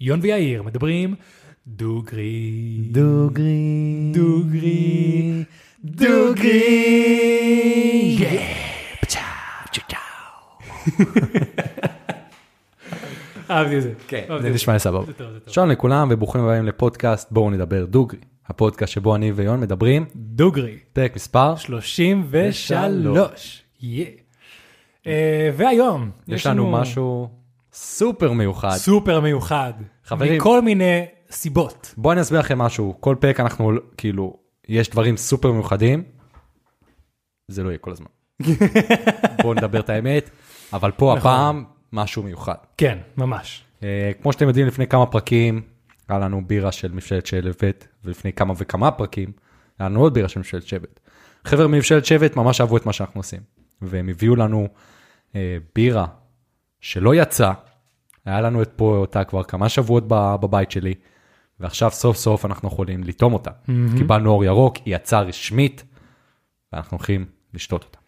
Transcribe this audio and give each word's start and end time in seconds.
יון 0.00 0.20
ויאיר 0.22 0.62
מדברים 0.62 1.14
דוגרי. 1.66 2.88
דוגרי. 2.90 4.10
דוגרי. 4.12 5.44
דוגרי. 5.84 6.58
אהבתי 13.50 13.78
את 13.78 13.82
זה. 13.82 13.92
כן, 14.08 14.26
זה 14.42 14.50
נשמע 14.50 14.74
לי 14.74 14.80
סבבה. 14.80 15.06
זה 15.06 15.12
טוב, 15.12 15.32
זה 15.32 15.40
טוב. 15.40 15.54
שלום 15.54 15.70
לכולם 15.70 16.08
וברוכים 16.10 16.40
הבאים 16.40 16.64
לפודקאסט 16.64 17.32
בואו 17.32 17.50
נדבר 17.50 17.84
דוגרי. 17.84 18.18
הפודקאסט 18.46 18.92
שבו 18.92 19.16
אני 19.16 19.32
ויון 19.32 19.60
מדברים, 19.60 20.06
דוגרי. 20.16 20.78
פרק 20.92 21.16
מספר, 21.16 21.56
33. 21.56 23.62
יא. 23.80 24.04
אה, 25.06 25.50
והיום 25.56 26.10
יש 26.28 26.46
לנו 26.46 26.70
משהו 26.70 27.28
סופר 27.72 28.32
מיוחד. 28.32 28.76
סופר 28.76 29.20
מיוחד. 29.20 29.72
חברים. 30.04 30.36
מכל 30.36 30.62
מיני 30.62 31.06
סיבות. 31.30 31.94
בואו 31.96 32.12
אני 32.12 32.20
אסביר 32.20 32.40
לכם 32.40 32.58
משהו, 32.58 32.96
כל 33.00 33.16
פרק 33.20 33.40
אנחנו 33.40 33.72
כאילו, 33.96 34.36
יש 34.68 34.90
דברים 34.90 35.16
סופר 35.16 35.52
מיוחדים, 35.52 36.02
זה 37.48 37.62
לא 37.62 37.68
יהיה 37.68 37.78
כל 37.78 37.90
הזמן. 37.90 38.06
בואו 39.42 39.54
נדבר 39.54 39.80
את 39.80 39.90
האמת, 39.90 40.30
אבל 40.72 40.90
פה 40.90 41.14
נכון. 41.16 41.32
הפעם 41.32 41.64
משהו 41.92 42.22
מיוחד. 42.22 42.54
כן, 42.76 42.98
ממש. 43.16 43.64
אה, 43.82 44.10
כמו 44.22 44.32
שאתם 44.32 44.48
יודעים, 44.48 44.66
לפני 44.66 44.86
כמה 44.86 45.06
פרקים 45.06 45.62
היה 46.08 46.18
לנו 46.18 46.42
בירה 46.46 46.72
של 46.72 46.92
מבשלת 46.92 47.26
שבט, 47.26 47.86
ולפני 48.04 48.32
כמה 48.32 48.54
וכמה 48.56 48.90
פרקים 48.90 49.32
היה 49.78 49.88
לנו 49.88 50.00
עוד 50.00 50.14
בירה 50.14 50.28
של 50.28 50.40
מבשלת 50.40 50.66
שבט. 50.66 51.00
חבר'ה 51.44 51.66
ממבשלת 51.66 52.04
שבט 52.04 52.36
ממש 52.36 52.60
אהבו 52.60 52.76
את 52.76 52.86
מה 52.86 52.92
שאנחנו 52.92 53.20
עושים, 53.20 53.40
והם 53.82 54.08
הביאו 54.08 54.36
לנו 54.36 54.68
אה, 55.34 55.56
בירה 55.74 56.06
שלא 56.80 57.14
יצא, 57.14 57.52
היה 58.24 58.40
לנו 58.40 58.62
את 58.62 58.70
פה 58.76 58.96
אותה 58.96 59.24
כבר 59.24 59.42
כמה 59.42 59.68
שבועות 59.68 60.04
בבית 60.08 60.70
שלי, 60.70 60.94
ועכשיו 61.60 61.90
סוף 61.90 62.16
סוף 62.16 62.44
אנחנו 62.44 62.68
יכולים 62.68 63.04
לטעום 63.04 63.32
אותה. 63.32 63.50
קיבלנו 63.96 64.30
אור 64.30 64.44
ירוק, 64.44 64.76
היא 64.84 64.96
יצאה 64.96 65.20
רשמית, 65.20 65.84
ואנחנו 66.72 66.96
הולכים 66.96 67.24
לשתות 67.54 67.84
אותה. 67.84 67.98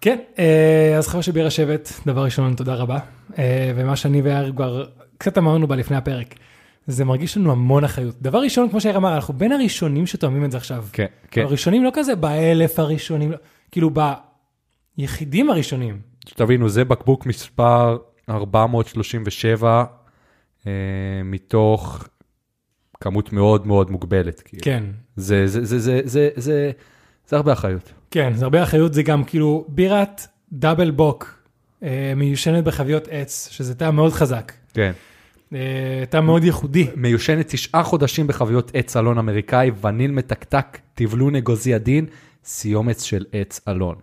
כן, 0.00 0.18
אה, 0.38 0.94
אז 0.98 1.08
חבר 1.08 1.20
שבירה 1.20 1.50
שבט, 1.50 1.88
דבר 2.06 2.24
ראשון, 2.24 2.54
תודה 2.54 2.74
רבה. 2.74 2.98
אה, 3.38 3.72
ומה 3.76 3.96
שאני 3.96 4.22
ויאיר 4.22 4.52
כבר 4.52 4.84
קצת 5.18 5.38
אמרנו 5.38 5.66
בה 5.66 5.76
לפני 5.76 5.96
הפרק, 5.96 6.34
זה 6.86 7.04
מרגיש 7.04 7.36
לנו 7.36 7.52
המון 7.52 7.84
אחריות. 7.84 8.22
דבר 8.22 8.38
ראשון, 8.38 8.70
כמו 8.70 8.80
שיאיר 8.80 8.96
אמר, 8.96 9.14
אנחנו 9.14 9.34
בין 9.34 9.52
הראשונים 9.52 10.06
שתואמים 10.06 10.44
את 10.44 10.50
זה 10.50 10.56
עכשיו. 10.56 10.84
כן, 10.92 11.06
כן. 11.30 11.42
הראשונים 11.42 11.84
לא 11.84 11.90
כזה 11.94 12.16
באלף 12.16 12.78
הראשונים, 12.78 13.32
לא- 13.32 13.36
כאילו 13.72 13.90
ביחידים 14.98 15.50
הראשונים. 15.50 16.09
שתבינו, 16.30 16.68
זה 16.68 16.84
בקבוק 16.84 17.26
מספר 17.26 17.98
437 18.28 19.84
אה, 20.66 20.72
מתוך 21.24 22.08
כמות 23.00 23.32
מאוד 23.32 23.66
מאוד 23.66 23.90
מוגבלת. 23.90 24.40
כאילו. 24.40 24.62
כן, 24.62 24.84
זה, 25.16 25.46
זה, 25.46 25.64
זה, 25.64 25.78
זה, 25.78 26.00
זה, 26.04 26.28
זה, 26.36 26.70
זה 27.28 27.36
הרבה 27.36 27.52
אחריות. 27.52 27.92
כן, 28.10 28.32
זה 28.34 28.44
הרבה 28.44 28.62
אחריות, 28.62 28.94
זה 28.94 29.02
גם 29.02 29.24
כאילו 29.24 29.64
בירת 29.68 30.26
דאבל 30.52 30.90
בוק, 30.90 31.42
אה, 31.82 32.12
מיושנת 32.16 32.64
בחביות 32.64 33.08
עץ, 33.10 33.48
שזה 33.50 33.74
טעם 33.74 33.96
מאוד 33.96 34.12
חזק. 34.12 34.52
כן. 34.74 34.92
אה, 35.54 36.04
טעם 36.10 36.26
מאוד 36.26 36.44
ייחודי. 36.44 36.86
מיושנת 36.96 37.48
תשעה 37.48 37.82
חודשים 37.82 38.26
בחביות 38.26 38.70
עץ 38.74 38.96
אלון 38.96 39.18
אמריקאי, 39.18 39.70
וניל 39.82 40.10
מתקתק, 40.10 40.78
טבלון 40.94 41.36
אגוזי 41.36 41.74
עדין, 41.74 42.06
סיומץ 42.44 43.02
של 43.02 43.24
עץ 43.32 43.60
אלון. 43.68 43.94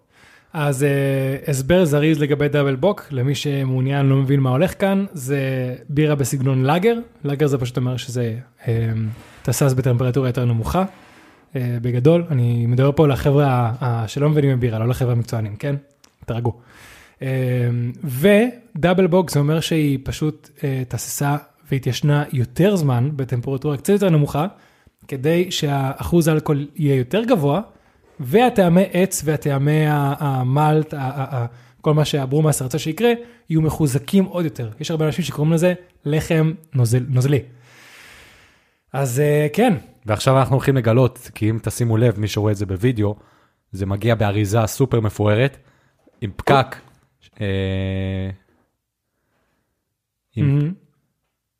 אז 0.54 0.84
uh, 0.84 1.50
הסבר 1.50 1.86
זריז 1.86 2.20
לגבי 2.20 2.48
דאבל 2.48 2.76
בוק, 2.76 3.08
למי 3.12 3.36
שמעוניין 3.36 4.06
לא 4.06 4.16
מבין 4.16 4.40
מה 4.40 4.50
הולך 4.50 4.82
כאן, 4.82 5.06
זה 5.14 5.40
בירה 5.90 6.16
בסגנון 6.16 6.64
לאגר, 6.66 6.98
לאגר 7.24 7.48
זה 7.48 7.58
פשוט 7.58 7.78
אומר 7.78 7.98
שזה 7.98 8.36
uh, 8.64 8.68
תסס 9.44 9.74
בטמפרטורה 9.74 10.30
יותר 10.30 10.46
נמוכה. 10.46 10.84
Uh, 10.84 11.58
בגדול, 11.82 12.24
אני 12.30 12.66
מדבר 12.66 12.92
פה 12.92 13.08
לחבר'ה 13.08 13.72
ה- 13.82 14.08
שלא 14.08 14.30
מבינים 14.30 14.58
בבירה, 14.58 14.80
לא 14.80 14.88
לחבר'ה 14.88 15.12
המקצוענים, 15.12 15.56
כן? 15.56 15.76
תרגעו. 16.26 16.54
Uh, 17.20 17.24
ודאבל 18.04 19.08
בוק 19.08 19.32
זה 19.32 19.40
אומר 19.40 19.60
שהיא 19.60 20.00
פשוט 20.04 20.50
uh, 20.58 20.62
תססה 20.88 21.36
והתיישנה 21.72 22.24
יותר 22.34 22.76
זמן 22.76 23.10
בטמפרטורה 23.16 23.78
קצת 23.78 23.90
יותר 23.90 24.10
נמוכה, 24.10 24.48
כדי 25.08 25.52
שהאחוז 25.52 26.28
האלכוהול 26.28 26.68
יהיה 26.76 26.96
יותר 26.96 27.24
גבוה, 27.24 27.62
והטעמי 28.20 28.84
עץ 28.92 29.22
והטעמי 29.26 29.84
המלט, 29.88 30.94
כל 31.82 31.94
מה 31.94 32.06
שהברומאס 32.06 32.62
רצה 32.62 32.80
שיקרה, 32.80 33.12
יהיו 33.50 33.62
מחוזקים 33.62 34.26
עוד 34.26 34.46
יותר. 34.46 34.70
יש 34.80 34.92
הרבה 34.92 35.06
אנשים 35.06 35.26
שקוראים 35.26 35.54
לזה 35.54 35.74
לחם 36.06 36.54
נוזל, 36.74 37.06
נוזלי. 37.10 37.40
אז 38.94 39.20
אה, 39.20 39.48
כן, 39.54 39.74
ועכשיו 40.06 40.40
אנחנו 40.40 40.56
הולכים 40.56 40.78
לגלות, 40.78 41.32
כי 41.36 41.50
אם 41.50 41.60
תשימו 41.64 41.98
לב, 41.98 42.20
מי 42.20 42.28
שרואה 42.28 42.52
את 42.52 42.58
זה 42.58 42.66
בווידאו, 42.66 43.16
זה 43.72 43.86
מגיע 43.86 44.16
באריזה 44.16 44.60
סופר 44.66 45.00
מפוארת, 45.00 45.58
עם 46.22 46.32
פקק, 46.36 46.76
אה, 47.42 48.30
עם. 50.36 50.74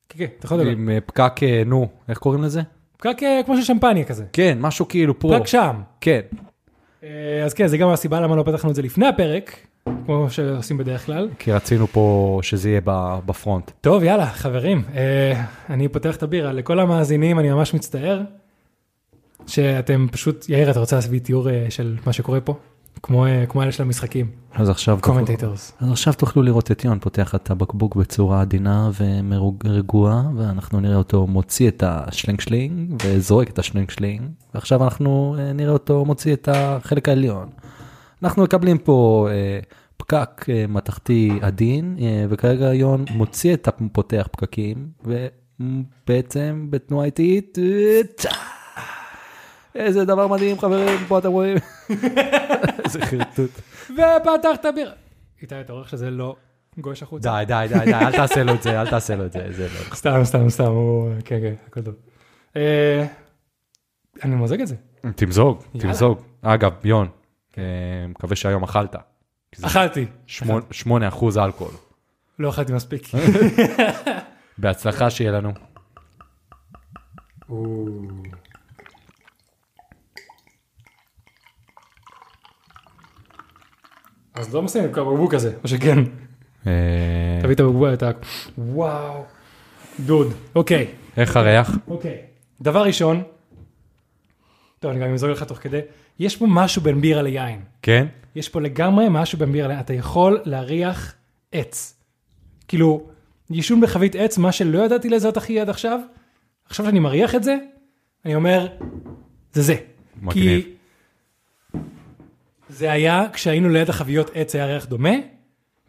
כן, 0.10 0.26
כן, 0.40 0.90
אה, 0.90 1.02
פקק, 1.06 1.34
נו, 1.66 1.88
איך 2.10 2.18
קוראים 2.18 2.44
לזה? 2.44 2.62
פקק 2.98 3.18
כמו 3.46 3.58
של 3.58 3.64
שמפניה 3.64 4.04
כזה. 4.04 4.26
כן, 4.34 4.58
משהו 4.62 4.88
כאילו 4.88 5.20
פה. 5.20 5.34
פקק 5.36 5.48
שם. 5.48 5.82
כן, 6.02 6.22
אז 7.46 7.54
כן, 7.56 7.68
זה 7.68 7.78
גם 7.78 7.90
הסיבה 7.90 8.20
למה 8.20 8.36
לא 8.36 8.44
פתחנו 8.44 8.70
את 8.70 8.76
זה 8.76 8.82
לפני 8.82 9.08
הפרק, 9.08 9.56
כמו 10.06 10.28
שעושים 10.30 10.78
בדרך 10.78 11.06
כלל. 11.06 11.30
כי 11.40 11.52
רצינו 11.52 11.88
פה 11.88 12.40
שזה 12.44 12.70
יהיה 12.70 12.82
ב 13.26 13.32
front. 13.32 13.72
טוב, 13.82 14.04
יאללה, 14.04 14.26
חברים, 14.26 14.84
אה, 14.96 15.44
אני 15.70 15.88
פותח 15.88 16.16
את 16.16 16.24
הבירה. 16.24 16.54
לכל 16.54 16.80
המאזינים, 16.80 17.40
אני 17.40 17.50
ממש 17.52 17.74
מצטער 17.74 18.22
שאתם 19.48 20.08
פשוט, 20.12 20.50
יאיר, 20.50 20.72
אתה 20.72 20.80
רוצה 20.80 20.96
לעשות 20.96 21.12
תיאור 21.24 21.50
אה, 21.50 21.66
של 21.70 21.98
מה 22.06 22.14
שקורה 22.14 22.42
פה? 22.42 22.56
כמו, 23.04 23.26
אה, 23.26 23.46
כמו 23.46 23.64
אלה 23.64 23.72
של 23.72 23.84
המשחקים, 23.84 24.32
אז 24.54 24.70
עכשיו, 24.70 24.96
תוכלו, 24.98 25.14
commentators. 25.14 25.72
אז 25.80 25.92
עכשיו 25.92 26.14
תוכלו 26.14 26.44
לראות 26.44 26.72
את 26.72 26.86
יון 26.86 27.00
פותח 27.00 27.36
את 27.36 27.52
הבקבוק 27.52 27.96
בצורה 27.96 28.42
עדינה 28.42 28.90
ורגועה, 29.64 30.24
ואנחנו 30.36 30.80
נראה 30.80 30.96
אותו 30.96 31.28
מוציא 31.28 31.68
את 31.68 31.84
השלינג 31.86 32.42
שלינג 32.42 32.94
וזורק 33.06 33.50
את 33.50 33.60
השלינג 33.60 33.90
שלינג, 33.90 34.22
ועכשיו 34.54 34.84
אנחנו 34.84 35.36
אה, 35.40 35.54
נראה 35.54 35.74
אותו 35.74 36.06
מוציא 36.06 36.34
את 36.34 36.50
החלק 36.52 37.10
העליון. 37.10 37.50
אנחנו 38.24 38.44
מקבלים 38.44 38.78
פה 38.78 39.28
אה, 39.32 39.60
פקק 39.98 40.46
אה, 40.50 40.66
מתכתי 40.70 41.40
עדין, 41.42 41.98
אה, 42.02 42.26
וכרגע 42.30 42.74
יון 42.74 43.06
מוציא 43.12 43.54
את 43.54 43.68
הפותח 43.68 44.28
פקקים, 44.32 44.88
ובעצם 45.06 46.68
בתנועה 46.70 47.06
איטית, 47.06 47.58
אה. 47.60 48.02
איזה 49.76 50.06
דבר 50.06 50.28
מדהים 50.28 50.60
חברים, 50.60 50.98
פה 51.08 51.18
אתם 51.20 51.32
רואים. 51.32 51.58
איזה 52.86 53.06
חרטוט. 53.06 53.52
ופתח 53.90 54.50
את 54.54 54.66
הבירה. 54.66 54.92
איתי, 55.42 55.62
אתה 55.62 55.74
רואה 55.74 55.88
שזה 55.88 56.10
לא 56.12 56.36
גוש 56.78 57.04
החוצה? 57.04 57.30
די, 57.30 57.68
די, 57.70 57.80
די, 57.80 57.86
די, 57.86 57.94
אל 57.94 58.12
תעשה 58.12 58.44
לו 58.44 58.54
את 58.54 58.62
זה, 58.64 58.82
אל 58.82 58.90
תעשה 58.90 59.16
לו 59.16 59.26
את 59.26 59.32
זה, 59.34 59.48
זה 59.52 59.64
לא. 59.64 59.96
סתם, 59.96 60.20
סתם, 60.24 60.50
סתם, 60.50 60.64
הוא, 60.66 61.10
כן, 61.26 61.40
כן, 61.42 61.54
הכל 61.68 61.82
טוב. 61.82 61.96
אה, 62.56 63.06
אני 64.24 64.36
מוזג 64.36 64.62
את 64.62 64.68
זה. 64.68 64.76
תמזוג. 65.16 65.64
תמזוג. 65.80 66.22
אגב, 66.42 66.72
יון, 66.84 67.08
אה, 67.58 67.64
מקווה 68.10 68.36
שהיום 68.36 68.64
אכלת. 68.64 68.96
אכלתי. 69.64 70.06
שמונה- 70.26 70.66
שמונה 70.72 71.08
אחוז 71.08 71.38
אלכוהול. 71.38 71.74
לא 72.40 72.50
אכלתי 72.50 72.74
מספיק. 72.74 73.08
בהצלחה 74.58 75.10
שיהיה 75.10 75.32
לנו. 75.32 75.52
אז 84.40 84.54
לא 84.54 84.62
מסיים 84.62 84.84
עם 84.84 84.90
הבקבוק 84.90 85.34
הזה, 85.34 85.52
או 85.64 85.68
שכן. 85.68 86.00
אה, 86.68 86.72
תביא 87.42 87.56
את 87.56 87.60
הבקבוק, 87.60 87.88
אתה... 87.94 88.12
וואו. 88.58 89.24
דוד. 90.00 90.34
אוקיי. 90.56 90.88
איך 91.18 91.38
הריח? 91.38 91.78
אוקיי. 91.88 92.18
דבר 92.62 92.84
ראשון, 92.84 93.24
טוב, 94.80 94.92
אני 94.92 95.00
גם 95.00 95.08
אמזוג 95.10 95.30
לך 95.30 95.44
תוך 95.44 95.58
כדי, 95.58 95.80
יש 96.20 96.36
פה 96.36 96.46
משהו 96.50 96.82
בין 96.82 97.02
בירה 97.02 97.22
ליין. 97.22 97.60
כן? 97.82 98.06
יש 98.36 98.50
פה 98.50 98.62
לגמרי 98.62 99.06
משהו 99.10 99.38
בין 99.38 99.52
בירה 99.52 99.68
ליין. 99.68 99.80
אתה 99.80 99.94
יכול 99.94 100.40
להריח 100.46 101.14
עץ. 101.52 101.94
כאילו, 102.68 103.10
עישון 103.50 103.82
בחבית 103.82 104.16
עץ, 104.16 104.38
מה 104.38 104.52
שלא 104.52 104.86
ידעתי 104.86 105.10
לזהות 105.10 105.38
הכי 105.38 105.60
עד 105.60 105.70
עכשיו, 105.70 106.00
עכשיו 106.66 106.86
שאני 106.86 107.00
מריח 107.00 107.36
את 107.36 107.44
זה, 107.44 107.58
אני 108.26 108.36
אומר, 108.36 108.68
זה 109.54 109.62
זה. 109.62 109.76
מגניב. 110.22 110.64
כי 110.64 110.77
זה 112.78 112.92
היה 112.92 113.26
כשהיינו 113.34 113.70
ליד 113.70 113.90
החביות 113.90 114.32
עץ 114.34 114.56
היה 114.56 114.66
ריח 114.66 114.86
דומה, 114.86 115.14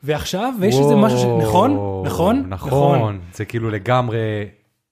ועכשיו, 0.02 0.55
ויש 0.61 0.75
איזה 0.79 0.94
משהו 0.96 1.19
ש... 1.19 1.25
נכון? 1.43 1.70
וואו, 1.70 2.02
נכון? 2.06 2.46
נכון, 2.49 3.20
זה 3.32 3.44
כאילו 3.44 3.70
לגמרי... 3.70 4.19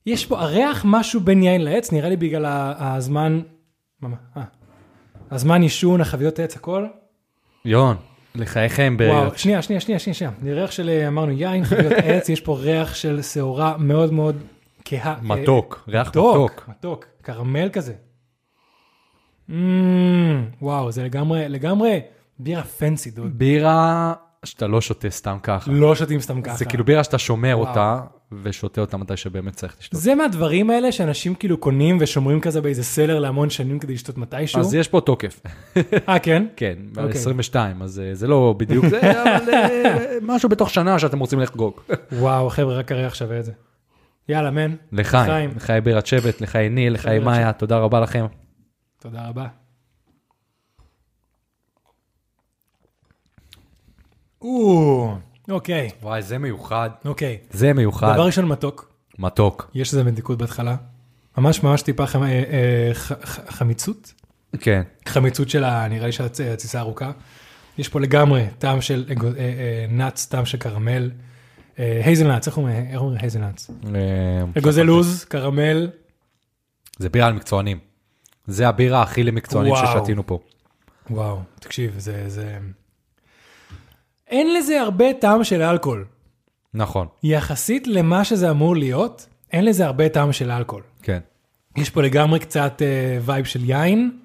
יש 0.06 0.26
פה 0.26 0.40
הריח 0.40 0.84
משהו 0.88 1.20
בין 1.20 1.42
יין 1.42 1.60
לעץ, 1.60 1.92
נראה 1.92 2.08
לי 2.08 2.16
בגלל 2.16 2.72
הזמן, 2.78 3.40
אה. 4.04 4.42
הזמן 5.30 5.62
עישון, 5.62 6.00
החביות 6.00 6.38
עץ, 6.38 6.56
הכל. 6.56 6.86
יון, 7.64 7.96
לחייכם 8.34 8.96
ב... 8.96 9.00
וואו, 9.00 9.38
שנייה, 9.38 9.62
שנייה, 9.62 9.80
שנייה, 9.80 9.98
שנייה. 9.98 10.32
זה 10.42 10.52
ריח 10.52 10.70
של, 10.70 10.88
אה, 10.88 11.08
אמרנו, 11.08 11.32
יין, 11.32 11.64
חביות 11.64 11.92
עץ, 12.04 12.28
יש 12.28 12.40
פה 12.40 12.56
ריח 12.56 12.94
של 12.94 13.22
שעורה 13.22 13.76
מאוד 13.78 14.12
מאוד 14.12 14.36
כה... 14.84 15.14
מתוק, 15.22 15.84
ריח 15.88 16.08
מתוק. 16.08 16.68
מתוק, 16.68 17.04
קרמל 17.22 17.68
כזה. 17.72 17.92
Mm, 19.50 19.52
וואו, 20.62 20.92
זה 20.92 21.04
לגמרי, 21.04 21.48
לגמרי 21.48 22.00
בירה 22.38 22.62
פנסי, 22.62 23.10
דוד. 23.10 23.38
בירה 23.38 24.14
שאתה 24.44 24.66
לא 24.66 24.80
שותה 24.80 25.10
סתם 25.10 25.36
ככה. 25.42 25.70
לא 25.72 25.94
שותים 25.94 26.20
סתם 26.20 26.42
ככה. 26.42 26.56
זה 26.56 26.64
כאילו 26.64 26.84
בירה 26.84 27.04
שאתה 27.04 27.18
שומר 27.18 27.54
וואו. 27.58 27.68
אותה, 27.68 28.00
ושותה 28.32 28.80
אותה 28.80 28.96
מתי 28.96 29.16
שבאמת 29.16 29.54
צריך 29.54 29.76
לשתות. 29.80 30.00
זה 30.00 30.14
מהדברים 30.14 30.70
האלה 30.70 30.92
שאנשים 30.92 31.34
כאילו 31.34 31.56
קונים 31.58 31.98
ושומרים 32.00 32.40
כזה 32.40 32.60
באיזה 32.60 32.84
סלר 32.84 33.18
להמון 33.18 33.50
שנים 33.50 33.78
כדי 33.78 33.94
לשתות 33.94 34.18
מתישהו. 34.18 34.60
אז 34.60 34.74
יש 34.74 34.88
פה 34.88 35.00
תוקף. 35.00 35.40
אה, 36.08 36.18
כן? 36.18 36.46
כן, 36.56 36.74
אוקיי. 36.96 37.10
22, 37.10 37.82
אז 37.82 38.00
אה, 38.00 38.14
זה 38.14 38.26
לא 38.26 38.54
בדיוק 38.58 38.86
זה, 38.86 39.00
אבל 39.22 39.54
אה, 39.54 40.18
משהו 40.22 40.48
בתוך 40.48 40.70
שנה 40.70 40.98
שאתם 40.98 41.18
רוצים 41.18 41.40
לחגוג. 41.40 41.80
וואו, 42.12 42.50
חבר'ה, 42.50 42.74
רק 42.74 42.92
הריח 42.92 43.14
שווה 43.14 43.38
את 43.38 43.44
זה. 43.44 43.52
יאללה, 44.28 44.50
מן. 44.50 44.74
לחיים, 44.92 45.50
לחיי 45.56 45.80
בירת 45.80 46.06
שבט, 46.06 46.40
לחיי 46.40 46.68
ניל, 46.68 46.92
לחיי 46.92 47.18
מאיה, 47.18 47.52
תודה 47.52 47.78
רבה 47.78 48.00
לכם. 48.00 48.26
תודה 49.00 49.28
רבה. 49.28 49.46
או, 54.42 55.14
אוקיי, 55.50 55.90
וואי, 56.02 56.22
זה 56.22 56.38
מיוחד. 56.38 56.90
אוקיי. 57.04 57.38
זה 57.50 57.72
מיוחד. 57.72 58.12
דבר 58.14 58.26
ראשון 58.26 58.44
מתוק, 58.48 58.92
מתוק. 59.18 59.70
יש 59.74 59.92
איזה 59.92 60.04
מתיקות 60.04 60.38
בהתחלה. 60.38 60.76
ממש 61.38 61.62
ממש 61.62 61.82
טיפה 61.82 62.04
חמ- 62.06 62.16
אה, 62.16 62.28
אה, 62.28 62.94
ח- 62.94 63.12
ח- 63.24 63.50
חמיצות. 63.50 64.12
כן. 64.60 64.82
חמיצות 65.08 65.48
של 65.50 65.64
ה... 65.64 65.88
נראה 65.88 66.06
לי 66.06 66.12
של 66.12 66.24
הצ- 66.26 66.42
התסיסה 66.52 66.78
הארוכה. 66.78 67.12
יש 67.78 67.88
פה 67.88 68.00
לגמרי 68.00 68.46
טעם 68.58 68.80
של 68.80 69.04
אה, 69.38 69.86
nuts, 69.88 70.26
טעם 70.26 70.46
של 70.46 70.58
קרמל. 70.58 71.10
hazelnuts, 71.76 72.46
איך 72.46 72.56
אומרים? 72.56 72.86
hazelnuts? 73.20 73.70
אגוזי 74.58 74.82
לוז, 74.82 75.24
קרמל. 75.24 75.90
זה 76.98 77.08
בירה 77.08 77.26
על 77.26 77.32
מקצוענים. 77.32 77.78
זה 78.46 78.68
הבירה 78.68 79.02
הכי 79.02 79.22
למקצוענים 79.22 79.72
וואו. 79.72 80.00
ששתינו 80.00 80.26
פה. 80.26 80.38
וואו, 81.10 81.38
תקשיב, 81.60 81.94
זה... 81.98 82.28
זה... 82.28 82.58
אין 84.28 84.54
לזה 84.54 84.80
הרבה 84.80 85.12
טעם 85.20 85.44
של 85.44 85.62
אלכוהול. 85.62 86.04
נכון, 86.74 87.06
יחסית 87.22 87.86
למה 87.86 88.24
שזה 88.24 88.50
אמור 88.50 88.76
להיות, 88.76 89.26
אין 89.52 89.64
לזה 89.64 89.86
הרבה 89.86 90.08
טעם 90.08 90.32
של 90.32 90.50
אלכוהול. 90.50 90.82
כן. 91.02 91.18
יש 91.76 91.90
פה 91.90 92.02
לגמרי 92.02 92.38
קצת 92.38 92.82
אה, 92.82 93.18
vibe 93.22 93.44
של 93.44 93.64
יין, 93.64 94.18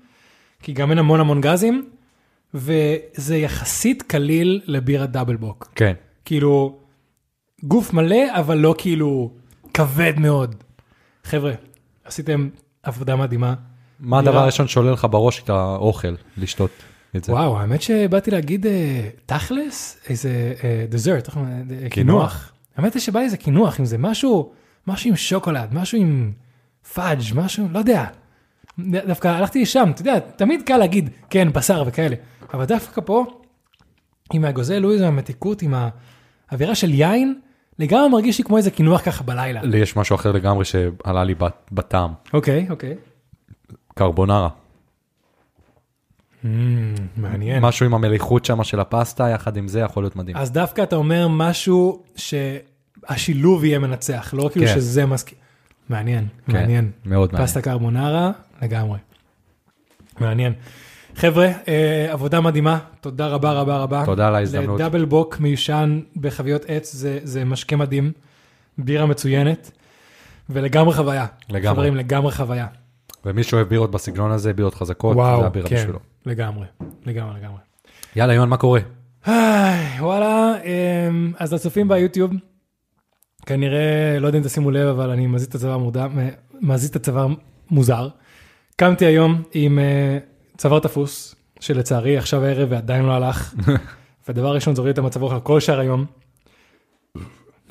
כי 0.62 0.74
גם 0.74 0.90
אין 0.90 0.98
המון 0.98 1.20
המון 1.20 1.42
גזים, 1.42 1.90
וזה 2.54 3.38
יחסית 3.38 4.02
קליל 4.02 4.62
לבירה 4.66 5.06
דאבל 5.06 5.36
בוק. 5.36 5.72
כן. 5.76 5.94
כאילו, 6.26 6.80
גוף 7.64 7.94
מלא, 7.94 8.40
אבל 8.40 8.58
לא 8.58 8.76
כאילו 8.78 9.32
כבד 9.74 10.14
מאוד. 10.20 10.56
חבר'ה, 11.24 11.54
עשיתם 12.04 12.50
עבודה 12.84 13.16
מדהימה. 13.16 13.54
מה 14.02 14.20
הדבר 14.20 14.40
הראשון 14.40 14.68
שעולה 14.68 14.92
לך 14.92 15.08
בראש 15.12 15.36
כשאתה 15.36 15.76
אוכל, 15.80 16.16
לשתות 16.38 16.72
את 17.16 17.24
זה? 17.24 17.32
וואו, 17.32 17.60
האמת 17.60 17.82
שבאתי 17.82 18.32
להגיד 18.32 18.66
אה, 18.66 19.10
תכלס, 19.26 19.98
איזה 20.10 20.54
דזרט, 20.90 21.30
קינוח. 21.30 21.90
קינוח. 21.90 22.52
האמת 22.78 22.94
היא 22.94 23.02
שבא 23.02 23.20
לי 23.20 23.26
איזה 23.26 23.38
קינוח, 23.38 23.80
אם 23.80 23.86
זה 23.86 23.98
משהו, 23.98 24.52
משהו 24.88 25.10
עם 25.10 25.16
שוקולד, 25.16 25.74
משהו 25.74 25.98
עם 25.98 26.32
פאג', 26.94 27.22
משהו, 27.36 27.68
לא 27.72 27.80
יודע. 27.80 28.06
דווקא 28.80 29.28
הלכתי 29.28 29.62
לשם, 29.62 29.92
אתה 29.94 30.02
יודע, 30.02 30.20
תמיד 30.20 30.62
קל 30.66 30.78
להגיד, 30.78 31.10
כן, 31.30 31.54
בשר 31.54 31.84
וכאלה, 31.88 32.16
אבל 32.54 32.66
דווקא 32.66 33.02
פה, 33.06 33.26
עם 34.34 34.46
האגוזי 34.46 34.80
לואיז, 34.80 35.02
המתיקות, 35.02 35.62
עם 35.62 35.74
האווירה 36.52 36.76
של 36.76 36.94
יין, 36.94 37.40
לגמרי 37.80 38.10
מרגיש 38.10 38.38
לי 38.38 38.44
כמו 38.44 38.58
איזה 38.58 38.72
קינוח 38.72 39.02
ככה 39.02 39.24
בלילה. 39.24 39.62
לי 39.64 39.78
יש 39.78 39.96
משהו 39.96 40.16
אחר 40.16 40.32
לגמרי 40.32 40.66
שעלה 40.66 41.24
לי 41.24 41.36
בטעם. 41.72 42.14
אוקיי, 42.34 42.68
אוקיי. 42.70 42.96
קרבונרה. 43.96 44.50
Mm, 46.44 46.48
מעניין. 47.18 47.64
משהו 47.66 47.86
עם 47.86 47.94
המליחות 47.94 48.46
שם 48.46 48.64
של 48.64 48.80
הפסטה, 48.80 49.30
יחד 49.30 49.58
עם 49.58 49.68
זה 49.68 49.80
יכול 49.80 50.04
להיות 50.04 50.16
מדהים. 50.16 50.38
אז 50.38 50.52
דווקא 50.52 50.82
אתה 50.82 50.96
אומר 50.96 51.28
משהו 51.28 52.04
שהשילוב 52.16 53.66
יהיה 53.66 53.80
מנצח, 53.80 54.34
לא 54.38 54.50
כאילו 54.52 54.68
כן. 54.68 54.76
שזה 54.76 55.06
מסכים. 55.06 55.38
מעניין, 55.90 56.28
כן, 56.48 56.54
מעניין. 56.54 56.92
מאוד 57.06 57.30
מעניין. 57.32 57.48
פסטה 57.48 57.62
קרבונרה, 57.62 58.32
לגמרי. 58.62 59.00
מעניין. 60.20 60.54
חבר'ה, 61.16 61.52
אה, 61.68 62.08
עבודה 62.12 62.42
מדהימה, 62.42 62.80
תודה 63.02 63.28
רבה 63.28 63.52
רבה 63.52 63.78
רבה. 63.78 64.06
תודה 64.06 64.28
על 64.28 64.36
ההזדמנות. 64.36 64.80
דאבל 64.80 65.06
בוק 65.06 65.40
מיושן 65.40 66.00
בחביות 66.16 66.66
עץ, 66.68 66.94
זה, 66.94 67.20
זה 67.24 67.46
משקה 67.46 67.76
מדהים, 67.76 68.12
בירה 68.78 69.06
מצוינת, 69.06 69.72
ולגמרי 70.50 70.94
חוויה. 70.94 71.26
לגמרי. 71.50 71.76
חברים, 71.76 71.96
לגמרי 71.96 72.32
חוויה. 72.32 72.68
ומי 73.26 73.44
שאוהב 73.44 73.68
בירות 73.68 73.92
בסגנון 73.92 74.32
הזה, 74.32 74.54
בירות 74.54 74.74
חזקות, 74.74 75.14
זה 75.16 75.22
וואו, 75.22 75.46
הבירה 75.46 75.70
כן, 75.70 75.76
בשבילו. 75.76 76.00
לגמרי, 76.26 76.68
לגמרי, 77.06 77.40
לגמרי. 77.40 77.60
יאללה, 78.16 78.34
יון, 78.34 78.50
מה 78.50 78.58
קורה? 78.58 78.80
וואלה, 80.00 80.54
אמ, 80.64 81.34
אז 81.38 81.54
לצופים 81.54 81.88
ביוטיוב, 81.88 82.32
כנראה, 83.46 84.18
לא 84.20 84.28
יודע 84.28 84.40
אם 84.40 84.44
תשימו 84.44 84.72
לב, 84.72 84.88
אבל 84.88 85.10
אני 85.10 85.28
מזיז 85.28 85.48
את 85.48 85.56
הצוואר 85.56 85.78
מורדם, 85.78 86.20
מזיז 86.62 86.90
את 86.90 86.96
הצוואר 86.96 87.28
מוזר. 87.72 88.08
קמתי 88.76 89.06
היום 89.06 89.44
עם 89.54 89.80
אה, 89.80 90.18
צוואר 90.58 90.80
תפוס, 90.80 91.36
שלצערי 91.60 92.18
עכשיו 92.18 92.46
הערב 92.46 92.68
ועדיין 92.72 93.06
לא 93.06 93.12
הלך, 93.12 93.54
ודבר 94.28 94.56
ראשון 94.56 94.76
זה 94.76 94.82
הוריד 94.82 94.94
את 94.94 94.98
המצב 94.98 95.22
רוח 95.22 95.34
על 95.34 95.40
כל 95.40 95.60
שאר 95.60 95.80
היום, 95.80 96.06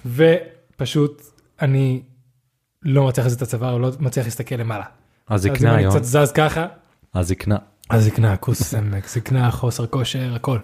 ופשוט 0.07 1.23
אני 1.63 2.03
לא 2.83 3.07
מצליח 3.07 3.25
להזיז 3.25 3.37
את 3.37 3.43
הצוואר, 3.43 3.79
לא 3.79 3.91
מצליח 4.01 4.27
להסתכל 4.27 4.55
למעלה. 4.55 5.00
הזקנה, 5.31 5.81
יון. 5.81 5.91
קצת 5.91 6.05
זז 6.05 6.33
ככה, 6.33 6.67
הזקנה. 7.15 7.57
הזקנה, 7.91 8.37
כוס 8.37 8.63
סמק, 8.63 9.09
זקנה, 9.09 9.51
חוסר 9.51 9.87
כושר, 9.87 10.35
הכל. 10.35 10.59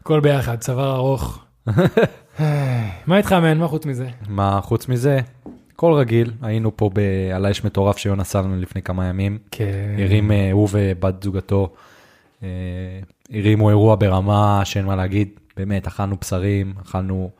הכל 0.00 0.20
ביחד, 0.20 0.58
צוואר 0.58 0.96
ארוך. 0.96 1.44
מה 3.06 3.16
איתך, 3.16 3.32
מן? 3.32 3.58
מה 3.58 3.68
חוץ 3.68 3.86
מזה? 3.86 4.08
מה 4.28 4.60
חוץ 4.62 4.88
מזה? 4.88 5.20
הכל 5.74 5.92
רגיל, 5.92 6.32
היינו 6.42 6.76
פה 6.76 6.90
ב- 6.94 7.30
על 7.34 7.44
האש 7.46 7.64
מטורף 7.64 7.98
שיון 7.98 8.20
עשה 8.20 8.40
לנו 8.40 8.56
לפני 8.56 8.82
כמה 8.82 9.06
ימים. 9.06 9.38
כן. 9.50 9.96
הרים, 9.98 10.32
אה, 10.32 10.52
הוא 10.52 10.68
ובת 10.72 11.22
זוגתו, 11.22 11.72
אה, 12.42 12.48
הרימו 13.32 13.68
אירוע 13.68 13.96
ברמה 13.96 14.60
שאין 14.64 14.84
מה 14.84 14.96
להגיד, 14.96 15.28
באמת, 15.56 15.86
אכלנו 15.86 16.16
בשרים, 16.20 16.74
אכלנו... 16.82 17.30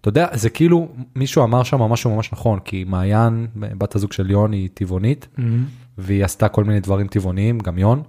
אתה 0.00 0.08
יודע, 0.08 0.26
זה 0.32 0.50
כאילו, 0.50 0.88
מישהו 1.16 1.44
אמר 1.44 1.62
שם 1.62 1.78
משהו 1.82 2.14
ממש 2.16 2.32
נכון, 2.32 2.60
כי 2.60 2.84
מעיין, 2.84 3.46
בת 3.56 3.94
הזוג 3.94 4.12
של 4.12 4.30
יון, 4.30 4.52
היא 4.52 4.68
טבעונית, 4.74 5.28
מהמם. 5.38 5.64
והיא 5.98 6.24
עשתה 6.24 6.48
כל 6.48 6.64
מיני 6.64 6.80
דברים 6.80 7.06
טבעוניים, 7.06 7.58
גם 7.58 7.78
יון. 7.78 8.02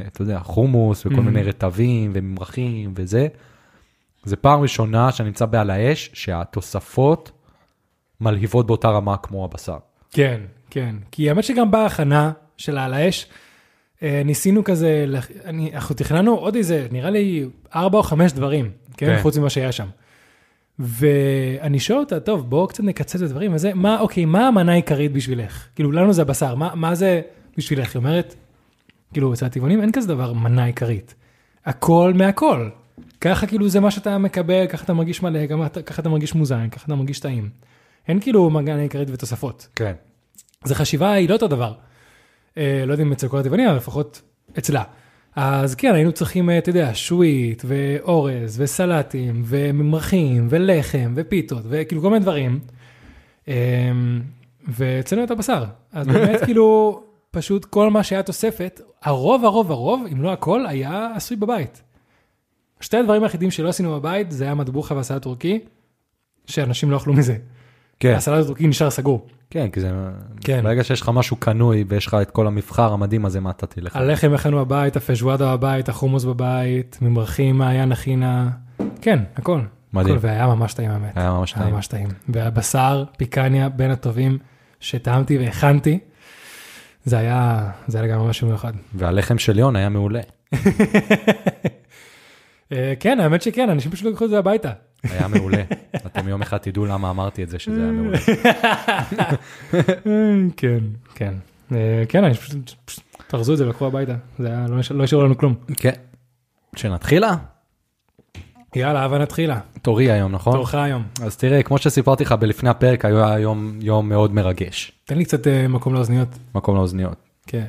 אה, 0.00 0.06
אתה 0.06 0.22
יודע, 0.22 0.38
חומוס 0.38 1.06
וכל 1.06 1.14
Mhm. 1.14 1.20
מיני 1.20 1.42
רטבים 1.42 2.10
וממרחים 2.14 2.92
וזה. 2.96 3.28
זה 4.24 4.36
פעם 4.36 4.60
ראשונה 4.60 5.12
שאני 5.12 5.28
נמצא 5.28 5.46
בעל 5.46 5.70
האש, 5.70 6.10
שהתוספות 6.12 7.30
מלהיבות 8.20 8.66
באותה 8.66 8.88
רמה 8.88 9.16
כמו 9.16 9.44
הבשר. 9.44 9.76
כן, 10.12 10.40
כן. 10.70 10.96
כי 11.10 11.28
האמת 11.28 11.44
שגם 11.44 11.70
בהכנה 11.70 12.32
של 12.56 12.78
על 12.78 12.94
האש, 12.94 13.26
אה, 14.02 14.22
ניסינו 14.24 14.64
כזה, 14.64 15.06
אני- 15.44 15.74
אנחנו 15.74 15.94
תכננו 15.94 16.34
עוד 16.34 16.54
איזה, 16.56 16.86
נראה 16.92 17.10
לי, 17.10 17.44
ארבע 17.74 17.98
או 17.98 18.02
חמש 18.02 18.32
דברים, 18.32 18.70
כן? 18.96 19.06
כן. 19.06 19.22
חוץ 19.22 19.38
ממה 19.38 19.50
שהיה 19.50 19.72
שם. 19.72 19.86
ואני 20.80 21.80
שואל 21.80 21.98
אותה, 21.98 22.20
טוב, 22.20 22.50
בואו 22.50 22.66
קצת 22.66 22.84
נקצץ 22.84 23.14
את 23.16 23.22
הדברים, 23.22 23.54
וזה, 23.54 23.74
מה, 23.74 24.00
אוקיי, 24.00 24.24
מה 24.24 24.48
המנה 24.48 24.72
העיקרית 24.72 25.12
בשבילך? 25.12 25.66
כאילו, 25.74 25.92
לנו 25.92 26.12
זה 26.12 26.22
הבשר, 26.22 26.54
מה, 26.54 26.74
מה 26.74 26.94
זה 26.94 27.20
בשבילך? 27.56 27.94
היא 27.94 28.00
אומרת, 28.00 28.34
כאילו, 29.12 29.32
אצל 29.34 29.46
הטבעונים 29.46 29.80
אין 29.80 29.92
כזה 29.92 30.08
דבר 30.08 30.32
מנה 30.32 30.64
עיקרית. 30.64 31.14
הכל 31.66 32.12
מהכל. 32.16 32.68
ככה 33.20 33.46
כאילו 33.46 33.68
זה 33.68 33.80
מה 33.80 33.90
שאתה 33.90 34.18
מקבל, 34.18 34.66
ככה 34.66 34.84
אתה 34.84 34.92
מרגיש 34.94 35.22
מלא, 35.22 35.46
גם 35.46 35.66
אתה- 35.66 35.82
ככה 35.82 36.02
אתה 36.02 36.08
מרגיש 36.08 36.34
מוזן, 36.34 36.68
ככה 36.68 36.84
אתה 36.86 36.94
מרגיש 36.94 37.20
טעים. 37.20 37.50
אין 38.08 38.20
כאילו 38.20 38.50
מנה 38.50 38.80
עיקרית 38.80 39.08
ותוספות. 39.12 39.68
כן. 39.76 39.92
אז 40.64 40.70
החשיבה 40.70 41.12
היא 41.12 41.28
לא 41.28 41.34
אותו 41.34 41.48
דבר. 41.48 41.72
אה, 42.58 42.84
לא 42.86 42.92
יודע 42.92 43.04
אם 43.04 43.12
אצל 43.12 43.28
כל 43.28 43.38
הטבעונים, 43.38 43.68
אבל 43.68 43.76
לפחות 43.76 44.22
אצלה. 44.58 44.82
אז 45.36 45.74
כן, 45.74 45.94
היינו 45.94 46.12
צריכים, 46.12 46.50
אה, 46.50 46.58
אתה 46.58 46.70
יודע, 46.70 46.90
שווית, 46.94 47.62
ואורז, 47.66 48.60
וסלטים, 48.60 49.42
וממרחים, 49.44 50.46
ולחם, 50.50 51.12
ופיתות, 51.16 51.62
וכאילו 51.68 52.02
כל 52.02 52.10
מיני 52.10 52.22
דברים. 52.22 52.60
אה, 53.48 53.92
ואצלנו 54.68 55.24
את 55.24 55.30
הבשר. 55.30 55.64
אז 55.92 56.06
באמת, 56.12 56.40
כאילו, 56.44 57.00
פשוט 57.30 57.64
כל 57.64 57.90
מה 57.90 58.02
שהיה 58.02 58.22
תוספת, 58.22 58.80
הרוב, 59.02 59.44
הרוב, 59.44 59.70
הרוב, 59.70 60.06
אם 60.12 60.22
לא 60.22 60.32
הכל, 60.32 60.66
היה 60.66 61.08
עשוי 61.14 61.36
בבית. 61.36 61.82
שתי 62.80 62.96
הדברים 62.96 63.22
היחידים 63.22 63.50
שלא 63.50 63.68
עשינו 63.68 64.00
בבית, 64.00 64.30
זה 64.30 64.44
היה 64.44 64.54
מטבוחה 64.54 64.94
והסלט 64.94 65.22
טורקי, 65.22 65.60
שאנשים 66.46 66.90
לא 66.90 66.96
אכלו 66.96 67.12
מזה. 67.12 67.36
כן. 68.00 68.14
הסלט 68.14 68.44
הטורקי 68.44 68.66
נשאר 68.66 68.90
סגור. 68.90 69.26
כן, 69.50 69.70
כי 69.70 69.80
זה... 69.80 69.90
כן. 70.40 70.60
ברגע 70.62 70.84
שיש 70.84 71.00
לך 71.00 71.08
משהו 71.08 71.36
קנוי 71.36 71.84
ויש 71.88 72.06
לך 72.06 72.16
את 72.22 72.30
כל 72.30 72.46
המבחר 72.46 72.92
המדהים 72.92 73.24
הזה, 73.24 73.40
מה 73.40 73.50
אתה 73.50 73.66
תלך? 73.66 73.96
הלחם 73.96 74.34
הכנו 74.34 74.58
בבית, 74.58 74.96
הפז'ואדה 74.96 75.56
בבית, 75.56 75.88
החומוס 75.88 76.24
בבית, 76.24 76.98
ממרחים, 77.02 77.58
מעיין 77.58 77.92
הכינה, 77.92 78.50
כן, 79.00 79.18
הכל. 79.36 79.60
מדהים. 79.92 80.16
והיה 80.20 80.46
ממש 80.46 80.74
טעים 80.74 80.90
האמת. 80.90 81.16
היה 81.16 81.30
ממש 81.30 81.54
היה 81.54 81.62
טעים. 81.62 81.74
ממש 81.74 81.86
טעים. 81.86 82.08
והבשר 82.28 83.04
פיקניה 83.16 83.68
בין 83.68 83.90
הטובים 83.90 84.38
שטעמתי 84.80 85.38
והכנתי. 85.38 85.98
זה 87.04 87.18
היה, 87.18 87.70
זה 87.86 87.98
היה 87.98 88.06
לגמרי 88.06 88.28
משהו 88.28 88.48
מיוחד. 88.48 88.72
והלחם 88.94 89.38
של 89.38 89.58
יון 89.58 89.76
היה 89.76 89.88
מעולה. 89.88 90.20
אה, 92.72 92.92
כן, 93.00 93.20
האמת 93.20 93.42
שכן, 93.42 93.70
אנשים 93.70 93.92
פשוט 93.92 94.12
לקחו 94.12 94.24
את 94.24 94.30
זה 94.30 94.38
הביתה. 94.38 94.70
היה 95.02 95.28
מעולה. 95.28 95.62
אתם 95.96 96.28
יום 96.28 96.42
אחד 96.42 96.56
תדעו 96.56 96.86
למה 96.86 97.10
אמרתי 97.10 97.42
את 97.42 97.48
זה, 97.48 97.58
שזה 97.58 97.82
היה 97.82 97.92
מעולה. 97.92 98.18
כן, 100.56 100.78
כן. 101.14 101.34
אה, 101.72 102.02
כן, 102.08 102.24
אני 102.24 102.34
פשוט, 102.34 102.72
תארזו 103.26 103.52
את 103.52 103.58
זה 103.58 103.66
ולקחו 103.66 103.86
הביתה. 103.86 104.14
זה 104.38 104.46
היה, 104.46 104.66
לא 104.68 104.76
לא 104.90 105.04
השאירו 105.04 105.24
לנו 105.24 105.38
כלום. 105.38 105.54
כן. 105.76 105.92
שנתחילה? 106.76 107.36
יאללה, 108.76 109.02
הבה 109.02 109.18
נתחילה. 109.18 109.60
תורי 109.82 110.10
היום, 110.10 110.32
נכון? 110.32 110.52
תורך 110.52 110.74
היום. 110.74 111.02
אז 111.22 111.36
תראה, 111.36 111.62
כמו 111.62 111.78
שסיפרתי 111.78 112.24
לך 112.24 112.32
בלפני 112.32 112.70
הפרק, 112.70 113.04
היה 113.04 113.38
יום, 113.38 113.78
יום 113.80 114.08
מאוד 114.08 114.34
מרגש. 114.34 114.92
תן 115.04 115.18
לי 115.18 115.24
קצת 115.24 115.46
אה, 115.46 115.68
מקום 115.68 115.94
לאוזניות. 115.94 116.28
מקום 116.54 116.76
לאוזניות. 116.76 117.16
כן. 117.46 117.66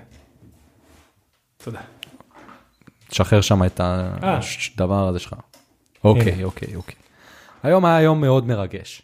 תודה. 1.63 1.79
תשחרר 3.07 3.41
שם 3.41 3.63
את 3.63 3.81
אה. 3.81 4.39
הדבר 4.75 5.07
הזה 5.07 5.19
שלך. 5.19 5.33
אוקיי, 6.03 6.43
אוקיי, 6.43 6.75
אוקיי. 6.75 6.95
היום 7.63 7.85
היה 7.85 8.01
יום 8.01 8.21
מאוד 8.21 8.47
מרגש. 8.47 9.01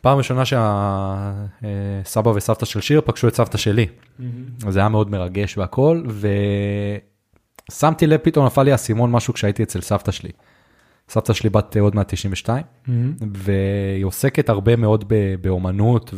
פעם 0.00 0.18
ראשונה 0.18 0.42
שהסבא 0.44 2.28
וסבתא 2.28 2.66
של 2.66 2.80
שיר 2.80 3.00
פגשו 3.04 3.28
את 3.28 3.34
סבתא 3.34 3.58
שלי. 3.58 3.86
אז 4.66 4.74
זה 4.74 4.80
היה 4.80 4.88
מאוד 4.88 5.10
מרגש 5.10 5.58
והכל, 5.58 6.02
ושמתי 7.70 8.06
לב, 8.06 8.20
פתאום 8.22 8.46
נפל 8.46 8.62
לי 8.62 8.72
האסימון 8.72 9.10
משהו 9.10 9.34
כשהייתי 9.34 9.62
אצל 9.62 9.80
סבתא 9.80 10.12
שלי. 10.12 10.30
סבתא 11.08 11.32
שלי 11.32 11.50
בת 11.50 11.76
אה, 11.76 11.82
עוד 11.82 11.94
מעט 11.94 12.14
92, 12.14 12.64
והיא 13.32 14.04
עוסקת 14.04 14.48
הרבה 14.48 14.76
מאוד 14.76 15.12
באומנות, 15.40 16.14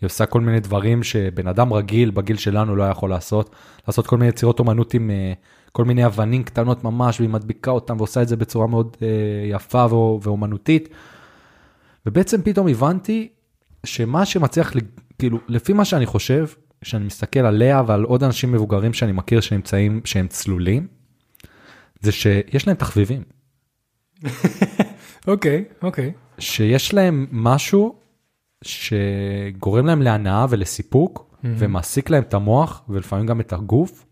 והיא 0.00 0.08
עושה 0.08 0.26
כל 0.26 0.40
מיני 0.40 0.60
דברים 0.60 1.02
שבן 1.02 1.46
אדם 1.46 1.72
רגיל 1.72 2.10
בגיל 2.10 2.36
שלנו 2.36 2.76
לא 2.76 2.84
יכול 2.84 3.10
לעשות. 3.10 3.50
לעשות 3.88 4.06
כל 4.06 4.16
מיני 4.16 4.28
יצירות 4.28 4.58
אומנות 4.58 4.94
עם 4.94 5.10
אה, 5.10 5.32
כל 5.72 5.84
מיני 5.84 6.06
אבנים 6.06 6.42
קטנות 6.44 6.84
ממש, 6.84 7.20
והיא 7.20 7.30
מדביקה 7.30 7.70
אותם 7.70 7.96
ועושה 7.98 8.22
את 8.22 8.28
זה 8.28 8.36
בצורה 8.36 8.66
מאוד 8.66 8.96
אה, 9.02 9.06
יפה 9.50 9.86
ואו- 9.90 10.20
ואומנותית. 10.22 10.88
ובעצם 12.06 12.42
פתאום 12.42 12.68
הבנתי 12.68 13.28
שמה 13.86 14.24
שמצליח, 14.26 14.74
לי- 14.74 14.80
כאילו, 15.18 15.38
לפי 15.48 15.72
מה 15.72 15.84
שאני 15.84 16.06
חושב, 16.06 16.46
כשאני 16.80 17.04
מסתכל 17.04 17.40
עליה 17.40 17.82
ועל 17.86 18.02
עוד 18.04 18.22
אנשים 18.24 18.52
מבוגרים 18.52 18.92
שאני 18.92 19.12
מכיר 19.12 19.40
שנמצאים, 19.40 20.00
שהם 20.04 20.28
צלולים, 20.28 20.86
זה 22.00 22.12
שיש 22.12 22.66
להם 22.66 22.76
תחביבים. 22.76 23.22
אוקיי, 25.26 25.64
אוקיי. 25.82 26.12
שיש 26.38 26.94
להם 26.94 27.26
משהו 27.32 27.94
שגורם 28.64 29.86
להם 29.86 30.02
להנאה 30.02 30.46
ולסיפוק, 30.50 31.36
ומעסיק 31.44 32.10
להם 32.10 32.22
את 32.22 32.34
המוח 32.34 32.82
ולפעמים 32.88 33.26
גם 33.26 33.40
את 33.40 33.52
הגוף. 33.52 34.06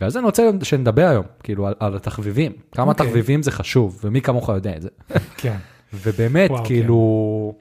ועל 0.00 0.10
זה 0.10 0.18
אני 0.18 0.26
רוצה 0.26 0.50
שנדבר 0.62 1.06
היום, 1.08 1.24
כאילו 1.42 1.66
על, 1.66 1.74
על 1.80 1.96
התחביבים, 1.96 2.52
כמה 2.72 2.92
אוקיי. 2.92 3.06
תחביבים 3.06 3.42
זה 3.42 3.50
חשוב, 3.50 4.00
ומי 4.04 4.20
כמוך 4.20 4.48
יודע 4.48 4.76
את 4.76 4.82
זה. 4.82 4.88
כן. 5.36 5.56
ובאמת, 5.94 6.50
וואו, 6.50 6.64
כאילו, 6.64 7.54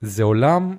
זה 0.00 0.22
עולם 0.22 0.76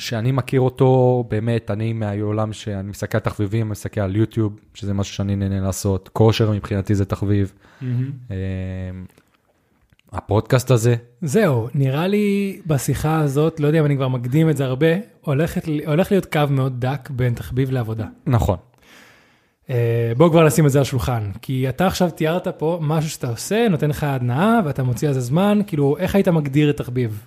שאני 0.00 0.32
מכיר 0.32 0.60
אותו, 0.60 1.24
באמת, 1.28 1.70
אני 1.70 1.92
מהעולם 1.92 2.52
שאני 2.52 2.90
מסתכל 2.90 3.18
על 3.18 3.24
תחביבים, 3.24 3.68
מסתכל 3.68 4.00
על 4.00 4.16
יוטיוב, 4.16 4.60
שזה 4.74 4.94
משהו 4.94 5.14
שאני 5.14 5.36
נהנה 5.36 5.60
לעשות, 5.60 6.08
כושר 6.12 6.50
מבחינתי 6.50 6.94
זה 6.94 7.04
תחביב. 7.04 7.52
אה, 7.82 8.36
הפודקאסט 10.14 10.70
הזה, 10.70 10.94
זהו, 11.22 11.68
נראה 11.74 12.06
לי 12.06 12.60
בשיחה 12.66 13.20
הזאת, 13.20 13.60
לא 13.60 13.66
יודע 13.66 13.80
אם 13.80 13.84
אני 13.86 13.96
כבר 13.96 14.08
מקדים 14.08 14.50
את 14.50 14.56
זה 14.56 14.64
הרבה, 14.64 14.86
הולכת, 15.20 15.62
הולך 15.86 16.10
להיות 16.10 16.26
קו 16.26 16.40
מאוד 16.50 16.80
דק 16.80 17.10
בין 17.10 17.34
תחביב 17.34 17.70
לעבודה. 17.70 18.06
נכון, 18.26 18.56
אה, 19.70 20.12
בוא 20.16 20.30
כבר 20.30 20.46
נשים 20.46 20.66
את 20.66 20.70
זה 20.70 20.78
על 20.78 20.82
השולחן, 20.82 21.30
כי 21.42 21.68
אתה 21.68 21.86
עכשיו 21.86 22.10
תיארת 22.10 22.48
פה 22.48 22.78
משהו 22.82 23.10
שאתה 23.10 23.28
עושה, 23.28 23.66
נותן 23.70 23.90
לך 23.90 24.04
הנאה 24.04 24.60
ואתה 24.64 24.82
מוציא 24.82 25.08
על 25.08 25.14
זה 25.14 25.20
זמן, 25.20 25.60
כאילו, 25.66 25.96
איך 25.98 26.14
היית 26.14 26.28
מגדיר 26.28 26.70
את 26.70 26.76
תחביב? 26.76 27.26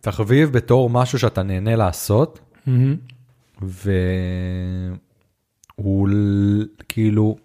תחביב 0.00 0.52
בתור 0.52 0.90
משהו 0.90 1.18
שאתה 1.18 1.42
נהנה 1.42 1.76
לעשות, 1.76 2.40
והוא 5.78 6.08
ל- 6.08 6.64
כאילו 6.88 7.36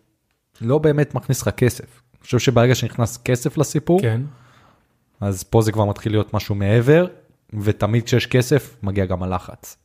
לא 0.61 0.77
באמת 0.77 1.15
מכניס 1.15 1.41
לך 1.41 1.49
כסף. 1.49 2.01
אני 2.13 2.21
חושב 2.23 2.39
שברגע 2.39 2.75
שנכנס 2.75 3.17
כסף 3.17 3.57
לסיפור, 3.57 4.01
כן. 4.01 4.21
אז 5.23 5.43
פה 5.43 5.61
זה 5.61 5.71
כבר 5.71 5.85
מתחיל 5.85 6.11
להיות 6.11 6.33
משהו 6.33 6.55
מעבר, 6.55 7.05
ותמיד 7.61 8.03
כשיש 8.03 8.25
כסף 8.25 8.75
מגיע 8.83 9.05
גם 9.05 9.23
הלחץ. 9.23 9.77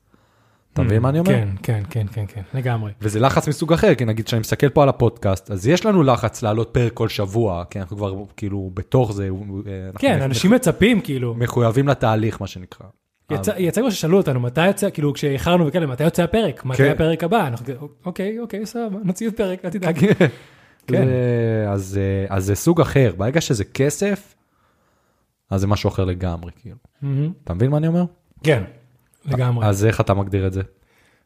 אתה 0.73 0.83
מבין 0.83 1.03
מה 1.03 1.09
אני 1.09 1.19
אומר? 1.19 1.31
כן, 1.31 1.49
כן, 1.63 1.83
כן, 1.91 2.07
כן, 2.13 2.25
כן, 2.29 2.41
לגמרי. 2.55 2.93
וזה 3.01 3.21
לחץ 3.21 3.49
מסוג 3.49 3.73
אחר, 3.73 3.95
כי 3.95 4.05
נגיד 4.05 4.27
כשאני 4.27 4.41
מסתכל 4.41 4.69
פה 4.69 4.83
על 4.83 4.89
הפודקאסט, 4.89 5.51
אז 5.51 5.67
יש 5.67 5.87
לנו 5.87 6.03
לחץ 6.03 6.43
לעלות 6.43 6.71
פרק 6.73 6.93
כל 6.93 7.09
שבוע, 7.09 7.65
כי 7.71 7.81
אנחנו 7.81 7.97
כבר 7.97 8.15
כאילו 8.37 8.71
בתוך 8.75 9.13
זה, 9.13 9.29
אה, 9.67 9.91
כן, 9.99 10.23
אנשים 10.23 10.51
מצפים, 10.51 11.01
כאילו. 11.01 11.35
מחויבים 11.35 11.89
לתהליך, 11.89 12.41
מה 12.41 12.47
שנקרא. 12.47 12.87
יצא 13.31 13.53
יצא 13.59 13.81
כבר 13.81 13.91
ששאלו 13.91 14.17
אותנו, 14.17 14.41
מתי 14.41 14.67
יוצא, 14.67 14.91
כאילו, 14.91 15.13
כשאיחרנו 15.13 15.67
וכאלה, 15.67 15.87
מתי 15.87 16.05
יוצא 16.05 16.23
הפרק? 16.23 16.65
מתי 16.65 16.79
כן. 16.79 16.91
הפרק 16.91 17.25
הבא? 17.25 17.47
אנחנו 17.47 17.75
אוקיי, 18.07 18.39
אוקיי, 18.39 18.67
סבבה, 18.67 18.99
נוציא 19.05 19.27
עוד 19.27 19.35
פרק, 19.35 19.65
אל 19.65 19.71
תדאג. 19.71 19.99
כן. 20.87 21.09
אז, 21.69 22.01
אה, 22.01 22.37
אז 22.37 22.45
זה 22.45 22.55
סוג 22.55 22.81
אחר, 22.81 23.13
ברגע 23.17 23.41
שזה 23.41 23.65
כסף, 23.65 24.35
אז 25.51 25.61
זה 25.61 25.67
משהו 25.67 25.89
אחר 25.89 26.05
לגמרי, 26.05 26.51
כאילו. 26.61 26.77
מהמם. 27.03 27.33
אתה 27.45 27.55
מבין 27.55 27.71
מה 27.71 27.77
אני 27.77 27.87
אומר? 27.87 28.05
כן, 28.43 28.63
לגמרי. 29.25 29.67
אז 29.67 29.85
איך 29.85 30.01
אתה 30.01 30.15
מגדיר 30.15 30.47
את 30.47 30.53
זה? 30.53 30.63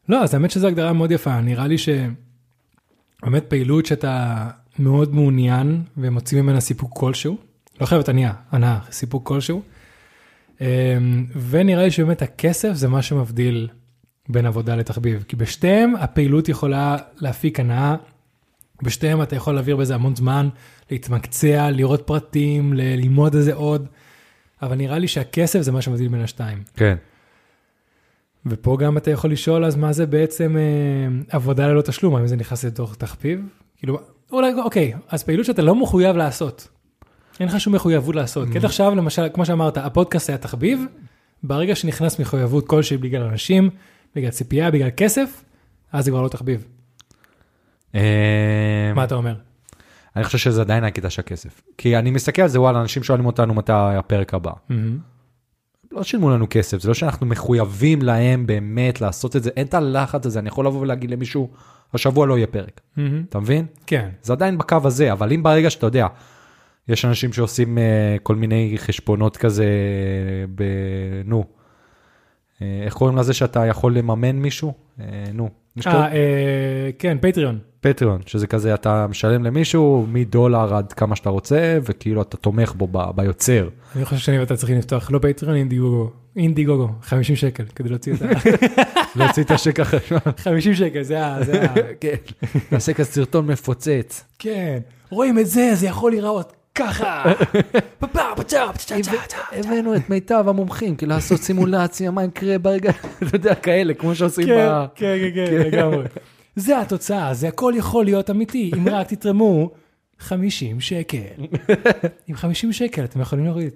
לא, 0.09 0.23
אז 0.23 0.33
האמת 0.33 0.51
שזו 0.51 0.67
הגדרה 0.67 0.93
מאוד 0.93 1.11
יפה, 1.11 1.41
נראה 1.41 1.67
לי 1.67 1.77
שבאמת 1.77 3.43
פעילות 3.47 3.85
שאתה 3.85 4.47
מאוד 4.79 5.15
מעוניין 5.15 5.83
ומוציא 5.97 6.41
ממנה 6.41 6.59
סיפוק 6.59 6.99
כלשהו, 6.99 7.37
לא 7.81 7.85
חייבת 7.85 8.09
ענייה, 8.09 8.33
הנאה, 8.51 8.79
סיפוק 8.91 9.27
כלשהו. 9.27 9.61
אמ, 10.61 11.25
ונראה 11.49 11.83
לי 11.83 11.91
שבאמת 11.91 12.21
הכסף 12.21 12.73
זה 12.73 12.87
מה 12.87 13.01
שמבדיל 13.01 13.67
בין 14.29 14.45
עבודה 14.45 14.75
לתחביב, 14.75 15.25
כי 15.27 15.35
בשתיהם 15.35 15.95
הפעילות 15.95 16.49
יכולה 16.49 16.97
להפיק 17.15 17.59
הנאה, 17.59 17.95
בשתיהם 18.83 19.21
אתה 19.21 19.35
יכול 19.35 19.53
להעביר 19.53 19.75
בזה 19.75 19.95
המון 19.95 20.15
זמן, 20.15 20.49
להתמקצע, 20.91 21.71
לראות 21.71 22.01
פרטים, 22.07 22.73
ללמוד 22.73 23.35
על 23.35 23.41
זה 23.41 23.53
עוד, 23.53 23.87
אבל 24.65 24.75
נראה 24.75 24.99
לי 24.99 25.07
שהכסף 25.07 25.61
זה 25.61 25.71
מה 25.71 25.81
שמבדיל 25.81 26.07
בין 26.07 26.21
השתיים. 26.21 26.63
כן. 26.75 26.95
ופה 28.45 28.77
גם 28.79 28.97
אתה 28.97 29.11
יכול 29.11 29.31
לשאול 29.31 29.65
אז 29.65 29.75
מה 29.75 29.93
זה 29.93 30.05
בעצם 30.05 30.57
אה, 30.57 30.63
עבודה 31.29 31.67
ללא 31.67 31.81
תשלום, 31.81 32.15
האם 32.15 32.27
זה 32.27 32.35
נכנס 32.35 32.65
לתוך 32.65 32.95
תחביב? 32.95 33.41
כאילו, 33.77 33.99
אולי, 34.31 34.53
אוקיי, 34.53 34.93
אז 35.07 35.23
פעילות 35.23 35.45
שאתה 35.45 35.61
לא 35.61 35.75
מחויב 35.75 36.15
לעשות. 36.15 36.67
אין 37.39 37.47
לך 37.47 37.59
שום 37.59 37.75
מחויבות 37.75 38.15
לעשות. 38.15 38.49
כי 38.51 38.57
עד 38.57 38.65
עכשיו, 38.65 38.95
למשל, 38.95 39.27
כמו 39.33 39.45
שאמרת, 39.45 39.77
הפודקאסט 39.77 40.29
היה 40.29 40.37
תחביב, 40.37 40.85
ברגע 41.43 41.75
שנכנס 41.75 42.19
מחויבות 42.19 42.67
כלשהי 42.67 42.97
בגלל 42.97 43.21
אנשים, 43.21 43.69
בגלל 44.15 44.29
ציפייה, 44.29 44.71
בגלל 44.71 44.89
כסף, 44.97 45.43
אז 45.91 46.05
זה 46.05 46.11
כבר 46.11 46.21
לא 46.21 46.27
תחביב. 46.27 46.67
אה, 47.95 48.91
מה 48.95 49.03
אתה 49.03 49.15
אומר? 49.15 49.35
אני 50.15 50.23
חושב 50.23 50.37
שזה 50.37 50.61
עדיין 50.61 50.83
הקטע 50.83 51.09
של 51.09 51.19
הכסף. 51.19 51.61
כי 51.77 51.97
אני 51.97 52.11
מסתכל 52.11 52.41
על 52.41 52.47
זה, 52.47 52.61
וואלה, 52.61 52.81
אנשים 52.81 53.03
שואלים 53.03 53.25
אותנו 53.25 53.53
מתי 53.53 53.73
הפרק 53.73 54.33
הבא. 54.33 54.51
מהמם. 54.69 54.97
לא 55.91 56.03
שילמו 56.03 56.29
לנו 56.29 56.47
כסף, 56.49 56.81
זה 56.81 56.87
לא 56.87 56.93
שאנחנו 56.93 57.25
מחויבים 57.25 58.01
להם 58.01 58.45
באמת 58.45 59.01
לעשות 59.01 59.35
את 59.35 59.43
זה, 59.43 59.49
אין 59.57 59.67
את 59.67 59.73
הלחץ 59.73 60.25
הזה, 60.25 60.39
אני 60.39 60.47
יכול 60.47 60.65
לבוא 60.65 60.81
ולהגיד 60.81 61.11
למישהו, 61.11 61.49
השבוע 61.93 62.27
לא 62.27 62.37
יהיה 62.37 62.47
פרק. 62.47 62.81
מהמם. 62.97 63.23
אתה 63.29 63.39
מבין? 63.39 63.65
כן, 63.87 64.09
זה 64.21 64.33
עדיין 64.33 64.57
בקו 64.57 64.77
הזה, 64.83 65.11
אבל 65.11 65.33
אם 65.33 65.43
ברגע 65.43 65.69
שאתה 65.69 65.85
יודע, 65.85 66.07
יש 66.87 67.05
אנשים 67.05 67.33
שעושים 67.33 67.77
אה, 67.77 68.15
כל 68.23 68.35
מיני 68.35 68.73
חשבונות 68.77 69.37
כזה, 69.37 69.65
ב... 70.55 70.63
נו, 71.25 71.43
אה, 72.61 72.81
איך 72.85 72.93
קוראים 72.93 73.17
לזה 73.17 73.33
שאתה 73.33 73.65
יכול 73.65 73.97
לממן 73.97 74.35
מישהו? 74.35 74.73
אה, 74.99 75.05
נו, 75.33 75.49
אה, 75.87 75.93
אה, 75.93 76.89
כן, 76.99 77.17
פטריון. 77.21 77.59
פטריון, 77.81 78.21
שזה 78.25 78.47
כזה, 78.47 78.73
אתה 78.73 79.07
משלם 79.09 79.43
למישהו 79.43 80.05
מדולר 80.09 80.75
עד 80.75 80.93
כמה 80.93 81.15
שאתה 81.15 81.29
רוצה, 81.29 81.77
וכאילו 81.83 82.21
אתה 82.21 82.37
תומך 82.37 82.73
בו 82.73 82.87
ב- 82.91 83.11
ביוצר. 83.15 83.69
אני 83.95 84.05
חושב 84.05 84.17
שאני 84.17 84.39
ואתה 84.39 84.55
צריכים 84.55 84.77
לפתוח 84.77 85.11
לא 85.11 85.19
פטריון, 85.21 85.55
אינדיגוגו. 85.55 86.09
אינדיגוגו, 86.35 86.89
50 87.01 87.35
שקל 87.35 87.63
כדי 87.75 87.89
להוציא 87.89 88.13
את 88.13 88.21
ה... 88.21 88.25
להוציא 89.15 89.43
את 89.43 89.51
השק 89.51 89.79
החשמל. 89.79 90.17
50 90.37 90.73
שקל. 90.73 91.03
זה 91.03 91.25
ה... 91.25 91.39
כן, 92.01 92.15
נעשה 92.71 92.93
כזה 92.93 93.11
סרטון 93.11 93.47
מפוצץ. 93.47 94.23
כן, 94.39 94.79
רואים 95.09 95.39
את 95.39 95.47
זה, 95.47 95.71
זה 95.73 95.87
יכול 95.87 96.11
להיראות 96.11 96.53
ככה. 96.75 97.23
הבאנו 99.51 99.95
את 99.95 100.09
מיטב 100.09 100.45
המומחים, 100.47 100.95
כאילו 100.95 101.11
לעשות 101.11 101.39
סימולציה, 101.39 102.11
מה 102.11 102.23
יקרה 102.23 102.57
ברגע, 102.59 102.91
אתה 103.23 103.35
יודע, 103.35 103.55
כאלה, 103.55 103.93
כמו 103.93 104.15
שעושים 104.15 104.45
כן, 104.45 104.67
ב... 104.69 104.85
כן, 104.95 105.17
כן, 105.21 105.47
כן, 105.47 105.53
לגמרי. 105.53 106.05
זה 106.55 106.79
התוצאה, 106.79 107.33
זה 107.33 107.47
הכל 107.47 107.73
יכול 107.77 108.05
להיות 108.05 108.29
אמיתי, 108.29 108.71
אם 108.77 108.87
רק 108.89 109.07
תתרמו 109.07 109.71
50 110.19 110.81
שקל. 110.81 111.17
עם 112.27 112.35
50 112.35 112.73
שקל 112.73 113.03
אתם 113.03 113.21
יכולים 113.21 113.45
להוריד 113.45 113.71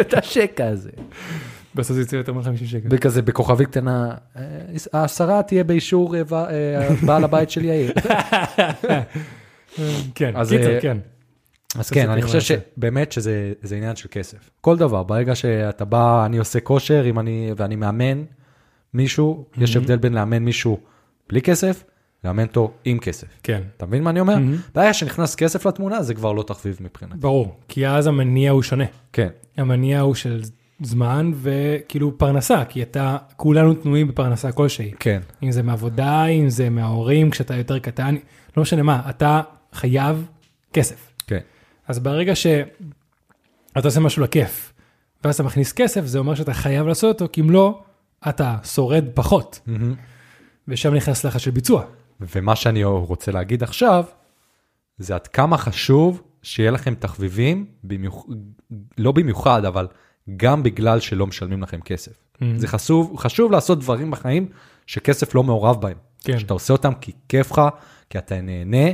את 0.00 0.14
השקע 0.18 0.66
הזה. 0.66 0.90
בסוף 1.74 1.96
זה 1.96 2.02
יצא 2.02 2.16
יותר 2.16 2.32
מ-50 2.32 2.66
שקל. 2.66 2.88
וכזה 2.90 3.22
בכוכבית 3.22 3.68
קטנה, 3.68 4.14
אה, 4.36 4.42
השרה 5.04 5.42
תהיה 5.42 5.64
באישור 5.64 6.16
אה, 6.16 6.20
אה, 6.32 6.88
בעל 7.06 7.24
הבית 7.24 7.50
של 7.50 7.64
יאיר. 7.64 7.92
כן, 10.14 10.32
קיצר, 10.44 10.74
אה, 10.74 10.80
כן. 10.80 10.98
אז 11.78 11.90
כן, 11.90 12.10
אני 12.10 12.22
חושב. 12.22 12.40
שבאמת 12.40 13.12
שזה 13.12 13.52
זה 13.62 13.76
עניין 13.76 13.96
של 13.96 14.08
כסף. 14.10 14.50
כל 14.60 14.76
דבר, 14.76 15.02
ברגע 15.02 15.34
שאתה 15.34 15.84
בא, 15.84 16.26
אני 16.26 16.38
עושה 16.38 16.60
כושר 16.60 17.08
אם 17.10 17.18
אני, 17.18 17.50
ואני 17.56 17.76
מאמן 17.76 18.22
מישהו, 18.94 19.44
יש 19.56 19.76
הבדל 19.76 19.96
בין 19.96 20.12
לאמן 20.12 20.38
מישהו 20.38 20.78
בלי 21.28 21.42
כסף, 21.42 21.84
לאמן 22.24 22.42
אותו 22.42 22.72
עם 22.84 22.98
כסף. 22.98 23.26
כן, 23.42 23.62
אתה 23.76 23.86
מבין 23.86 24.02
מה 24.02 24.10
אני 24.10 24.20
אומר? 24.20 24.34
מהמם. 24.34 24.56
ברגע 24.74 24.92
שנכנס 24.92 25.34
כסף 25.34 25.66
לתמונה, 25.66 26.02
זה 26.02 26.14
כבר 26.14 26.32
לא 26.32 26.42
תחביב 26.42 26.76
מבחינתי. 26.80 27.16
ברור, 27.18 27.56
כי 27.68 27.88
אז 27.88 28.06
המניע 28.06 28.50
הוא 28.50 28.62
שונה. 28.62 28.84
כן, 29.12 29.28
המניע 29.56 30.00
הוא 30.00 30.14
של 30.14 30.40
זמן 30.82 31.32
וכאילו 31.34 32.18
פרנסה, 32.18 32.64
כי 32.64 32.82
אתה, 32.82 33.16
כולנו 33.36 33.74
תנועים 33.74 34.08
בפרנסה 34.08 34.52
כלשהי. 34.52 34.92
כן, 35.00 35.20
אם 35.42 35.50
זה 35.50 35.62
מעבודה, 35.62 36.24
אם 36.26 36.48
זה 36.48 36.70
מההורים, 36.70 37.30
כשאתה 37.30 37.56
יותר 37.56 37.78
קטן, 37.78 38.16
לא 38.56 38.62
משנה 38.62 38.82
מה, 38.82 39.02
אתה 39.10 39.40
חייב 39.72 40.26
כסף. 40.72 41.11
אז 41.88 41.98
ברגע 41.98 42.34
שאתה 42.36 42.60
עושה 43.84 44.00
משהו 44.00 44.22
לכיף, 44.22 44.72
ואז 45.24 45.34
אתה 45.34 45.42
מכניס 45.42 45.72
כסף, 45.72 46.04
זה 46.04 46.18
אומר 46.18 46.34
שאתה 46.34 46.54
חייב 46.54 46.86
לעשות 46.86 47.20
אותו, 47.20 47.32
כי 47.32 47.40
אם 47.40 47.50
לא, 47.50 47.82
אתה 48.28 48.56
שורד 48.64 49.04
פחות, 49.14 49.60
מהמם. 49.66 49.94
ושם 50.68 50.94
נכנס 50.94 51.24
לחץ 51.24 51.40
של 51.40 51.50
ביצוע. 51.50 51.84
ומה 52.20 52.56
שאני 52.56 52.84
רוצה 52.84 53.32
להגיד 53.32 53.62
עכשיו, 53.62 54.04
זה 54.98 55.14
עד 55.14 55.26
כמה 55.26 55.58
חשוב 55.58 56.22
שיהיה 56.42 56.70
לכם 56.70 56.94
תחביבים, 56.94 57.66
במיוח... 57.84 58.24
לא 58.98 59.12
במיוחד, 59.12 59.64
אבל 59.64 59.88
גם 60.36 60.62
בגלל 60.62 61.00
שלא 61.00 61.26
משלמים 61.26 61.62
לכם 61.62 61.80
כסף. 61.80 62.12
Mm. 62.12 62.44
זה 62.56 62.68
חשוב, 62.68 63.16
חשוב 63.16 63.52
לעשות 63.52 63.80
דברים 63.80 64.10
בחיים 64.10 64.48
שכסף 64.86 65.34
לא 65.34 65.42
מעורב 65.42 65.80
בהם. 65.80 65.96
כן. 66.24 66.38
שאתה 66.38 66.54
עושה 66.54 66.72
אותם 66.72 66.92
כי 67.00 67.12
כיף 67.28 67.50
לך, 67.52 67.60
כי 68.10 68.18
אתה 68.18 68.40
נהנה, 68.40 68.90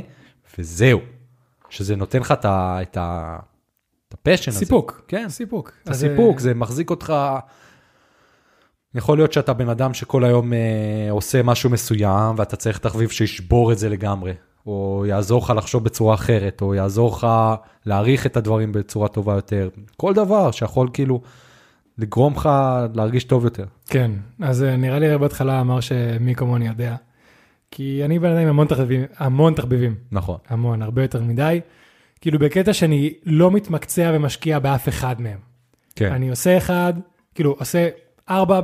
וזהו. 0.57 0.99
שזה 1.69 1.95
נותן 1.95 2.19
לך 2.19 2.31
את 2.31 2.45
ה... 2.45 2.79
את 2.81 2.97
ה... 2.97 3.37
את 4.07 4.13
הפשן 4.13 4.51
הזה. 4.51 4.59
סיפוק. 4.59 5.01
כן, 5.07 5.29
סיפוק. 5.29 5.71
זה 5.85 5.91
אז, 5.91 5.99
סיפוק, 5.99 6.35
אה, 6.37 6.41
זה 6.41 6.53
מחזיק 6.53 6.89
אותך... 6.89 7.13
יכול 8.95 9.17
להיות 9.17 9.33
שאתה 9.33 9.53
בן 9.53 9.69
אדם 9.69 9.93
שכל 9.93 10.23
היום 10.23 10.53
אה, 10.53 10.57
עושה 11.11 11.43
משהו 11.43 11.69
מסוים, 11.69 12.35
ואתה 12.37 12.55
צריך 12.55 12.77
תחביב 12.77 13.09
שישבור 13.09 13.71
את 13.71 13.77
זה 13.77 13.89
לגמרי, 13.89 14.33
או 14.65 15.05
יעזור 15.07 15.43
לך 15.43 15.53
לחשוב 15.57 15.83
בצורה 15.83 16.13
אחרת, 16.13 16.61
או 16.61 16.75
יעזור 16.75 17.11
לך 17.11 17.27
להעריך 17.85 18.25
את 18.25 18.37
הדברים 18.37 18.71
בצורה 18.71 19.07
טובה 19.07 19.33
יותר. 19.33 19.69
כל 19.97 20.13
דבר 20.13 20.51
שיכול 20.51 20.89
כאילו 20.93 21.21
לגרום 21.97 22.33
לך 22.33 22.49
להרגיש 22.93 23.23
טוב 23.23 23.43
יותר. 23.43 23.65
כן, 23.87 24.11
אז 24.41 24.63
אה, 24.63 24.75
נראה 24.75 24.99
לי 24.99 25.17
בהתחלה 25.17 25.61
אמר 25.61 25.79
שמי 25.79 26.35
כמוני 26.35 26.67
יודע. 26.67 26.95
כי 27.71 28.05
אני 28.05 28.19
בן 28.19 28.29
אדם 28.29 28.41
עם 28.41 28.47
המון 28.47 28.67
תחביבים, 28.67 29.05
המון 29.17 29.53
תחביבים, 29.53 29.95
נכון. 30.11 30.37
המון, 30.47 30.81
הרבה 30.81 31.01
יותר 31.01 31.21
מדי. 31.21 31.61
כאילו 32.21 32.39
בקטע 32.39 32.73
שאני 32.73 33.13
לא 33.25 33.51
מתמקצע 33.51 34.11
ומשקיע 34.13 34.59
באף 34.59 34.89
אחד 34.89 35.21
מהם. 35.21 35.37
כן. 35.95 36.11
אני 36.11 36.29
עושה 36.29 36.57
אחד, 36.57 36.93
כאילו 37.35 37.55
עושה 37.59 37.89
ארבע 38.29 38.61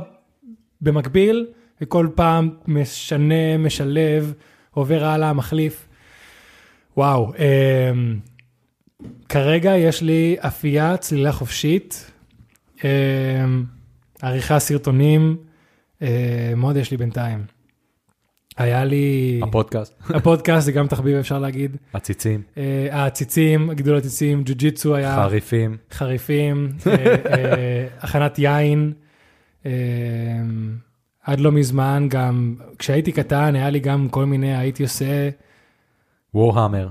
במקביל, 0.80 1.46
וכל 1.80 2.08
פעם 2.14 2.50
משנה, 2.66 3.58
משלב, 3.58 4.34
עובר 4.70 5.04
הלאה, 5.04 5.32
מחליף. 5.32 5.88
וואו, 6.96 7.32
אמ, 7.38 8.18
כרגע 9.28 9.76
יש 9.76 10.02
לי 10.02 10.36
אפייה, 10.40 10.96
צלילה 10.96 11.32
חופשית, 11.32 12.10
אמ, 12.84 13.64
עריכה 14.22 14.58
סרטונים, 14.58 15.36
אה, 16.02 16.52
מה 16.56 16.66
עוד 16.66 16.76
יש 16.76 16.90
לי 16.90 16.96
בינתיים? 16.96 17.55
היה 18.56 18.84
לי, 18.84 19.40
הפודקאסט, 19.42 19.94
הפודקאסט 20.14 20.66
זה 20.66 20.72
גם 20.72 20.86
תחביב 20.86 21.16
אפשר 21.16 21.38
להגיד, 21.38 21.76
הציצים, 21.94 22.42
אה, 22.56 22.88
העציצים, 22.90 23.72
גידול 23.72 23.96
עציצים, 23.96 24.42
ג'ו-ג'יצו 24.46 24.94
היה, 24.94 25.16
חריפים. 25.16 25.76
חריפים, 25.92 26.72
אה, 26.86 26.92
אה, 27.32 27.86
הכנת 28.00 28.38
יין. 28.38 28.92
אה, 29.66 29.72
עד 31.24 31.40
לא 31.40 31.52
מזמן 31.52 32.06
גם, 32.10 32.54
כשהייתי 32.78 33.12
קטן 33.12 33.54
היה 33.54 33.70
לי 33.70 33.80
גם 33.80 34.08
כל 34.10 34.24
מיני, 34.24 34.56
הייתי 34.56 34.82
עושה, 34.82 35.28
וורהמר. 36.34 36.88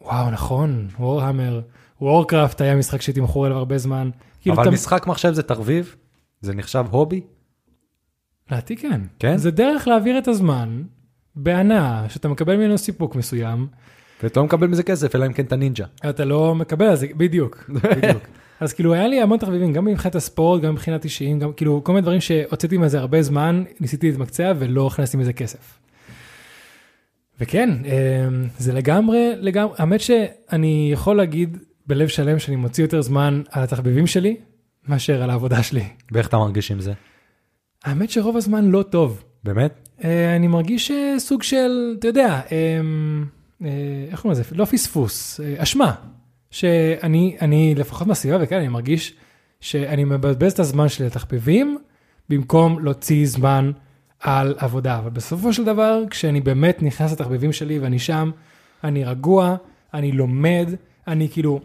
וואו 0.00 0.30
נכון, 0.30 0.88
וורהמר, 0.98 1.60
וורקראפט 2.00 2.60
היה 2.60 2.76
משחק 2.76 3.02
שהייתי 3.02 3.20
מכור 3.20 3.46
אליו 3.46 3.56
הרבה 3.58 3.78
זמן. 3.78 4.10
כאילו, 4.40 4.54
אבל 4.54 4.62
אתה- 4.62 4.70
משחק 4.70 5.06
מחשב 5.06 5.32
זה 5.32 5.42
תחביב? 5.42 5.96
זה 6.40 6.54
נחשב 6.54 6.84
הובי? 6.90 7.20
לדעתי 8.52 8.76
כן. 8.76 9.00
כן? 9.18 9.36
זה 9.36 9.50
דרך 9.50 9.88
להעביר 9.88 10.18
את 10.18 10.28
הזמן 10.28 10.82
בהנאה, 11.36 12.04
שאתה 12.08 12.28
מקבל 12.28 12.56
ממנו 12.56 12.78
סיפוק 12.78 13.16
מסוים, 13.16 13.66
ואתה 14.22 14.40
לא 14.40 14.46
מקבל 14.46 14.66
מזה 14.66 14.82
כסף, 14.82 15.14
אלא 15.14 15.26
אם 15.26 15.32
כן 15.32 15.44
אתה 15.44 15.56
נינג'ה. 15.56 15.84
אתה 16.10 16.24
לא 16.24 16.54
מקבל 16.54 16.86
על 16.86 16.96
זה, 16.96 17.06
בדיוק, 17.16 17.64
בדיוק. 17.68 18.22
אז 18.60 18.72
כאילו 18.72 18.94
היה 18.94 19.08
לי 19.08 19.20
המון 19.20 19.38
תחביבים, 19.38 19.72
גם 19.72 19.84
מבחינת 19.84 20.14
הספורט, 20.14 20.62
גם 20.62 20.72
מבחינת 20.72 21.04
אישיים, 21.04 21.38
גם 21.38 21.52
כאילו 21.52 21.84
כל 21.84 21.92
מיני 21.92 22.02
דברים 22.02 22.20
שהוצאתי 22.20 22.78
מזה 22.78 22.98
הרבה 22.98 23.22
זמן, 23.22 23.64
ניסיתי 23.80 24.10
להתמקצע 24.10 24.52
ולא 24.58 24.86
הכנסתי 24.86 25.16
מזה 25.16 25.32
כסף. 25.32 25.78
וכן, 27.40 27.70
אמ, 27.70 28.44
זה 28.58 28.72
לגמרי, 28.72 29.32
לגמרי, 29.36 29.74
האמת 29.78 30.00
שאני 30.00 30.90
יכול 30.92 31.16
להגיד 31.16 31.58
בלב 31.86 32.08
שלם 32.08 32.38
שאני 32.38 32.56
מוציא 32.56 32.84
יותר 32.84 33.02
זמן 33.02 33.42
על 33.50 33.62
התחביבים 33.62 34.06
שלי, 34.06 34.36
מאשר 34.88 35.22
על 35.22 35.30
העבודה 35.30 35.62
שלי. 35.62 35.84
ואיך 36.12 36.28
אתה 36.28 36.36
מרגיש 36.36 36.70
עם 36.70 36.80
זה? 36.80 36.92
האמת 37.84 38.10
שרוב 38.10 38.36
הזמן 38.36 38.64
לא 38.64 38.82
טוב. 38.82 39.24
באמת? 39.44 39.88
אה, 40.04 40.36
אני 40.36 40.48
מרגיש 40.48 40.90
אה, 40.90 41.14
סוג 41.18 41.42
של, 41.42 41.96
אתה 41.98 42.08
יודע, 42.08 42.40
אה, 42.52 42.80
איך 44.10 44.20
קוראים 44.20 44.40
לזה? 44.40 44.54
לא 44.54 44.64
פספוס, 44.64 45.40
אשמה. 45.56 45.94
שאני, 46.50 47.36
אני 47.40 47.74
לפחות 47.74 48.06
בסביבה 48.06 48.38
וכאלה, 48.40 48.60
אני 48.60 48.68
מרגיש 48.68 49.14
שאני 49.60 50.04
מבזבז 50.04 50.52
את 50.52 50.58
הזמן 50.58 50.88
שלי 50.88 51.06
לתחביבים, 51.06 51.78
במקום 52.28 52.78
להוציא 52.78 53.26
זמן 53.26 53.72
על 54.20 54.54
עבודה. 54.58 54.98
אבל 54.98 55.10
בסופו 55.10 55.52
של 55.52 55.64
דבר, 55.64 56.02
כשאני 56.10 56.40
באמת 56.40 56.82
נכנס 56.82 57.12
לתחביבים 57.12 57.52
שלי 57.52 57.78
ואני 57.78 57.98
שם, 57.98 58.30
אני 58.84 59.04
רגוע, 59.04 59.56
אני 59.94 60.12
לומד, 60.12 60.68
אני 61.08 61.28
כאילו... 61.28 61.60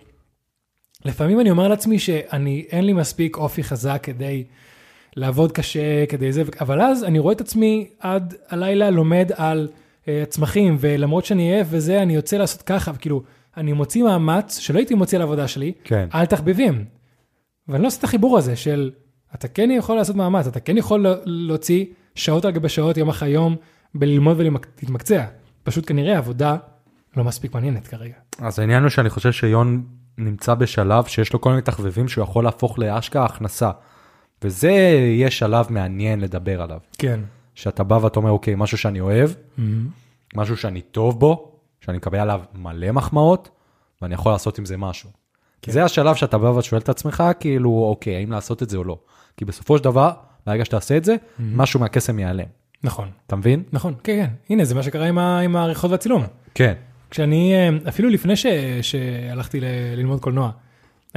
לפעמים 1.05 1.39
אני 1.39 1.51
אומר 1.51 1.67
לעצמי 1.67 1.99
שאני, 1.99 2.65
אין 2.69 2.85
לי 2.85 2.93
מספיק 2.93 3.37
אופי 3.37 3.63
חזק 3.63 3.99
כדי 4.03 4.43
לעבוד 5.17 5.51
קשה, 5.51 6.05
כדי 6.05 6.31
זה, 6.31 6.43
אבל 6.61 6.81
אז 6.81 7.03
אני 7.03 7.19
רואה 7.19 7.33
את 7.33 7.41
עצמי 7.41 7.87
עד 7.99 8.33
הלילה 8.49 8.89
לומד 8.89 9.31
על 9.35 9.67
uh, 10.03 10.07
צמחים, 10.29 10.77
ולמרות 10.79 11.25
שאני 11.25 11.53
עייף 11.53 11.67
וזה, 11.71 12.01
אני 12.01 12.15
יוצא 12.15 12.37
לעשות 12.37 12.61
ככה, 12.61 12.91
וכאילו, 12.95 13.23
אני 13.57 13.73
מוציא 13.73 14.03
מאמץ 14.03 14.57
שלא 14.57 14.77
הייתי 14.79 14.93
מוציא 14.95 15.17
על 15.17 15.21
העבודה 15.21 15.47
שלי, 15.47 15.71
כן. 15.83 16.07
על 16.11 16.25
תחביבים. 16.25 16.85
ואני 17.67 17.81
לא 17.83 17.87
עושה 17.87 17.99
את 17.99 18.03
החיבור 18.03 18.37
הזה 18.37 18.55
של, 18.55 18.91
אתה 19.35 19.47
כן 19.47 19.71
יכול 19.71 19.95
לעשות 19.95 20.15
מאמץ, 20.15 20.47
אתה 20.47 20.59
כן 20.59 20.77
יכול 20.77 21.03
לה- 21.03 21.15
להוציא 21.25 21.85
שעות 22.15 22.45
על 22.45 22.51
גבי 22.51 22.69
שעות, 22.69 22.97
יום 22.97 23.09
אחרי 23.09 23.29
יום, 23.29 23.55
בללמוד 23.95 24.39
ולהתמקצע. 24.39 25.23
פשוט 25.63 25.87
כנראה 25.87 26.15
העבודה 26.15 26.55
לא 27.17 27.23
מספיק 27.23 27.53
מעניינת 27.53 27.87
כרגע. 27.87 28.13
אז 28.39 28.59
העניין 28.59 28.83
הוא 28.83 28.89
שאני 28.89 29.09
חושב 29.09 29.31
שיון 29.31 29.83
נמצא 30.17 30.53
בשלב 30.53 31.05
שיש 31.05 31.33
לו 31.33 31.41
כל 31.41 31.49
מיני 31.49 31.61
תחביבים 31.61 32.07
שהוא 32.07 32.23
יכול 32.23 32.43
להפוך 32.43 32.79
לאשכרה 32.79 33.25
הכנסה. 33.25 33.71
וזה 34.41 34.71
יהיה 34.71 35.31
שלב 35.31 35.65
מעניין 35.69 36.19
לדבר 36.19 36.61
עליו. 36.61 36.79
כן. 36.97 37.19
שאתה 37.55 37.83
בא 37.83 37.95
ואתה 37.95 38.19
אומר, 38.19 38.31
אוקיי, 38.31 38.53
משהו 38.57 38.77
שאני 38.77 38.99
אוהב, 38.99 39.29
משהו 40.35 40.57
שאני 40.57 40.81
טוב 40.81 41.19
בו, 41.19 41.51
שאני 41.81 41.97
מקבל 41.97 42.19
עליו 42.19 42.41
מלא 42.55 42.91
מחמאות, 42.91 43.49
ואני 44.01 44.13
יכול 44.13 44.31
לעשות 44.31 44.59
עם 44.59 44.65
זה 44.65 44.77
משהו. 44.77 45.09
כן. 45.61 45.71
זה 45.71 45.83
השלב 45.83 46.15
שאתה 46.15 46.37
בא 46.37 46.47
ושואל 46.47 46.81
את 46.81 46.89
עצמך, 46.89 47.23
כאילו, 47.39 47.85
אוקיי, 47.89 48.15
האם 48.15 48.31
לעשות 48.31 48.63
את 48.63 48.69
זה 48.69 48.77
או 48.77 48.83
לא. 48.83 48.97
כי 49.37 49.45
בסופו 49.45 49.77
של 49.77 49.83
דבר, 49.83 50.11
ברגע 50.47 50.65
שאתה 50.65 50.75
עושה 50.75 50.97
את 50.97 51.05
זה, 51.05 51.15
משהו 51.39 51.79
מהקסם 51.79 52.19
ייעלם. 52.19 52.45
נכון, 52.83 53.09
אתה 53.27 53.35
מבין? 53.35 53.63
נכון, 53.71 53.93
כן, 54.03 54.25
כן. 54.25 54.53
הנה, 54.53 54.65
זה 54.65 54.75
מה 54.75 54.83
שקרה 54.83 55.05
עם, 55.05 55.17
ה- 55.17 55.39
עם 55.39 55.55
העריכות 55.55 55.91
והצילום. 55.91 56.23
כן. 56.53 56.73
כשאני, 57.09 57.53
אה, 57.55 57.69
אפילו 57.89 58.09
לפני 58.09 58.35
ש, 58.35 58.45
שהלכתי 58.81 59.59
ל, 59.59 59.65
ללמוד 59.95 60.19
קולנוע, 60.19 60.51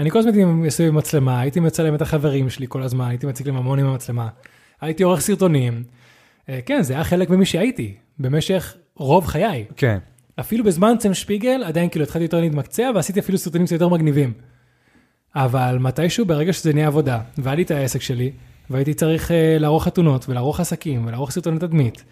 אני 0.01 0.11
כל 0.11 0.19
הזמן 0.19 0.33
הייתי 0.35 0.45
מסביב 0.45 0.89
עם 0.89 0.97
מצלמה, 0.97 1.41
הייתי 1.41 1.61
מצלם 1.61 1.95
את 1.95 2.03
החברים 2.03 2.51
שלי 2.51 2.67
כל 2.69 2.83
הזמן, 2.83 3.09
הייתי 3.09 3.27
מציג 3.27 3.47
להם 3.47 3.57
המון 3.57 3.79
עם 3.79 3.87
המצלמה, 3.87 4.29
הייתי 4.81 5.03
עורך 5.03 5.21
סרטונים. 5.21 5.83
אה, 6.49 6.61
כן, 6.67 6.83
זה 6.83 6.95
היה 6.95 7.05
חלק 7.05 7.31
ממי 7.31 7.47
שהייתי, 7.47 7.95
במשך 8.19 8.77
רוב 8.97 9.27
חיי. 9.27 9.65
כן. 9.77 9.99
אפילו 10.41 10.65
בזמן 10.65 10.95
צם 10.99 11.15
שפיגל, 11.15 11.63
עדיין 11.65 11.89
כאילו 11.89 12.05
התחלתי 12.05 12.25
יותר 12.25 12.41
להתמקצע, 12.41 12.91
ועשיתי 12.95 13.21
אפילו 13.21 13.39
סרטונים 13.39 13.67
קצת 13.67 13.73
יותר 13.73 13.89
מגניבים. 13.89 14.33
אבל 15.35 15.79
מתישהו, 15.81 16.27
ברגע 16.27 16.53
שזה 16.53 16.73
נהיה 16.73 16.87
עבודה, 16.87 17.21
והיה 17.39 17.57
לי 17.57 17.63
את 17.63 17.71
העסק 17.71 18.03
שלי, 18.03 18.33
והייתי 18.71 18.95
צריך 18.95 19.31
אה, 19.31 19.57
לערוך 19.59 19.85
חתונות, 19.85 20.29
ולערוך 20.29 20.61
עסקים, 20.61 21.07
ולערוך 21.07 21.31
סרטוני 21.31 21.59
תדמית, 21.59 22.05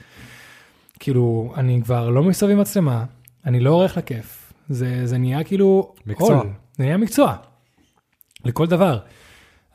כאילו, 0.99 1.53
אני 1.57 1.81
כבר 1.85 2.11
לא 2.11 2.23
מסתובב 2.23 2.53
עם 2.53 2.59
מצלמה, 2.59 3.05
אני 3.47 3.61
לא 3.61 3.71
עורך 3.71 3.97
לכיף. 3.97 4.53
זה, 4.69 5.07
זה 5.07 5.19
נהיה 5.19 5.45
כאילו 5.45 5.93
מקצוע. 6.07 6.37
עול, 6.37 6.47
זה 6.77 6.85
נהיה 6.85 6.97
מקצוע, 6.97 7.37
לכל 8.45 8.67
דבר. 8.67 8.99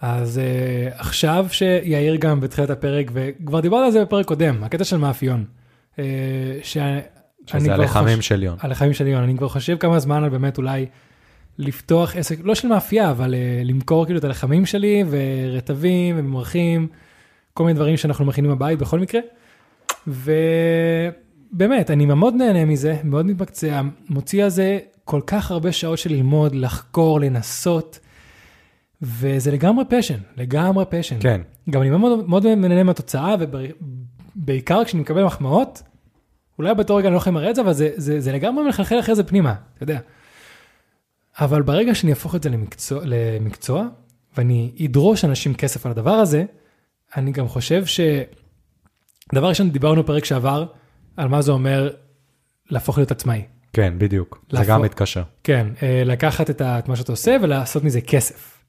אז 0.02 0.42
uh, 0.42 0.94
עכשיו 1.00 1.46
שיאיר 1.50 2.16
גם 2.16 2.40
בתחילת 2.40 2.70
הפרק, 2.70 3.12
וכבר 3.14 3.60
דיברנו 3.60 3.86
על 3.86 3.92
זה 3.92 4.02
בפרק 4.02 4.26
קודם, 4.26 4.64
הקטע 4.64 4.84
של 4.84 4.98
מאפיון. 4.98 5.46
Uh, 5.96 6.00
שאני 6.64 7.02
שזה 7.46 7.60
כבר 7.60 7.74
הלחמים 7.74 8.18
חוש- 8.18 8.28
של 8.28 8.44
יון. 8.44 8.58
על 8.60 8.72
החיים 8.72 8.94
של 8.94 9.08
יון, 9.08 9.24
אני 9.24 9.38
כבר 9.38 9.50
חושב 9.50 9.78
כמה 9.78 10.00
זמן 10.00 10.24
על 10.24 10.30
באמת 10.30 10.58
אולי 10.58 10.86
לפתוח 11.58 12.16
עסק, 12.16 12.38
לא 12.44 12.56
של 12.56 12.68
מאפייה, 12.68 13.12
אבל 13.12 13.34
uh, 13.34 13.68
למכור 13.68 14.06
כאילו 14.06 14.20
את 14.20 14.24
הלחמים 14.24 14.66
שלי, 14.66 15.04
ורטבים 15.10 16.16
וממרחים, 16.20 16.88
כל 17.54 17.64
מיני 17.64 17.76
דברים 17.76 17.98
שאנחנו 17.98 18.26
מכינים 18.26 18.52
בבית 18.52 18.80
בכל 18.80 19.00
מקרה. 19.00 19.22
ובאמת, 20.08 21.92
אני 21.92 22.06
מאוד 22.06 22.34
נהנה 22.36 22.66
מזה, 22.66 22.98
מאוד 23.04 23.26
מתמקצע, 23.26 23.82
מוציא 24.10 24.44
על 24.44 24.50
זה 24.50 24.80
כל 25.06 25.22
כך 25.28 25.52
הרבה 25.52 25.72
שעות 25.72 25.98
של 25.98 26.10
ללמוד, 26.10 26.56
לחקור, 26.56 27.20
לנסות, 27.20 28.00
וזה 29.04 29.52
לגמרי 29.52 29.86
פשן, 29.90 30.18
לגמרי 30.38 30.86
פשן. 30.90 31.18
כן, 31.20 31.42
גם 31.70 31.82
אני 31.82 31.90
מאוד, 31.90 32.28
מאוד 32.30 32.48
נהנה 32.48 32.84
מהתוצאה, 32.84 33.36
ובעיקר 34.36 34.86
כשאני 34.86 35.02
מקבל 35.02 35.24
מחמאות, 35.26 35.84
אולי 36.60 36.76
באותו 36.76 36.96
רגע 36.96 37.08
אני 37.08 37.14
לא 37.14 37.18
יכול 37.18 37.32
למראה 37.32 37.50
את 37.50 37.56
זה, 37.56 37.62
אבל 37.62 37.74
זה, 37.74 37.90
זה, 37.96 38.20
זה 38.20 38.32
לגמרי 38.32 38.70
מחלחל 38.70 39.00
אחרי 39.00 39.16
זה 39.16 39.24
פנימה, 39.24 39.56
אתה 39.76 39.84
יודע. 39.84 40.00
אבל 41.40 41.62
ברגע 41.62 41.96
שאני 41.96 42.12
אהפוך 42.12 42.36
את 42.36 42.44
זה 42.44 42.50
למקצוע, 42.50 43.02
למקצוע, 43.06 43.88
ואני 44.38 44.72
אדרוש 44.86 45.26
אנשים 45.26 45.54
כסף 45.54 45.86
על 45.86 45.92
הדבר 45.92 46.12
הזה, 46.12 46.44
אני 47.18 47.32
גם 47.32 47.48
חושב 47.48 47.86
ש... 47.86 48.00
דבר 49.36 49.48
ראשון, 49.50 49.70
דיברנו 49.72 50.06
פרק 50.06 50.26
שעבר, 50.26 50.66
על 51.18 51.28
מה 51.28 51.42
זה 51.42 51.52
אומר 51.52 51.90
להפוך 52.70 52.98
להיות 52.98 53.12
עצמאי. 53.12 53.44
כן, 53.74 53.94
בדיוק. 53.98 54.46
זה 54.52 54.58
להפוך- 54.58 54.70
גם 54.70 54.82
מתקשר. 54.82 55.24
כן, 55.44 55.68
אה, 55.84 56.04
לקחת 56.06 56.50
את 56.50 56.62
ה- 56.62 56.80
את 56.80 56.88
מה 56.88 56.96
שאתה 56.96 57.12
עושה 57.12 57.36
ולעשות 57.42 57.84
מזה 57.84 58.02
כסף. 58.02 58.63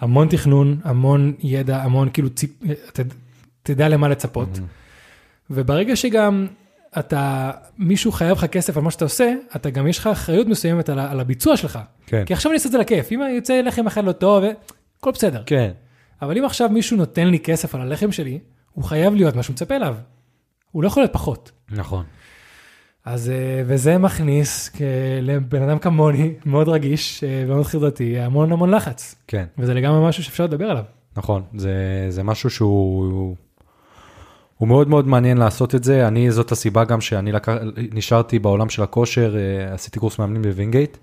המון 0.00 0.28
תכנון, 0.28 0.80
המון 0.84 1.32
ידע, 1.42 1.82
המון 1.82 2.08
כאילו 2.12 2.30
ציפ... 2.30 2.50
ת- 2.92 3.00
תדע 3.62 3.88
למה 3.88 4.08
לצפות. 4.08 4.48
וברגע 5.50 5.96
שגם 5.96 6.46
אתה, 6.98 7.50
מישהו 7.78 8.12
חייב 8.12 8.36
לך 8.38 8.44
כסף 8.44 8.76
על 8.76 8.82
מה 8.82 8.90
שאתה 8.90 9.04
עושה, 9.04 9.32
אתה 9.56 9.70
גם 9.70 9.86
יש 9.86 9.98
לך 9.98 10.06
אחריות 10.06 10.46
מסוימת 10.46 10.88
על, 10.88 10.98
ה- 10.98 11.10
על 11.10 11.20
הביצוע 11.20 11.56
שלך. 11.56 11.78
כן. 12.06 12.22
כי 12.26 12.32
עכשיו 12.32 12.50
אני 12.52 12.56
אעשה 12.56 12.66
את 12.66 12.72
זה 12.72 12.78
לכיף, 12.78 13.12
אם 13.12 13.20
יוצא 13.36 13.60
לחם 13.60 13.86
אחד 13.86 14.04
לא 14.04 14.12
טוב, 14.12 14.44
אה, 14.44 14.50
הכל 15.00 15.10
בסדר. 15.10 15.42
כן. 15.46 15.70
אבל 16.22 16.38
אם 16.38 16.44
עכשיו 16.44 16.68
מישהו 16.68 16.96
נותן 16.96 17.26
לי 17.28 17.38
כסף 17.38 17.74
על 17.74 17.80
הלחם 17.80 18.12
שלי, 18.12 18.38
הוא 18.72 18.84
חייב 18.84 19.14
להיות 19.14 19.36
מה 19.36 19.42
שהוא 19.42 19.54
מצפה 19.54 19.76
אליו. 19.76 19.96
הוא 20.72 20.82
לא 20.82 20.88
יכול 20.88 21.02
להיות 21.02 21.12
פחות. 21.12 21.50
נכון. 21.70 22.04
אז, 23.06 23.30
אה, 23.30 23.62
וזה 23.66 23.98
מכניס 23.98 24.70
לבן 25.22 25.62
אדם 25.62 25.78
כמוני, 25.78 26.32
מאוד 26.46 26.68
רגיש 26.68 27.24
אה, 27.24 27.44
ומאוד 27.46 27.66
חרדתי, 27.66 28.18
המון 28.18 28.52
המון 28.52 28.70
לחץ. 28.70 29.14
כן. 29.26 29.44
וזה 29.58 29.74
לגמרי 29.74 30.08
משהו 30.08 30.22
שאפשר 30.22 30.44
לדבר 30.44 30.64
עליו. 30.64 30.84
נכון, 31.16 31.42
זה, 31.56 32.06
זה 32.08 32.22
משהו 32.22 32.50
שהוא 32.50 33.36
הוא 34.56 34.68
מאוד 34.68 34.88
מאוד 34.88 35.08
מעניין 35.08 35.38
לעשות 35.38 35.74
את 35.74 35.84
זה. 35.84 36.08
אני, 36.08 36.30
זאת 36.30 36.52
הסיבה 36.52 36.84
גם 36.84 37.00
שאני 37.00 37.32
לקח, 37.32 37.52
נשארתי 37.92 38.38
בעולם 38.38 38.68
של 38.68 38.82
הכושר, 38.82 39.36
אה, 39.36 39.74
עשיתי 39.74 39.98
קורס 40.00 40.18
מאמנים 40.18 40.42
בווינגייט, 40.42 40.96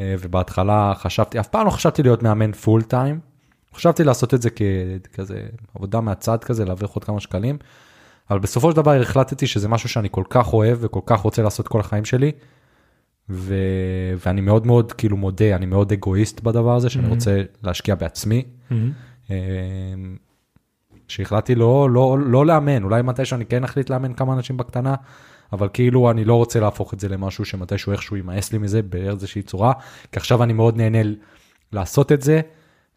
אה, 0.00 0.14
ובהתחלה 0.20 0.92
חשבתי, 0.96 1.40
אף 1.40 1.48
פעם 1.48 1.66
לא 1.66 1.70
חשבתי 1.70 2.02
להיות 2.02 2.22
מאמן 2.22 2.52
full 2.52 2.82
time. 2.82 3.20
חשבתי 3.74 4.04
לעשות 4.04 4.34
את 4.34 4.42
זה 4.42 4.50
ככזה 4.50 5.42
עבודה 5.74 6.00
מהצד 6.00 6.44
כזה, 6.44 6.64
להרוויח 6.64 6.90
עוד 6.90 7.04
כמה 7.04 7.20
שקלים. 7.20 7.58
אבל 8.30 8.38
בסופו 8.38 8.70
של 8.70 8.76
דבר 8.76 9.00
החלטתי 9.00 9.46
שזה 9.46 9.68
משהו 9.68 9.88
שאני 9.88 10.08
כל 10.10 10.24
כך 10.30 10.52
אוהב 10.52 10.78
וכל 10.80 11.00
כך 11.06 11.20
רוצה 11.20 11.42
לעשות 11.42 11.68
כל 11.68 11.80
החיים 11.80 12.04
שלי. 12.04 12.32
ו... 13.30 13.54
ואני 14.26 14.40
מאוד 14.40 14.66
מאוד 14.66 14.92
כאילו 14.92 15.16
מודה, 15.16 15.56
אני 15.56 15.66
מאוד 15.66 15.92
אגואיסט 15.92 16.40
בדבר 16.40 16.76
הזה, 16.76 16.90
שאני 16.90 17.06
Mhm. 17.06 17.10
רוצה 17.10 17.42
להשקיע 17.62 17.94
בעצמי. 17.94 18.44
אמ, 19.30 19.34
שהחלטתי 21.08 21.54
לא, 21.54 21.90
לא, 21.90 22.18
לא 22.26 22.46
לאמן, 22.46 22.82
אולי 22.82 23.02
מתישהו 23.02 23.36
אני 23.36 23.46
כן 23.46 23.64
אחליט 23.64 23.90
לאמן 23.90 24.12
כמה 24.14 24.32
אנשים 24.32 24.56
בקטנה, 24.56 24.94
אבל 25.52 25.68
כאילו 25.72 26.10
אני 26.10 26.24
לא 26.24 26.34
רוצה 26.34 26.60
להפוך 26.60 26.94
את 26.94 27.00
זה 27.00 27.08
למשהו 27.08 27.44
שמתישהו 27.44 27.92
איכשהו 27.92 28.16
יימאס 28.16 28.52
לי 28.52 28.58
מזה 28.58 28.82
באיזושהי 28.82 29.42
צורה, 29.42 29.72
כי 30.12 30.18
עכשיו 30.18 30.42
אני 30.42 30.52
מאוד 30.52 30.76
נהנה 30.76 30.98
לעשות 31.72 32.12
את 32.12 32.22
זה, 32.22 32.40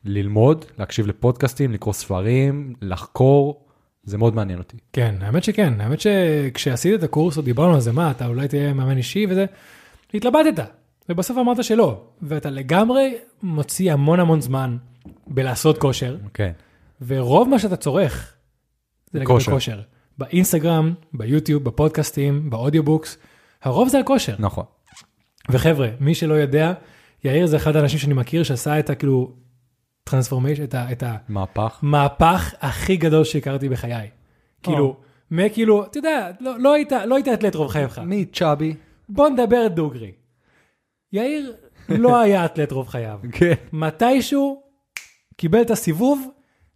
ללמוד, 0.05 0.65
להקשיב 0.77 1.07
לפודקאסטים, 1.07 1.71
לקרוא 1.71 1.93
ספרים, 1.93 2.73
לחקור, 2.81 3.65
זה 4.03 4.17
מאוד 4.17 4.35
מעניין 4.35 4.59
אותי. 4.59 4.77
כן, 4.93 5.15
האמת 5.21 5.43
שכן, 5.43 5.81
האמת 5.81 5.99
שכשעשית 5.99 6.93
את 6.93 7.03
הקורס 7.03 7.35
עוד 7.35 7.45
דיברנו 7.45 7.73
על 7.73 7.81
זה, 7.81 7.91
מה, 7.91 8.11
אתה 8.11 8.27
אולי 8.27 8.47
תהיה 8.47 8.73
מאמן 8.73 8.97
אישי 8.97 9.25
וזה, 9.29 9.45
התלבטת, 10.13 10.63
ובסוף 11.09 11.37
אמרת 11.37 11.63
שלא, 11.63 12.01
ואתה 12.21 12.49
לגמרי 12.49 13.15
מוציא 13.43 13.93
המון 13.93 14.19
המון 14.19 14.41
זמן 14.41 14.77
בלעשות 15.27 15.77
כושר, 15.77 16.17
כן, 16.33 16.51
ורוב 17.01 17.49
מה 17.49 17.59
שאתה 17.59 17.75
צורך 17.75 18.33
זה 19.11 19.19
לגבי 19.19 19.33
כושר. 19.33 19.51
כושר. 19.51 19.81
באינסטגרם, 20.17 20.93
ביוטיוב, 21.13 21.63
בפודקאסטים, 21.63 22.49
ב 22.49 22.55
audiobooks, 22.55 23.17
הרוב 23.63 23.89
זה 23.89 23.97
על 23.97 24.03
כושר. 24.03 24.35
נכון. 24.39 24.63
וחבר'ה, 25.51 25.87
מי 25.99 26.15
שלא 26.15 26.33
יודע, 26.33 26.73
יאיר 27.23 27.45
זה 27.45 27.57
אחד 27.57 27.75
האנשים 27.75 27.99
שאני 27.99 28.13
מכיר 28.13 28.43
שעשה 28.43 28.79
את 28.79 28.89
הכאילו 28.89 29.31
transformation, 30.03 30.63
את, 30.63 30.73
ה, 30.73 30.91
את 30.91 31.03
מהפך. 31.29 31.79
המהפך 31.83 32.53
הכי 32.61 32.97
גדול 32.97 33.23
שהכרתי 33.23 33.69
בחיי. 33.69 34.09
כאילו, 34.63 34.97
מכאילו, 35.31 35.85
אתה 35.85 35.97
יודע, 35.97 36.31
לא, 36.39 36.59
לא 36.59 36.73
היית, 36.73 36.91
לא 36.91 37.15
היית 37.15 37.27
אתלט 37.27 37.55
רוב 37.55 37.67
חייך. 37.67 37.99
מי 37.99 38.25
צ'אבי? 38.25 38.75
בוא 39.09 39.29
נדבר 39.29 39.67
דוגרי. 39.67 40.11
יאיר 41.13 41.55
לא 41.89 42.17
היה 42.21 42.45
אתלט 42.45 42.71
רוב 42.71 42.87
חייו. 42.87 43.19
כן. 43.31 43.53
מתישהו 43.73 44.61
קיבל 45.37 45.61
את 45.61 45.71
הסיבוב, 45.71 46.27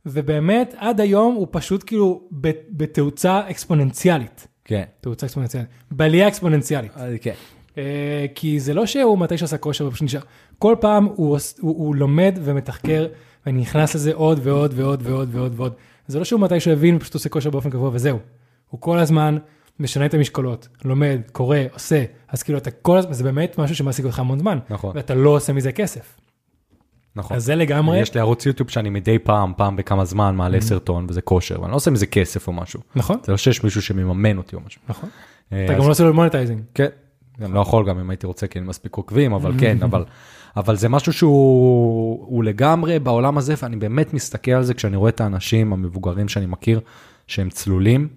ובאמת 0.06 0.76
עד 0.78 1.02
היום 1.02 1.36
הוא 1.36 1.48
פשוט 1.52 1.84
כאילו 1.88 2.28
בתאוצה 2.70 3.50
אקספוננציאלית. 3.50 4.48
כן. 4.66 4.84
תאוצה 5.02 5.26
אקספוננציאלית. 5.26 5.70
בעלייה 5.92 6.28
אקספוננציאלית. 6.28 6.92
כן. 7.22 7.34
אה, 7.78 8.26
כי 8.36 8.60
זה 8.60 8.74
לא 8.74 8.86
שהוא 8.86 9.20
מתי 9.20 9.38
שעשה 9.38 9.58
כושר 9.58 9.88
ופשוט 9.88 10.04
נשאר, 10.04 10.22
כל 10.60 10.76
פעם 10.80 11.06
הוא, 11.06 11.38
הוא, 11.60 11.76
הוא 11.86 11.96
לומד 11.96 12.40
ומתחקר 12.44 13.08
ונכנס 13.48 13.96
לזה 13.96 14.14
עוד 14.14 14.40
ועוד 14.44 14.74
ועוד 14.76 15.00
ועוד 15.04 15.30
ועוד 15.32 15.54
ועוד. 15.56 15.74
זה 16.08 16.20
לא 16.20 16.26
שהוא 16.26 16.42
מתי 16.42 16.60
שהוא 16.60 16.74
הבין 16.74 16.96
ופשוט 16.96 17.14
עושה 17.14 17.30
כושר 17.30 17.50
באופן 17.50 17.70
קבוע 17.70 17.90
וזהו. 17.94 18.20
הוא 18.70 18.82
כל 18.82 19.00
הזמן 19.00 19.38
משנה 19.80 20.06
את 20.06 20.14
המשקולות, 20.14 20.68
לומד, 20.86 21.22
קורא, 21.32 21.58
עושה, 21.74 22.04
אז 22.28 22.44
כאילו 22.44 22.58
אתה 22.58 22.72
כל 22.72 22.98
הזמן, 22.98 23.14
זה 23.14 23.24
באמת 23.24 23.60
משהו 23.60 23.76
שמעסיק 23.76 24.06
אותך 24.06 24.20
המון 24.20 24.40
זמן, 24.40 24.60
נכון, 24.70 24.92
ואתה 24.96 25.16
לא 25.16 25.30
עושה 25.30 25.54
מזה 25.54 25.72
כסף. 25.72 26.20
נכון. 27.16 27.38
אז 27.38 27.44
זה 27.46 27.56
לגמרי, 27.56 28.00
יש 28.00 28.14
לי 28.14 28.20
ערוץ 28.20 28.46
יוטיוב 28.46 28.70
שאני 28.70 28.90
מדי 28.90 29.20
פעם, 29.20 29.54
פעם 29.58 29.76
בכמה 29.76 30.06
זמן 30.06 30.36
מעלה 30.36 30.62
סרטון 30.62 31.06
וזה 31.10 31.22
כושר, 31.22 31.62
ואני 31.62 31.72
לא 31.72 31.76
עושה 31.76 31.92
מזה 31.92 32.06
כסף 32.06 32.48
או 32.48 32.54
משהו. 32.54 32.80
נכון, 32.96 33.18
זה 33.24 33.32
לא 33.32 33.38
שיש 33.38 33.64
מישהו 33.64 33.82
שמממן 33.82 34.38
אותי 34.38 34.56
או 34.56 34.62
משהו. 34.66 34.82
נכון. 34.90 35.10
אה, 35.54 35.66
אתה 35.66 35.74
אז- 35.74 35.80
גם 35.80 35.86
לא 35.86 35.92
עושה 35.92 36.04
לו 36.04 36.14
monetizing. 36.14 36.62
כן, 36.74 36.88
גם 37.40 37.54
לא 37.54 37.60
יכול 37.60 37.88
גם 37.88 38.00
אם 38.00 38.10
הייתי 38.10 38.28
רוצה 38.28 38.48
כי 38.48 38.60
אין 38.60 38.66
מספיק 38.68 38.96
עוקבים, 38.96 39.34
אבל 39.34 39.52
כן, 39.60 39.78
אבל, 39.88 40.04
אבל 40.58 40.76
זה 40.76 40.90
משהו 40.90 41.14
שהוא 41.14 42.26
הוא 42.28 42.44
לגמרי 42.44 43.00
בעולם 43.00 43.38
הזה, 43.38 43.54
ואני 43.62 43.76
באמת 43.76 44.14
מסתכל 44.14 44.52
על 44.52 44.64
זה 44.64 44.74
כשאני 44.74 44.98
רואה 44.98 45.10
את 45.10 45.22
האנשים 45.22 45.74
המבוגרים 45.74 46.28
שאני 46.28 46.46
מכיר, 46.46 46.80
שהם 47.28 47.50
צלולים, 47.50 48.08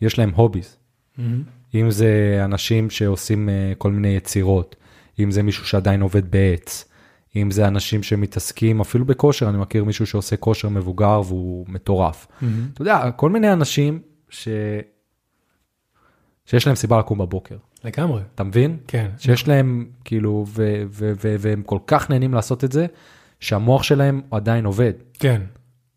יש 0.00 0.18
להם 0.18 0.30
הוביז. 0.34 0.76
אם 1.74 1.90
זה 1.90 2.40
אנשים 2.44 2.90
שעושים 2.90 3.48
אה, 3.48 3.72
כל 3.78 3.92
מיני 3.92 4.08
יצירות, 4.08 4.76
אם 5.18 5.30
זה 5.30 5.42
מישהו 5.42 5.66
שעדיין 5.66 6.00
עובד 6.02 6.30
בעץ, 6.30 6.84
אם 7.36 7.50
זה 7.50 7.68
אנשים 7.68 8.02
שמתעסקים 8.02 8.80
אפילו 8.80 9.04
בכושר, 9.04 9.48
אני 9.48 9.58
מכיר 9.58 9.84
מישהו 9.84 10.06
שעושה 10.06 10.36
כושר 10.36 10.68
מבוגר 10.68 11.20
והוא 11.26 11.66
מטורף. 11.68 12.26
אתה 12.72 12.82
יודע, 12.82 13.10
כל 13.10 13.30
מיני 13.30 13.52
אנשים 13.52 14.00
ש... 14.28 14.48
שיש 16.46 16.66
להם 16.66 16.76
סיבה 16.76 16.98
לקום 16.98 17.18
בבוקר, 17.18 17.56
לגמרי, 17.84 18.22
אתה 18.34 18.44
מבין? 18.44 18.76
כן. 18.88 19.10
שיש 19.18 19.48
להם, 19.48 19.86
כאילו, 20.04 20.44
והם 21.40 21.62
כל 21.62 21.78
כך 21.86 22.10
נהנים 22.10 22.34
לעשות 22.34 22.64
את 22.64 22.72
זה, 22.72 22.86
שהמוח 23.40 23.82
שלהם 23.82 24.20
עדיין 24.30 24.64
עובד. 24.64 24.92
כן. 25.18 25.42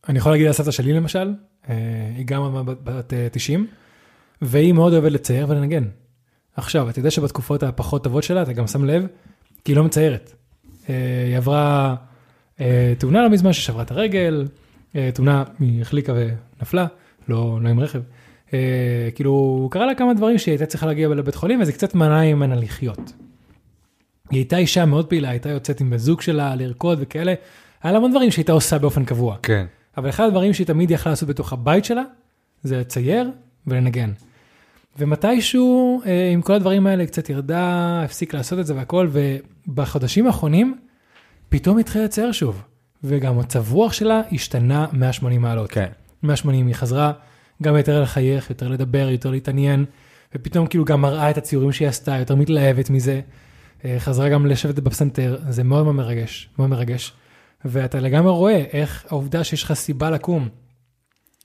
אני 0.09 0.17
יכול 0.17 0.31
להגיד 0.31 0.47
על 0.47 0.53
סבתא 0.53 0.71
שלי 0.71 0.93
למשל, 0.93 1.33
אה, 1.69 1.75
היא 2.17 2.25
גם 2.25 2.65
בת- 2.65 2.77
בת 2.83 3.13
אה, 3.13 3.27
90, 3.31 3.67
והיא 4.41 4.73
מאוד 4.73 4.93
אוהבת 4.93 5.11
לצייר 5.11 5.45
ולנגן. 5.49 5.83
עכשיו, 6.55 6.89
אתה 6.89 6.99
יודע 6.99 7.11
שבתקופות 7.11 7.63
הפחות 7.63 8.03
טובות 8.03 8.23
שלה, 8.23 8.41
אתה 8.41 8.53
גם 8.53 8.67
שם 8.67 8.85
לב, 8.85 9.05
כי 9.65 9.71
היא 9.71 9.77
לא 9.77 9.83
מציירת. 9.83 10.33
אה, 10.89 10.95
היא 11.27 11.37
עברה 11.37 11.95
תאונה 12.97 13.21
לא 13.21 13.29
מזמן 13.29 13.53
ששברה 13.53 13.83
את 13.83 13.91
הרגל, 13.91 14.47
תאונה, 15.13 15.43
היא 15.59 15.81
החליקה 15.81 16.13
ונפלה, 16.15 16.85
לא, 17.27 17.59
לא 17.61 17.69
עם 17.69 17.79
רכב. 17.79 18.01
אה, 18.53 19.09
כאילו, 19.15 19.67
קרה 19.71 19.85
לה 19.85 19.95
כמה 19.95 20.13
דברים 20.13 20.37
שהיא 20.37 20.51
הייתה 20.51 20.65
צריכה 20.65 20.85
להגיע 20.85 21.07
לבית 21.07 21.35
חולים, 21.35 21.61
וזה 21.61 21.71
קצת 21.71 21.95
מנע 21.95 22.21
ממנה 22.21 22.55
לחיות. 22.55 23.13
היא 24.29 24.37
הייתה 24.39 24.57
אישה 24.57 24.85
מאוד 24.85 25.05
פעילה, 25.05 25.29
הייתה 25.29 25.49
יוצאת 25.49 25.81
עם 25.81 25.89
בן 25.89 25.97
זוג 25.97 26.21
שלה 26.21 26.55
לרקוד 26.55 26.97
וכאלה, 27.01 27.33
היה 27.83 27.91
לה 27.91 27.97
המון 27.97 28.11
דברים 28.11 28.31
שהייתה 28.31 28.51
עושה 28.51 28.77
באופן 28.77 29.05
קבוע. 29.05 29.35
כן. 29.43 29.65
אבל 29.97 30.09
אחד 30.09 30.23
הדברים 30.23 30.53
שהיא 30.53 30.67
תמיד 30.67 30.91
יכלה 30.91 31.11
לעשות 31.11 31.29
בתוך 31.29 31.53
הבית 31.53 31.85
שלה, 31.85 32.03
זה 32.63 32.77
לצייר 32.79 33.31
ולנגן. 33.67 34.11
ומתישהו 34.99 36.01
אה, 36.05 36.29
עם 36.33 36.41
כל 36.41 36.53
הדברים 36.53 36.87
האלה 36.87 37.05
קצת 37.05 37.29
ירדה, 37.29 38.01
הפסיק 38.05 38.33
לעשות 38.33 38.59
את 38.59 38.65
זה 38.65 38.75
והכל, 38.75 39.09
ובחודשים 39.11 40.27
האחרונים 40.27 40.77
פתאום 41.49 41.77
התחיל 41.77 42.03
לצייר 42.03 42.31
שוב. 42.31 42.63
וגם 43.03 43.37
מצב 43.37 43.73
רוח 43.73 43.93
שלה 43.93 44.21
השתנה 44.31 44.87
180 44.93 45.41
מעלות. 45.41 45.71
כן. 45.71 45.87
180, 46.23 46.67
היא 46.67 46.75
חזרה 46.75 47.11
גם 47.63 47.77
יותר 47.77 48.01
לחייך, 48.01 48.49
יותר 48.49 48.67
לדבר, 48.67 49.09
יותר 49.11 49.31
להתעניין, 49.31 49.85
ופתאום 50.35 50.67
כאילו 50.67 50.85
גם 50.85 51.01
מראה 51.01 51.29
את 51.29 51.37
הציורים 51.37 51.71
שהיא 51.71 51.87
עשתה, 51.87 52.15
יותר 52.15 52.35
מתלהבת 52.35 52.89
מזה. 52.89 53.21
אה, 53.85 53.95
חזרה 53.99 54.29
גם 54.29 54.45
לשבת 54.45 54.75
בפסנתר, 54.79 55.39
זה 55.49 55.63
מאוד 55.63 55.83
מאוד 55.83 55.95
מרגש, 55.95 56.49
מאוד 56.59 56.69
מרגש. 56.69 57.13
ואתה 57.65 57.99
לגמרי 57.99 58.31
רואה 58.31 58.63
איך 58.73 59.05
העובדה 59.09 59.43
שיש 59.43 59.63
לך 59.63 59.73
סיבה 59.73 60.09
לקום. 60.09 60.49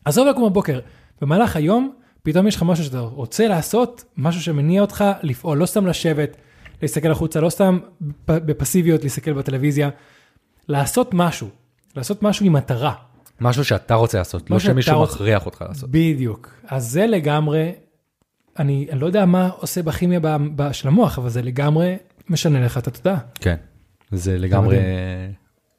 עזוב 0.05 0.29
לקום 0.29 0.51
בבוקר, 0.51 0.81
במהלך 1.21 1.57
היום, 1.57 1.93
פתאום 2.23 2.47
יש 2.47 2.57
לך 2.57 2.63
משהו 2.63 2.85
שאתה 2.85 3.01
רוצה 3.01 3.49
לעשות, 3.49 4.05
משהו 4.17 4.43
שמניע 4.43 4.81
אותך 4.81 5.05
לפעול, 5.23 5.59
לא 5.59 5.67
סתם 5.67 5.87
לשבת, 5.87 6.37
להסתכל 6.83 7.11
החוצה, 7.11 7.41
לא 7.41 7.51
סתם 7.51 7.79
בפסיביות 8.27 9.03
להסתכל 9.03 9.33
בטלוויזיה, 9.33 9.91
לעשות 10.69 11.11
משהו, 11.15 11.49
לעשות 11.97 12.23
משהו 12.23 12.47
עם 12.47 12.53
מטרה. 12.53 12.95
משהו 13.43 13.65
שאתה 13.65 13.95
רוצה 13.95 14.19
לעשות, 14.19 14.51
לא 14.51 14.59
שמישהו 14.59 14.99
רוצה- 14.99 15.15
מכריח 15.15 15.47
אותך 15.47 15.65
לעשות. 15.69 15.91
בדיוק. 15.91 16.51
אז 16.69 16.91
זה 16.91 17.07
לגמרי, 17.07 17.73
אני, 18.59 18.87
אני 18.91 19.01
לא 19.01 19.07
יודע 19.07 19.25
מה 19.25 19.49
עושה 19.49 19.83
בכימיה 19.83 20.21
ב- 20.21 20.37
ב- 20.57 20.73
של 20.73 20.89
המוח, 20.89 21.19
אבל 21.19 21.29
זה 21.29 21.43
לגמרי 21.43 21.97
משנה 22.29 22.61
לך 22.65 22.79
את 22.79 22.87
התודעה. 22.87 23.19
כן. 23.35 23.57
זה 24.13 24.39
לגמרי. 24.39 24.77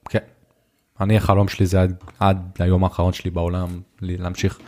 כן. 0.09 0.19
אני 1.01 1.17
החלום 1.17 1.47
שלי 1.47 1.65
זה 1.65 1.81
עד, 1.81 1.95
עד 2.19 2.37
היום 2.59 2.83
האחרון 2.83 3.13
שלי 3.13 3.31
בעולם, 3.31 3.67
להמשיך 4.01 4.59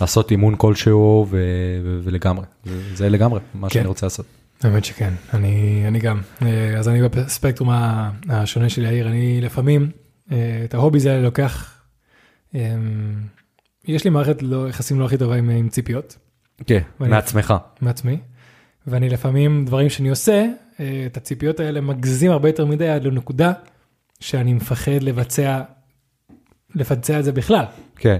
לעשות 0.00 0.30
אימון 0.30 0.54
כלשהו 0.58 1.26
ו, 1.30 1.36
ו, 1.84 1.98
ולגמרי, 2.02 2.44
זה, 2.64 2.94
זה 2.96 3.08
לגמרי 3.08 3.40
מה 3.54 3.70
שאני 3.70 3.86
רוצה 3.86 4.06
לעשות. 4.06 4.26
האמת 4.62 4.84
שכן, 4.84 5.12
אני, 5.34 5.84
אני 5.88 5.98
גם. 5.98 6.20
אה, 6.42 6.78
אז 6.78 6.88
אני 6.88 7.08
בספקטרום 7.08 7.70
השונה 8.28 8.68
של 8.68 8.82
יאיר, 8.84 9.08
אני 9.08 9.40
לפעמים, 9.40 9.90
אה, 10.32 10.36
את 10.64 10.74
ההובי 10.74 10.98
הזה 10.98 11.20
לוקח, 11.22 11.77
יש 13.88 14.04
לי 14.04 14.10
מערכת 14.10 14.42
לא, 14.42 14.68
יחסים 14.68 15.00
לא 15.00 15.04
הכי 15.04 15.16
טובה 15.18 15.36
עם, 15.36 15.50
עם 15.50 15.68
ציפיות 15.68 16.16
כן, 16.66 16.80
ואני- 17.00 17.10
מעצמך. 17.10 17.54
מעצמי, 17.80 18.18
ואני 18.86 19.08
לפעמים, 19.08 19.64
דברים 19.64 19.88
שאני 19.90 20.08
עושה, 20.08 20.46
אה, 20.80 21.02
את 21.06 21.16
הציפיות 21.16 21.60
האלה 21.60 21.80
מגזים 21.80 22.30
הרבה 22.30 22.48
יותר 22.48 22.66
מדי 22.66 22.88
עד 22.88 23.04
לנקודה 23.04 23.52
שאני 24.20 24.52
מפחד 24.54 24.92
לבצע, 25.00 25.60
לבצע 26.74 27.18
את 27.18 27.24
זה 27.24 27.32
בכלל. 27.32 27.64
כן. 27.96 28.16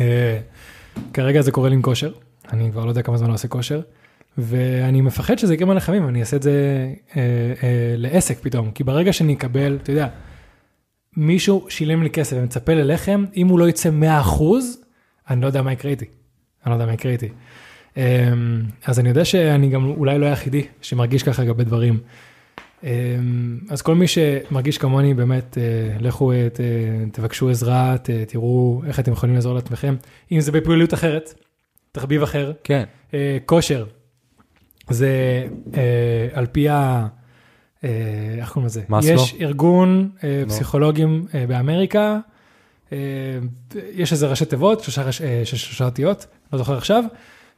אה, 0.00 0.38
כרגע 1.12 1.40
זה 1.42 1.52
קורה 1.52 1.68
לי 1.68 1.74
עם 1.74 1.82
כושר, 1.82 2.12
אני 2.52 2.70
כבר 2.72 2.84
לא 2.84 2.90
יודע 2.90 3.02
כמה 3.02 3.16
זמן 3.16 3.26
אני 3.26 3.32
עושה 3.32 3.48
כושר, 3.48 3.80
ואני 4.38 5.00
מפחד 5.00 5.38
שזה 5.38 5.54
יקרה 5.54 5.66
מהלחמים, 5.66 6.08
אני 6.08 6.20
אעשה 6.20 6.36
את 6.36 6.42
זה 6.42 6.86
אה, 7.16 7.20
אה, 7.62 7.94
לעסק 7.96 8.38
פתאום, 8.40 8.70
כי 8.70 8.84
ברגע 8.84 9.12
שאני 9.12 9.34
אקבל, 9.34 9.78
אתה 9.82 9.92
יודע, 9.92 10.08
מישהו 11.16 11.66
שילם 11.68 12.02
לי 12.02 12.10
כסף 12.10 12.36
ומצפה 12.40 12.74
ללחם, 12.74 13.24
אם 13.36 13.48
הוא 13.48 13.58
לא 13.58 13.68
יצא 13.68 13.90
100%, 14.38 14.42
אני 15.30 15.40
לא 15.40 15.46
יודע 15.46 15.62
מה 15.62 15.72
יקרה 15.72 15.90
איתי. 15.90 16.04
אני 16.64 16.70
לא 16.70 16.76
יודע 16.76 16.86
מה 16.86 16.92
יקרה 16.92 17.12
איתי. 17.12 17.28
אה, 17.96 18.28
אז 18.86 18.98
אני 19.00 19.08
יודע 19.08 19.24
שאני 19.24 19.68
גם 19.68 19.84
אולי 19.90 20.18
לא 20.18 20.26
היחידי 20.26 20.62
שמרגיש 20.82 21.22
ככה 21.22 21.42
לגבי 21.42 21.64
דברים. 21.64 21.98
אה, 22.84 22.90
אז 23.70 23.82
כל 23.82 23.94
מי 23.94 24.06
שמרגיש 24.06 24.78
כמוני, 24.78 25.14
באמת, 25.14 25.58
אה, 25.58 25.62
לכו, 26.00 26.32
אה, 26.32 26.48
ת- 26.52 26.60
תבקשו 27.12 27.50
עזרה, 27.50 27.96
ת- 27.98 28.10
תראו 28.10 28.82
איך 28.86 29.00
אתם 29.00 29.12
יכולים 29.12 29.34
לעזור 29.34 29.54
לעצמכם, 29.54 29.94
אם 30.32 30.40
זה 30.40 30.52
בפעילות 30.52 30.94
אחרת, 30.94 31.34
תחביב 31.92 32.22
אחר, 32.22 32.52
כן. 32.64 32.84
אה, 33.14 33.38
כושר, 33.46 33.84
זה 34.90 35.44
על 36.32 36.46
פי 36.46 36.68
ה... 36.68 37.06
אה, 37.84 37.90
איך 38.38 38.52
קוראים 38.52 38.66
לזה? 38.66 38.82
מאסלו? 38.88 39.14
יש 39.14 39.34
ארגון 39.40 40.10
אה, 40.24 40.42
לא. 40.42 40.48
פסיכולוגים 40.48 41.26
אה, 41.34 41.46
באמריקה, 41.46 42.18
יש 43.92 44.12
איזה 44.12 44.26
ראשי 44.26 44.44
תיבות, 44.44 44.82
שלושה 45.44 45.84
אותיות, 45.84 46.26
לא 46.52 46.58
זוכר 46.58 46.76
עכשיו, 46.76 47.04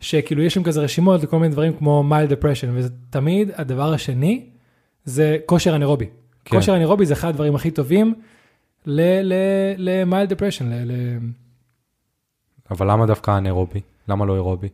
שכאילו 0.00 0.42
יש 0.42 0.56
להם 0.56 0.64
כזה 0.64 0.80
רשימות 0.80 1.22
לכל 1.22 1.38
מיני 1.38 1.52
דברים 1.52 1.72
כמו 1.72 2.02
מיילד 2.02 2.32
depression, 2.32 2.66
וזה 2.72 2.88
תמיד 3.10 3.50
הדבר 3.54 3.92
השני, 3.92 4.46
זה 5.04 5.36
כושר 5.46 5.76
אנאירובי. 5.76 6.06
כן. 6.44 6.56
כושר 6.56 6.74
אנאירובי 6.74 7.06
זה 7.06 7.14
אחד 7.14 7.28
הדברים 7.28 7.54
הכי 7.54 7.70
טובים 7.70 8.14
למיילד 8.86 10.32
depression, 10.32 10.64
ל- 10.64 10.92
ל- 10.92 11.18
אבל 12.70 12.90
למה 12.90 13.06
דווקא 13.06 13.38
אנאירובי? 13.38 13.80
למה 14.08 14.24
לא 14.26 14.34
אירובי? 14.34 14.68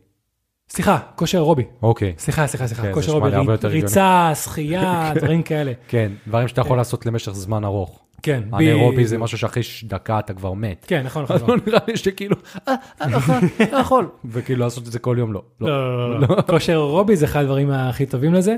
סליחה, 0.71 0.99
כושר 1.15 1.39
אירובי. 1.39 1.65
אוקיי. 1.83 2.15
סליחה, 2.19 2.47
סליחה, 2.47 2.67
סליחה, 2.67 2.83
כן, 2.83 2.93
כושר 2.93 3.13
אירובי, 3.13 3.37
הגיוני. 3.37 3.57
ריצה, 3.65 4.33
שחייה, 4.35 5.13
דברים 5.15 5.43
כאלה. 5.43 5.73
כן, 5.89 6.13
דברים 6.29 6.49
שאתה 6.49 6.61
יכול 6.61 6.77
לעשות 6.77 7.07
למשך 7.07 7.33
זמן 7.33 7.65
ארוך. 7.65 8.01
כן, 8.23 8.43
אנאירובי 8.53 8.95
בדיוק. 8.95 9.09
זה 9.09 9.19
משהו 9.19 9.39
שאחרי 9.39 9.63
דקה 9.85 10.19
אתה 10.19 10.35
כבר 10.35 10.53
מת. 10.53 10.85
כן, 10.89 11.03
נכון, 11.03 11.23
נכון. 11.23 11.37
אז 11.37 11.43
לא 11.49 11.57
נראה 11.67 11.79
לי 11.89 11.97
שכאילו, 11.97 12.37
אה, 12.69 12.75
אני 13.01 13.13
לא 13.73 13.77
יכול, 13.79 14.03
לא. 14.05 14.09
וכאילו 14.33 14.61
לעשות 14.61 14.87
את 14.87 14.93
זה 14.93 14.99
כל 14.99 15.17
יום 15.19 15.33
לא. 15.33 15.43
לא. 15.61 15.69
לא, 15.69 16.11
לא, 16.11 16.21
לא, 16.21 16.37
לא. 16.37 16.43
כושר 16.43 16.73
אירובי 16.73 17.17
זה 17.17 17.25
אחד 17.25 17.41
הדברים 17.41 17.71
הכי 17.71 18.07
טובים 18.07 18.35
לזה. 18.35 18.57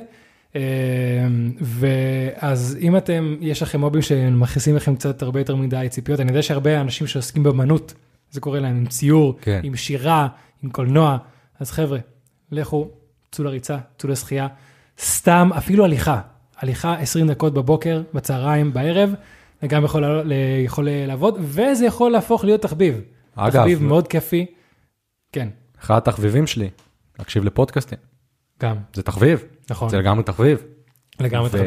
אה, 0.57 0.61
ואז 1.61 2.79
אם 2.81 2.97
אתם, 2.97 3.37
יש 3.41 3.63
לכם 3.63 3.81
הובים 3.81 4.03
שמכניסים 4.03 4.77
לכם 4.77 4.97
קצת 4.97 5.23
הרבה 5.23 5.41
יותר 5.41 5.57
מדי 5.57 5.87
ציפיות, 5.91 6.21
אני 6.21 6.31
יודע 6.31 6.43
שהרבה 6.43 6.81
אנשים 6.81 7.07
שעוסקים 7.07 7.43
באמנות, 7.43 7.95
זה 8.31 8.41
קורה 8.41 8.61
להם 8.61 8.77
עם 8.77 8.87
ציור, 8.87 9.37
כן. 9.41 9.61
עם 9.63 9.77
שירה, 9.77 10.29
עם 10.63 10.71
קולנוע, 10.71 11.19
אז 11.63 11.71
חבר'ה, 11.71 11.99
לכו, 12.53 12.91
צאו 13.33 13.45
לריצה, 13.45 13.79
צאו 13.99 14.09
לשחייה, 14.11 14.49
סתם, 15.01 15.51
אפילו 15.59 15.85
הליכה, 15.85 16.21
הליכה 16.59 16.95
20 16.95 17.27
דקות 17.29 17.55
בבוקר, 17.55 18.03
בצהריים, 18.15 18.73
בערב, 18.73 19.15
זה 19.63 19.69
גם 19.69 19.85
יכול, 19.85 20.07
ל- 20.07 20.33
יכול 20.65 20.89
לעבוד, 20.91 21.35
וזה 21.41 21.87
יכול 21.87 22.13
להפוך 22.13 22.45
להיות 22.45 22.63
תחביב. 22.63 23.01
אגב, 23.35 23.51
תחביב 23.61 23.83
מאוד 23.83 24.09
כיפי, 24.09 24.47
כן, 25.33 25.49
אחד 25.81 25.97
התחביבים 25.97 26.47
שלי, 26.47 26.71
להקשיב 27.19 27.45
לפודקאסטים. 27.45 27.99
גם, 28.63 28.77
זה 28.95 29.03
תחביב, 29.03 29.45
נכון, 29.71 29.89
זה 29.89 29.99
לגמרי 29.99 30.23
תחביב. 30.25 30.63
לגמרי 31.21 31.49
ו- 31.49 31.53
תחביב. 31.53 31.67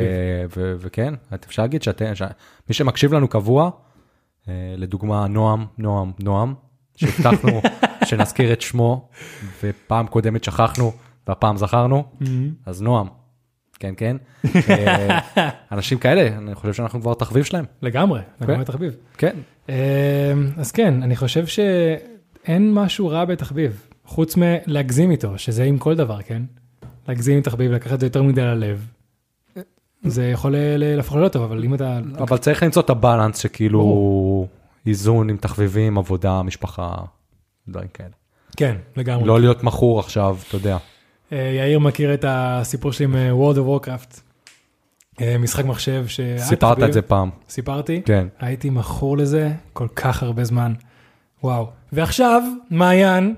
ו- 0.58 0.76
וכן, 0.80 1.14
אפשר 1.48 1.62
להגיד 1.62 1.84
שאתם, 1.84 2.16
ש- 2.16 2.22
מי 2.70 2.74
שמקשיב 2.74 3.14
לנו 3.14 3.28
קבוע, 3.28 3.70
אה, 4.48 4.54
לדוגמה 4.78 5.28
נועם, 5.28 5.66
נועם, 5.78 6.12
נועם, 6.20 6.54
שהבטחנו 6.96 7.62
שנזכיר 8.04 8.54
את 8.54 8.62
שמו, 8.62 9.10
ופעם 9.64 10.08
קודמת 10.08 10.44
שכחנו, 10.44 10.92
והפעם 11.28 11.58
זכרנו, 11.58 12.04
אז 12.66 12.82
נועם, 12.82 13.08
כן, 13.80 13.94
כן. 13.98 14.18
אה, 14.70 15.20
אנשים 15.72 15.98
כאלה, 15.98 16.38
אני 16.38 16.56
חושב 16.56 16.74
שאנחנו 16.74 17.02
כבר 17.02 17.14
תחביב 17.14 17.44
שלהם. 17.44 17.66
לגמרי, 17.82 18.22
לגמרי 18.42 18.58
כן. 18.58 18.64
תחביב. 18.64 18.96
כן, 19.18 19.36
אה, 19.70 20.34
אז 20.58 20.72
כן, 20.72 21.04
אני 21.04 21.16
חושב 21.16 21.46
שאין 21.46 22.74
משהו 22.74 23.08
רע 23.08 23.26
בתחביב, 23.26 23.88
חוץ 24.06 24.36
מלהגזים 24.38 25.12
איתו, 25.12 25.38
שזה 25.38 25.64
עם 25.64 25.78
כל 25.78 25.96
דבר, 25.96 26.22
כן? 26.22 26.42
להגזים 27.08 27.36
עם 27.36 27.42
תחביב, 27.42 27.72
לקחת 27.72 27.94
את 27.94 28.00
זה 28.00 28.06
יותר 28.06 28.24
מדי 28.24 28.42
ללב. 28.42 28.88
זה 30.04 30.28
יכול 30.28 30.56
להפוך 30.78 31.16
ללא 31.16 31.28
טוב, 31.28 31.44
אבל 31.44 31.64
אם 31.64 31.74
אתה... 31.74 32.00
אבל 32.18 32.38
צריך 32.38 32.64
למצוא 32.64 32.82
את 32.82 32.90
הבלנס 32.90 33.38
שכאילו 33.38 34.48
איזון 34.86 35.30
עם 35.30 35.38
תחביבים, 35.38 35.98
עבודה, 35.98 36.44
משפחה, 36.44 36.96
דברים 37.68 37.88
כאלה. 37.94 38.10
כן, 38.58 38.76
לגמרי. 38.98 39.28
לא 39.28 39.40
להיות 39.40 39.64
מכור 39.64 40.00
עכשיו, 40.00 40.38
אתה 40.48 40.56
יודע. 40.56 40.78
אה, 41.32 41.38
יאיר 41.58 41.80
מכיר 41.80 42.14
את 42.14 42.26
הסיפור 42.28 42.92
שלי 42.92 43.06
עם 43.06 43.16
אה, 43.16 43.32
World 43.32 43.56
of 43.56 43.86
Warcraft. 43.86 44.20
אה, 45.22 45.38
משחק 45.38 45.66
מחשב 45.66 46.08
שהיה 46.08 46.38
סיפרת. 46.40 46.84
את 46.84 46.94
זה 46.94 47.02
פעם, 47.02 47.30
סיפרתי? 47.50 48.02
כן. 48.06 48.28
הייתי 48.40 48.70
מכור 48.70 49.18
לזה 49.18 49.52
כל 49.74 49.88
כך 49.96 50.24
הרבה 50.24 50.44
זמן. 50.44 50.74
וואו. 51.44 51.68
ועכשיו, 51.92 52.42
מעיין 52.70 53.36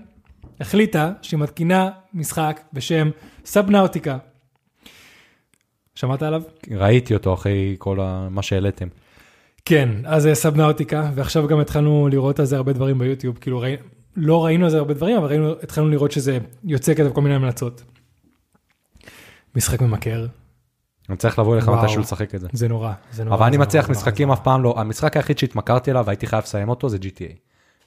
החליטה 0.60 1.12
שהיא 1.22 1.40
מתקינה 1.40 1.90
משחק 2.14 2.60
בשם 2.74 3.10
סאבנאוטיקה. 3.46 4.18
שמעת 5.96 6.22
עליו? 6.24 6.42
ראיתי 6.72 7.14
אותו 7.14 7.34
אחרי 7.34 7.76
כל 7.80 8.00
ה- 8.02 8.28
מה 8.32 8.42
שהעליתם. 8.42 8.88
כן, 9.66 9.90
אז 10.06 10.24
זה 10.24 10.36
סאבנאוטיקה, 10.36 11.12
ועכשיו 11.16 11.48
גם 11.48 11.60
התחלנו 11.60 12.08
לראות 12.12 12.40
על 12.40 12.46
זה 12.46 12.56
הרבה 12.58 12.74
דברים 12.74 13.00
ביוטיוב, 13.00 13.38
כאילו 13.38 13.60
ראי, 13.60 13.76
לא 14.18 14.46
ראינו 14.46 14.66
על 14.66 14.72
זה 14.72 14.78
הרבה 14.78 14.94
דברים, 14.94 15.18
אבל 15.18 15.28
ראינו, 15.28 15.52
התחלנו 15.64 15.90
לראות 15.90 16.12
שזה 16.12 16.38
יוצא 16.64 16.94
כזה 16.94 17.10
כל 17.10 17.22
מיני 17.22 17.36
המלצות. 17.36 17.84
משחק 19.56 19.82
ממכר, 19.82 20.26
אני 21.10 21.18
צריך 21.18 21.40
לבוא 21.40 21.54
אליך. 21.54 21.70
מתישהו 21.70 22.02
לשחק 22.02 22.36
את 22.36 22.42
זה. 22.42 22.48
זה 22.54 22.68
נורא, 22.68 22.94
זה 23.12 23.24
נורא. 23.24 23.36
אבל 23.36 23.46
אני 23.46 23.58
זה 23.58 23.62
מצליח 23.62 23.86
נורא, 23.86 23.94
זה 23.94 24.00
משחקים. 24.00 24.32
אף 24.32 24.40
פעם 24.44 24.64
לא, 24.64 24.74
המשחק 24.78 25.18
היחיד 25.18 25.38
שהתמכרתי 25.38 25.92
אליו 25.92 26.04
והייתי 26.06 26.28
חייב 26.28 26.44
לסיים 26.44 26.70
אותו 26.70 26.90
זה 26.90 26.98
GTA. 27.02 27.34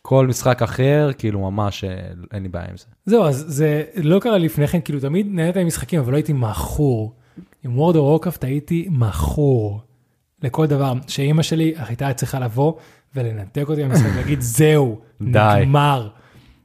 כל 0.02 0.26
משחק 0.26 0.62
אחר, 0.62 1.10
כאילו 1.18 1.50
ממש 1.50 1.84
אה, 1.84 1.90
אין 2.32 2.42
לי 2.42 2.48
בעיה 2.48 2.66
עם 2.70 2.76
זה. 2.76 2.84
זהו, 3.06 3.24
אז 3.24 3.44
זה 3.48 3.84
לא 3.96 4.18
קרה 4.18 4.38
לפני 4.38 4.66
כן, 4.66 4.80
כאילו 4.80 5.00
תמיד 5.00 5.26
נהנית 5.30 5.56
ממשחקים, 5.56 6.00
אבל 6.00 6.12
לא 6.12 6.16
הייתי 6.16 6.32
מכור. 6.32 7.14
עם 7.64 7.78
וורד 7.78 7.96
או 7.96 8.04
רוקאפט 8.04 8.44
הייתי 8.44 8.88
מכור 8.90 9.80
לכל 10.42 10.66
דבר, 10.66 10.92
שאימא 11.08 11.42
שלי 11.42 11.74
הייתה 11.76 12.12
צריכה 12.12 12.40
לבוא 12.40 12.72
ולנתק 13.14 13.64
אותי 13.68 13.82
מהמשחק 13.82 14.10
ולהגיד 14.14 14.40
זהו. 14.40 15.00
נגמר. 15.20 16.08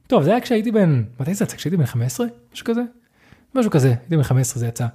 טוב, 0.06 0.22
זה 0.22 0.30
היה 0.30 0.40
כשהייתי 0.40 0.72
בן, 0.72 1.02
מתי 1.20 1.34
זה 1.34 1.44
יצא? 1.44 1.56
כשהייתי 1.56 1.76
בן 1.76 1.86
15? 1.86 2.26
משהו 2.54 2.64
כזה? 2.66 2.80
משהו 3.54 3.70
כזה, 3.70 3.88
הייתי 3.88 4.16
בן 4.16 4.22
15 4.22 4.60
זה 4.60 4.66
יצא. 4.66 4.86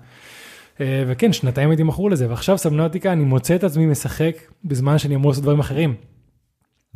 אה, 0.82 1.04
וכן, 1.08 1.34
שנתיים 1.34 1.70
הייתי 1.70 1.84
מכור 1.84 2.12
לזה, 2.12 2.30
ועכשיו 2.30 2.58
סמנוטיקה, 2.58 3.12
אני 3.14 3.24
מוצא 3.24 3.56
את 3.56 3.64
עצמי 3.64 3.86
משחק 3.86 4.36
בזמן 4.66 4.98
שאני 4.98 5.16
אמור 5.16 5.32
לעשות 5.32 5.44
דברים 5.44 5.60
אחרים. 5.60 5.96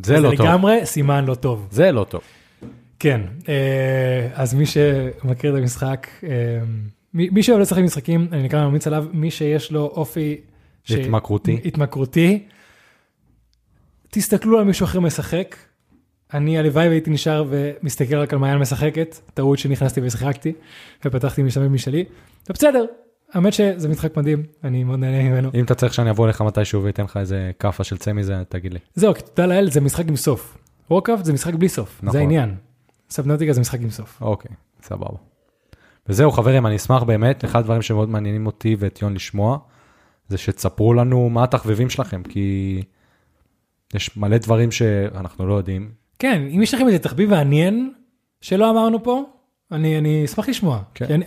זה 0.03 0.19
לא 0.19 0.31
טוב. 0.35 0.45
לגמרי 0.45 0.79
סימן 0.85 1.25
לא 1.25 1.35
טוב. 1.35 1.67
זה 1.71 1.91
לא 1.91 2.03
טוב. 2.09 2.21
כן, 2.99 3.21
אה, 3.49 4.29
אז 4.33 4.53
מי 4.53 4.65
שמכיר 4.65 5.55
את 5.55 5.61
המשחק, 5.61 6.07
אה, 6.23 6.29
מי 7.13 7.29
מי 7.29 7.43
שאוהב 7.43 7.61
לשחק 7.61 7.81
משחקים, 7.81 8.27
אני 8.31 8.43
נקרא 8.43 8.67
ממליץ 8.67 8.87
עליו, 8.87 9.05
מי 9.13 9.31
שיש 9.31 9.71
לו 9.71 9.81
אופי... 9.81 10.37
ש- 10.83 10.91
התמכרותי. 10.91 11.59
התמכרותי, 11.65 12.43
תסתכלו 14.09 14.59
על 14.59 14.65
מישהו 14.65 14.83
אחר 14.83 14.99
משחק. 14.99 15.55
אני 16.33 16.59
הלוואי 16.59 16.87
והייתי 16.87 17.09
נשאר 17.09 17.45
ומסתכל 17.49 18.15
רק 18.15 18.33
על 18.33 18.39
מעיין 18.39 18.57
משחקת, 18.57 19.19
טעות 19.33 19.59
שנכנסתי 19.59 20.01
ושיחקתי, 20.03 20.53
ופתחתי 21.05 21.43
משתמש 21.43 21.67
משלי, 21.67 22.05
ובסדר, 22.49 22.85
האמת 23.33 23.53
שזה 23.53 23.89
משחק 23.89 24.17
מדהים, 24.17 24.43
אני 24.63 24.83
מאוד 24.83 24.99
נהנה 24.99 25.29
ממנו. 25.29 25.51
אם 25.53 25.63
אתה 25.63 25.75
צריך 25.75 25.93
שאני 25.93 26.09
אבוא 26.09 26.25
אליך 26.25 26.41
מתישהו 26.41 26.83
ואתן 26.83 27.03
לך 27.03 27.17
איזה 27.17 27.51
כאפה 27.59 27.83
של 27.83 27.97
צא 27.97 28.13
מזה, 28.13 28.43
תגיד 28.49 28.73
לי. 28.73 28.79
זהו, 28.95 29.13
כי 29.13 29.21
תודה 29.21 29.45
לאל, 29.45 29.71
זה 29.71 29.81
משחק 29.81 30.07
עם 30.07 30.15
סוף. 30.15 30.57
וורקראפט 30.89 31.25
זה 31.25 31.33
משחק 31.33 31.53
בלי 31.53 31.69
סוף, 31.69 31.99
נכון. 32.03 32.11
זה 32.11 32.19
העניין. 32.19 32.55
סבנוטיקה 33.09 33.53
זה 33.53 33.61
משחק 33.61 33.81
עם 33.81 33.89
סוף. 33.89 34.21
אוקיי, 34.21 34.51
סבבה. 34.83 35.17
וזהו 36.07 36.31
חברים, 36.31 36.65
אני 36.65 36.75
אשמח 36.75 37.03
באמת, 37.03 37.45
אחד 37.45 37.59
הדברים 37.59 37.81
שמאוד 37.81 38.09
מעניינים 38.09 38.45
אותי 38.45 38.75
ואת 38.79 39.01
יון 39.01 39.13
לשמוע, 39.13 39.57
זה 40.27 40.37
שתספרו 40.37 40.93
לנו 40.93 41.29
מה 41.29 41.43
התחביבים 41.43 41.89
שלכם, 41.89 42.23
כי 42.23 42.81
יש 43.93 44.17
מלא 44.17 44.37
דברים 44.37 44.71
שאנחנו 44.71 45.47
לא 45.47 45.53
יודעים. 45.53 46.04
כן, 46.19 46.41
אם 46.55 46.61
יש 46.61 46.73
לכם 46.73 46.87
איזה 46.87 46.99
תחביב 46.99 47.29
מעניין 47.29 47.93
שלא 48.41 48.71
אמרנו 48.71 49.03
פה, 49.03 49.23
אני, 49.71 49.97
אני 49.97 50.25
אשמח 50.25 50.49
לשמוע. 50.49 50.79
כן. 50.93 51.05
אני, 51.11 51.25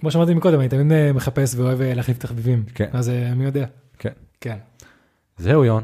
כמו 0.00 0.10
שאמרתי 0.10 0.34
מקודם, 0.34 0.60
אני 0.60 0.68
תמיד 0.68 0.92
אה, 0.92 1.12
מחפש 1.12 1.54
ואוהב 1.54 1.80
אה, 1.80 1.94
להחליף 1.94 2.18
תחביבים. 2.18 2.64
כן. 2.74 2.88
אז 2.92 3.08
אה, 3.08 3.34
מי 3.34 3.44
יודע. 3.44 3.66
כן. 3.98 4.12
כן. 4.40 4.56
זהו 5.38 5.64
יון, 5.64 5.82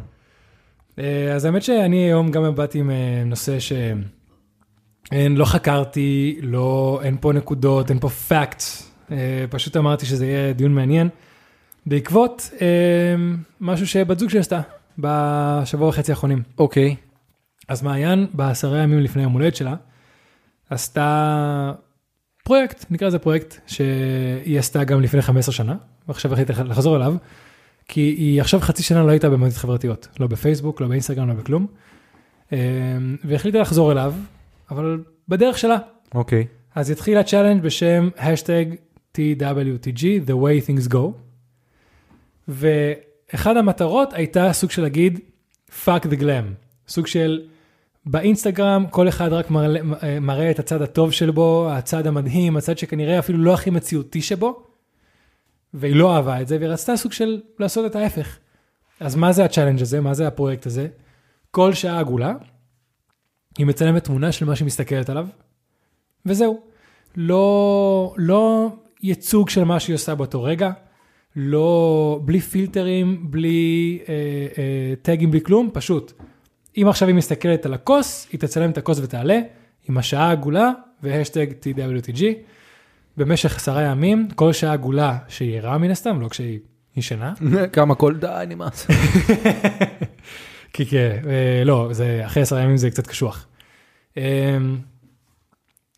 אה, 0.99 1.33
אז 1.35 1.45
האמת 1.45 1.63
שאני 1.63 1.97
היום 1.97 2.31
גם 2.31 2.55
באתי 2.55 2.79
עם 2.79 2.91
אה, 2.91 3.23
נושא 3.27 3.59
שאין, 3.59 5.37
לא 5.37 5.45
חקרתי, 5.45 6.39
לא, 6.43 7.01
אין 7.03 7.17
פה 7.21 7.33
נקודות, 7.33 7.91
אין 7.91 7.99
פה 7.99 8.09
פאקטס, 8.09 8.93
פשוט 9.51 9.77
אמרתי 9.77 10.07
שזה 10.07 10.27
יהיה 10.27 10.53
דיון 10.53 10.75
מעניין, 10.75 11.09
בעקבות 11.87 12.51
אה, 12.61 12.67
משהו 13.61 13.87
שבת 13.87 14.19
זוג 14.19 14.31
שלי 14.31 14.41
עשתה 14.41 14.61
בשבוע 14.99 15.89
וחצי 15.89 16.13
האחרונים. 16.13 16.43
אוקיי. 16.59 16.97
אז 17.69 17.83
מעיין, 17.83 18.27
בעשרה 18.33 18.79
ימים 18.79 18.99
לפני 18.99 19.23
יום 19.23 19.33
הולדת 19.33 19.57
שלה, 19.57 19.75
עשתה 20.71 21.73
פרויקט, 22.45 22.85
נקרא 22.91 23.09
לזה 23.09 23.19
פרויקט, 23.19 23.55
שהיא 23.67 24.59
עשתה 24.59 24.85
גם 24.85 25.03
לפני 25.03 25.23
15 25.23 25.55
שנה, 25.55 25.77
ועכשיו 26.09 26.33
החליטה 26.33 26.63
לחזור 26.63 26.97
אליו, 26.97 27.15
כי 27.89 28.01
היא 28.01 28.41
עכשיו 28.41 28.61
חצי 28.61 28.83
שנה 28.83 29.03
לא 29.03 29.11
הייתה 29.11 29.31
במדיות 29.31 29.57
חברתיות, 29.57 30.09
לא 30.21 30.27
בפייסבוק, 30.27 30.81
לא 30.81 30.89
באינסטגרם, 30.89 31.29
לא 31.29 31.35
בכלום, 31.35 31.67
אה, 32.53 32.59
והחליטה 33.25 33.59
לחזור 33.59 33.93
אליו, 33.93 34.15
אבל 34.71 35.05
בדרך 35.29 35.59
שלה. 35.59 35.77
אוקיי. 36.15 36.47
אז 36.75 36.91
התחילה 36.91 37.23
challenge 37.23 37.63
בשם 37.63 38.09
hashtag 38.19 38.65
TWTG, 39.17 40.03
The 40.27 40.33
way 40.33 40.69
things 40.69 40.93
go, 40.93 40.99
ואחד 42.49 43.57
המטרות 43.57 44.13
הייתה 44.13 44.53
סוג 44.53 44.71
של 44.71 44.83
להגיד 44.83 45.21
fuck 45.85 46.05
the 46.05 46.21
glam, 46.21 46.45
סוג 46.89 47.07
של 47.07 47.41
באינסטגרם 48.07 48.87
כל 48.91 49.09
אחד 49.09 49.33
רק 49.33 49.51
מראה, 49.51 50.21
מראה 50.21 50.51
את 50.51 50.59
הצד 50.59 50.83
הטוב 50.83 51.13
שלו, 51.13 51.69
הצד 51.73 52.07
המדהים, 52.07 52.57
הצד 52.57 52.79
שכנראה 52.79 53.19
אפילו 53.19 53.39
לא 53.39 53.55
הכי 53.55 53.71
מציאותי 53.71 54.23
שבו, 54.23 54.63
והיא 55.75 55.97
לא 55.97 56.17
אהבה 56.17 56.41
את 56.41 56.49
זה, 56.49 56.57
והיא 56.57 56.71
רצתה 56.71 56.97
סוג 56.97 57.13
של 57.13 57.41
לעשות 57.59 57.91
את 57.91 57.97
ההפך. 57.97 58.39
אז 59.01 59.17
מה 59.17 59.33
זה 59.33 59.45
ה 59.45 59.49
challenge 59.49 59.83
הזה? 59.83 60.01
מה 60.01 60.15
זה 60.15 60.27
הפרויקט 60.27 60.67
הזה? 60.67 60.89
כל 61.51 61.75
שעה 61.75 61.99
עגולה, 61.99 62.35
היא 63.59 63.67
מצלמת 63.67 64.05
תמונה 64.05 64.33
של 64.33 64.45
מה 64.45 64.57
שהיא 64.57 64.67
מסתכלת 64.67 65.11
עליו, 65.11 65.27
וזהו. 66.27 66.61
לא, 67.17 68.15
לא 68.17 68.69
ייצוג 69.03 69.49
של 69.49 69.65
מה 69.65 69.81
שהיא 69.81 69.95
עושה 69.95 70.15
באותו 70.15 70.43
רגע, 70.43 70.71
לא, 71.37 72.21
בלי 72.25 72.41
פילטרים, 72.41 73.31
בלי 73.31 73.99
אה, 74.09 74.15
אה, 74.59 74.95
טאגים, 75.03 75.31
בלי 75.31 75.41
כלום, 75.41 75.71
פשוט. 75.73 76.13
אם 76.77 76.89
עכשיו 76.89 77.09
היא 77.09 77.17
מסתכלת 77.17 77.67
על 77.67 77.75
הכוס, 77.75 78.29
היא 78.33 78.41
תצלם 78.41 78.71
את 78.71 78.79
הכוס 78.79 78.99
ותעלה, 79.03 79.41
עם 79.89 79.99
השעה 79.99 80.29
העגולה 80.29 80.71
והשטג 81.03 81.47
TWTG. 81.51 82.23
במשך 83.17 83.57
עשרה 83.57 83.83
ימים, 83.83 84.29
כל 84.35 84.53
שעה 84.53 84.73
עגולה 84.73 85.19
שהיא 85.29 85.59
ערה 85.59 85.79
מן 85.79 85.91
הסתם, 85.91 86.21
לא 86.21 86.29
כשהיא 86.29 86.59
ישנה. 86.97 87.35
כמה 87.73 87.95
קול 87.95 88.17
די 88.17 88.45
נמאס. 88.49 88.87
כי 90.73 90.87
כן, 90.87 91.23
אה, 91.29 91.65
לא, 91.65 91.89
זה, 91.93 92.23
אחרי 92.27 92.43
עשרה 92.43 92.61
ימים 92.61 92.77
זה 92.77 92.91
קצת 92.91 93.07
קשוח. 93.07 93.47
אה, 94.19 94.59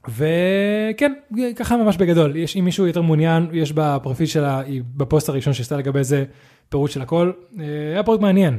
וכן, 0.09 1.13
ככה 1.57 1.77
ממש 1.77 1.97
בגדול, 1.97 2.37
יש, 2.37 2.57
אם 2.57 2.65
מישהו 2.65 2.87
יותר 2.87 3.03
מעוניין, 3.03 3.49
יש 3.53 3.73
בפרופיל 3.73 4.27
שלה, 4.27 4.61
היא 4.61 4.83
בפוסט 4.97 5.29
הראשון 5.29 5.53
שעשתה 5.53 5.77
לגבי 5.77 6.05
זה 6.05 6.25
פירוט 6.69 6.91
של 6.91 7.03
הכל, 7.03 7.33
אה, 7.61 7.65
היה 7.93 8.03
פרויקט 8.03 8.23
מעניין. 8.23 8.59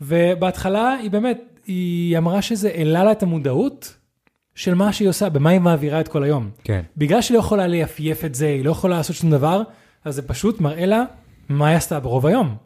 ובהתחלה 0.00 0.92
היא 0.92 1.10
באמת, 1.10 1.60
היא 1.66 2.18
אמרה 2.18 2.42
שזה 2.42 2.68
העלה 2.68 3.04
לה 3.04 3.12
את 3.12 3.22
המודעות 3.22 3.96
של 4.54 4.74
מה 4.74 4.92
שהיא 4.92 5.08
עושה, 5.08 5.28
במה 5.28 5.50
היא 5.50 5.60
מעבירה 5.60 6.00
את 6.00 6.08
כל 6.08 6.22
היום. 6.22 6.50
כן. 6.64 6.82
בגלל 6.96 7.20
שהיא 7.20 7.34
לא 7.34 7.40
יכולה 7.40 7.66
לייפייף 7.66 8.24
את 8.24 8.34
זה, 8.34 8.46
היא 8.46 8.64
לא 8.64 8.70
יכולה 8.70 8.96
לעשות 8.96 9.16
שום 9.16 9.30
דבר, 9.30 9.62
אז 10.04 10.14
זה 10.14 10.22
פשוט 10.22 10.60
מראה 10.60 10.86
לה 10.86 11.04
מה 11.48 11.68
היא 11.68 11.76
עשתה 11.76 12.00
ברוב 12.00 12.26
היום. 12.26 12.56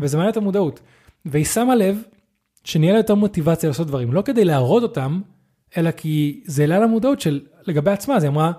וזה 0.00 0.16
מעלה 0.16 0.28
את 0.28 0.36
המודעות. 0.36 0.80
והיא 1.24 1.44
שמה 1.44 1.74
לב 1.74 2.02
שנהיה 2.64 2.92
לה 2.92 2.98
יותר 2.98 3.14
מוטיבציה 3.14 3.68
לעשות 3.68 3.86
דברים, 3.86 4.12
לא 4.12 4.22
כדי 4.22 4.44
להראות 4.44 4.82
אותם, 4.82 5.20
אלא 5.76 5.90
כי 5.90 6.40
זה 6.44 6.62
העלה 6.62 6.78
לה 6.78 6.86
מודעות 6.86 7.20
של 7.20 7.40
לגבי 7.66 7.90
עצמה, 7.90 8.16
אז 8.16 8.22
היא 8.22 8.30
אמרה, 8.30 8.52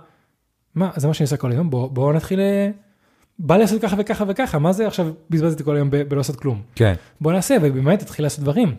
מה, 0.75 0.91
זה 0.95 1.07
מה 1.07 1.13
שאני 1.13 1.25
עושה 1.25 1.37
כל 1.37 1.51
היום, 1.51 1.69
בואו 1.69 1.89
בוא 1.89 2.13
נתחיל, 2.13 2.39
אה, 2.39 2.69
בא 3.39 3.55
לי 3.55 3.61
לעשות 3.61 3.81
ככה 3.81 3.95
וככה 3.99 4.23
וככה, 4.27 4.59
מה 4.59 4.73
זה 4.73 4.87
עכשיו 4.87 5.07
בזבזתי 5.29 5.63
כל 5.63 5.75
היום 5.75 5.89
בלא 5.89 6.17
לעשות 6.17 6.35
כלום. 6.35 6.61
כן. 6.75 6.93
בוא 7.21 7.31
נעשה, 7.31 7.57
ובאמת 7.61 8.01
התחילה 8.01 8.25
לעשות 8.25 8.39
דברים. 8.39 8.75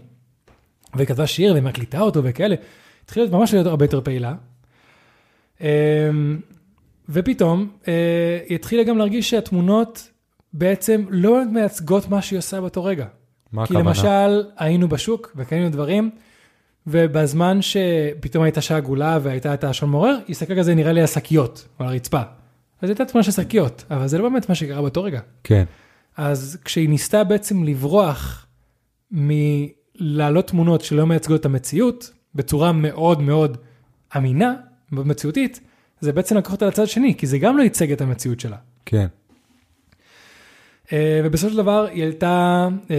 והיא 0.94 1.06
כתבה 1.06 1.26
שיר 1.26 1.52
והיא 1.52 1.62
מקליטה 1.62 2.00
אותו 2.00 2.24
וכאלה, 2.24 2.54
התחילה 3.04 3.26
להיות 3.26 3.34
ממש 3.34 3.54
להיות 3.54 3.66
הרבה 3.66 3.84
יותר 3.84 4.00
פעילה. 4.00 4.34
אמ, 5.60 5.66
ופתאום 7.08 7.68
אה, 7.88 8.38
היא 8.48 8.54
התחילה 8.54 8.82
גם 8.82 8.98
להרגיש 8.98 9.30
שהתמונות 9.30 10.10
בעצם 10.52 11.04
לא 11.10 11.44
מייצגות 11.52 12.08
מה 12.08 12.22
שהיא 12.22 12.38
עושה 12.38 12.60
באותו 12.60 12.84
רגע. 12.84 13.06
מה 13.52 13.66
כי 13.66 13.74
הכוונה? 13.74 13.88
למשל 13.88 14.44
היינו 14.58 14.88
בשוק 14.88 15.32
וקנינו 15.36 15.70
דברים, 15.70 16.10
ובזמן 16.86 17.58
שפתאום 17.62 18.44
הייתה 18.44 18.60
שעה 18.60 18.76
עגולה 18.76 19.18
והייתה 19.22 19.54
את 19.54 19.64
השעון 19.64 19.90
מעורר, 19.90 20.16
היא 20.26 20.34
הסתכלה 20.34 20.56
כזה 20.56 20.74
נראה 20.74 20.92
לי 20.92 21.00
על 21.00 21.06
שקיות, 21.06 21.68
על 21.78 21.86
הרצפה. 21.86 22.20
אז 22.82 22.88
הייתה 22.88 23.04
תמונה 23.04 23.22
של 23.22 23.30
שקיות, 23.30 23.84
אבל 23.90 24.06
זה 24.06 24.18
לא 24.18 24.28
באמת 24.28 24.48
מה 24.48 24.54
שקרה 24.54 24.80
באותו 24.80 25.02
רגע. 25.02 25.20
כן. 25.44 25.64
אז 26.16 26.58
כשהיא 26.64 26.88
ניסתה 26.88 27.24
בעצם 27.24 27.64
לברוח 27.64 28.46
מלהעלות 29.10 30.46
תמונות 30.48 30.80
שלא 30.80 31.06
מייצגות 31.06 31.40
את 31.40 31.46
המציאות, 31.46 32.12
בצורה 32.34 32.72
מאוד 32.72 33.22
מאוד 33.22 33.56
אמינה, 34.16 34.54
מציאותית, 34.92 35.60
זה 36.00 36.12
בעצם 36.12 36.36
לקח 36.36 36.52
אותה 36.52 36.66
לצד 36.66 36.82
השני, 36.82 37.14
כי 37.14 37.26
זה 37.26 37.38
גם 37.38 37.58
לא 37.58 37.62
ייצג 37.62 37.92
את 37.92 38.00
המציאות 38.00 38.40
שלה. 38.40 38.56
כן. 38.86 39.06
אה, 40.92 41.20
ובסופו 41.24 41.50
של 41.50 41.56
דבר 41.56 41.86
היא 41.86 42.02
העלתה, 42.02 42.68
אה, 42.90 42.96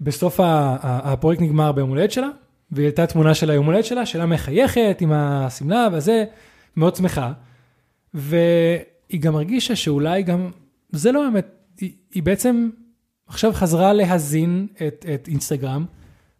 בסוף 0.00 0.40
ה- 0.40 0.44
ה- 0.46 1.12
הפרויקט 1.12 1.42
נגמר 1.42 1.72
ביום 1.72 1.88
הולדת 1.88 2.10
שלה, 2.12 2.28
והיא 2.72 2.84
העלתה 2.86 3.06
תמונה 3.06 3.34
של 3.34 3.50
היום 3.50 3.66
הולדת 3.66 3.84
שלה, 3.84 4.06
שלה 4.06 4.26
מחייכת 4.26 4.96
עם 5.00 5.12
השמלה 5.12 5.88
וזה, 5.92 6.24
מאוד 6.76 6.96
שמחה. 6.96 7.32
והיא 9.10 9.20
גם 9.20 9.34
הרגישה 9.34 9.76
שאולי 9.76 10.22
גם, 10.22 10.50
זה 10.92 11.12
לא 11.12 11.20
באמת, 11.20 11.46
היא, 11.80 11.92
היא 12.14 12.22
בעצם 12.22 12.70
עכשיו 13.26 13.52
חזרה 13.52 13.92
להזין 13.92 14.66
את, 14.86 15.06
את 15.14 15.28
אינסטגרם 15.28 15.84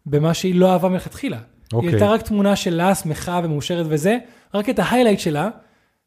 במה 0.05 0.33
שהיא 0.33 0.55
לא 0.55 0.71
אהבה 0.71 0.89
מלכתחילה. 0.89 1.39
אוקיי. 1.73 1.89
היא 1.89 1.95
הייתה 1.95 2.09
רק 2.09 2.21
תמונה 2.21 2.55
שלה 2.55 2.95
שמחה 2.95 3.41
ומאושרת 3.43 3.85
וזה, 3.89 4.17
רק 4.53 4.69
את 4.69 4.79
ההיילייט 4.79 5.19
שלה, 5.19 5.49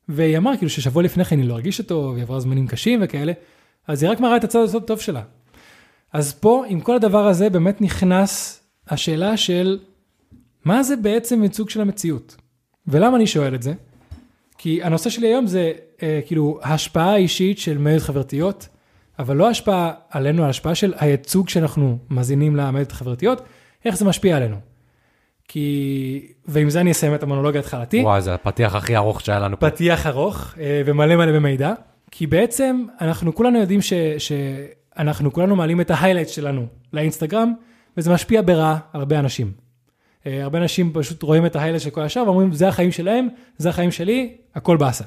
והיא 0.09 0.39
אמרה 0.39 0.57
כאילו 0.57 0.71
ששבוע 0.71 1.03
לפני 1.03 1.25
כן 1.25 1.39
היא 1.39 1.49
לא 1.49 1.55
הרגישה 1.55 1.83
טוב, 1.83 2.15
היא 2.15 2.23
עברה 2.23 2.41
זמנים 2.41 2.67
קשים 2.67 3.01
וכאלה, 3.03 3.33
אז 3.89 4.03
היא 4.03 4.11
רק 4.11 4.21
מראה 4.21 4.37
את 4.37 4.45
הצד 4.45 4.59
הטוב 4.77 5.01
שלה. 5.01 5.23
אז 6.13 6.33
פה, 6.33 6.65
עם 6.69 6.81
כל 6.81 6.97
הדבר 6.97 7.27
הזה, 7.27 7.51
באמת 7.51 7.81
נכנס 7.81 8.63
השאלה 8.89 9.37
של 9.37 9.79
מה 10.65 10.83
זה 10.83 10.97
בעצם 10.97 11.43
ייצוג 11.43 11.71
של 11.71 11.81
המציאות. 11.81 12.37
ולמה 12.87 13.17
אני 13.17 13.27
שואל 13.27 13.55
את 13.55 13.63
זה? 13.63 13.75
כי 14.63 14.83
הנושא 14.83 15.11
שלי 15.11 15.27
היום 15.27 15.47
זה 15.47 15.73
אה, 16.03 16.21
כאילו 16.27 16.59
ההשפעה 16.63 17.13
האישית 17.13 17.59
של 17.59 17.79
מדיות 17.79 18.03
חברתיות, 18.03 18.69
אבל 19.19 19.37
לא 19.37 19.49
השפעה 19.49 19.93
עלינו, 20.11 20.45
ההשפעה 20.45 20.75
של 20.75 20.95
הייצוג 20.99 21.49
שאנחנו 21.49 21.99
מזינים 22.11 22.57
למדיות 22.57 22.93
החברתיות, 22.93 23.43
איך 23.85 23.97
זה 23.97 24.05
משפיע 24.05 24.37
עלינו. 24.37 24.57
כי, 25.49 26.27
ועם 26.47 26.71
זה 26.71 26.81
אני 26.81 26.91
אסיים 26.91 27.15
את 27.15 27.23
המונולוג 27.23 27.57
ההתחלתי. 27.57 28.03
וואי, 28.03 28.21
זה 28.23 28.35
הפתיח 28.35 28.75
הכי 28.75 28.97
ארוך 28.97 29.21
שהיה 29.21 29.39
לנו 29.39 29.61
פה. 29.61 29.71
פתיח 29.71 30.07
ארוך 30.07 30.55
אה, 30.61 30.83
ומלא 30.87 31.17
מלא 31.17 31.33
במידע, 31.33 31.73
כי 32.11 32.27
בעצם 32.27 32.85
אנחנו 33.01 33.35
כולנו 33.35 33.59
יודעים 33.59 33.83
ש, 33.83 33.93
שאנחנו 34.19 35.33
כולנו 35.33 35.57
מעלים 35.57 35.81
את 35.81 35.91
ההיילייט 35.91 36.29
שלנו 36.29 36.67
לאינסטגרם, 36.93 37.53
וזה 37.97 38.13
משפיע 38.13 38.43
ברע 38.45 38.77
על 38.93 39.01
הרבה 39.01 39.19
אנשים. 39.19 39.53
אה, 40.27 40.43
הרבה 40.43 40.59
אנשים 40.59 40.91
פשוט 40.95 41.23
רואים 41.23 41.47
את 41.47 41.57
ההיילייט 41.57 41.83
של 41.83 41.91
כל 41.91 42.03
השאר 42.03 42.25
ואומרים, 42.25 42.53
זה 42.53 42.69
החיים 42.69 42.93
שלהם, 42.93 43.29
זה 43.59 43.69
החיים 43.69 43.91
שלי, 43.91 44.37
הכל 44.55 44.77
באסה. 44.77 45.05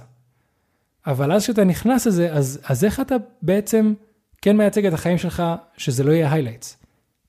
אבל 1.07 1.31
אז 1.31 1.43
כשאתה 1.43 1.63
נכנס 1.63 2.07
לזה, 2.07 2.33
אז, 2.33 2.59
אז 2.63 2.83
איך 2.83 2.99
אתה 2.99 3.15
בעצם 3.41 3.93
כן 4.41 4.57
מייצג 4.57 4.85
את 4.85 4.93
החיים 4.93 5.17
שלך, 5.17 5.43
שזה 5.77 6.03
לא 6.03 6.11
יהיה 6.11 6.33
highlights? 6.33 6.77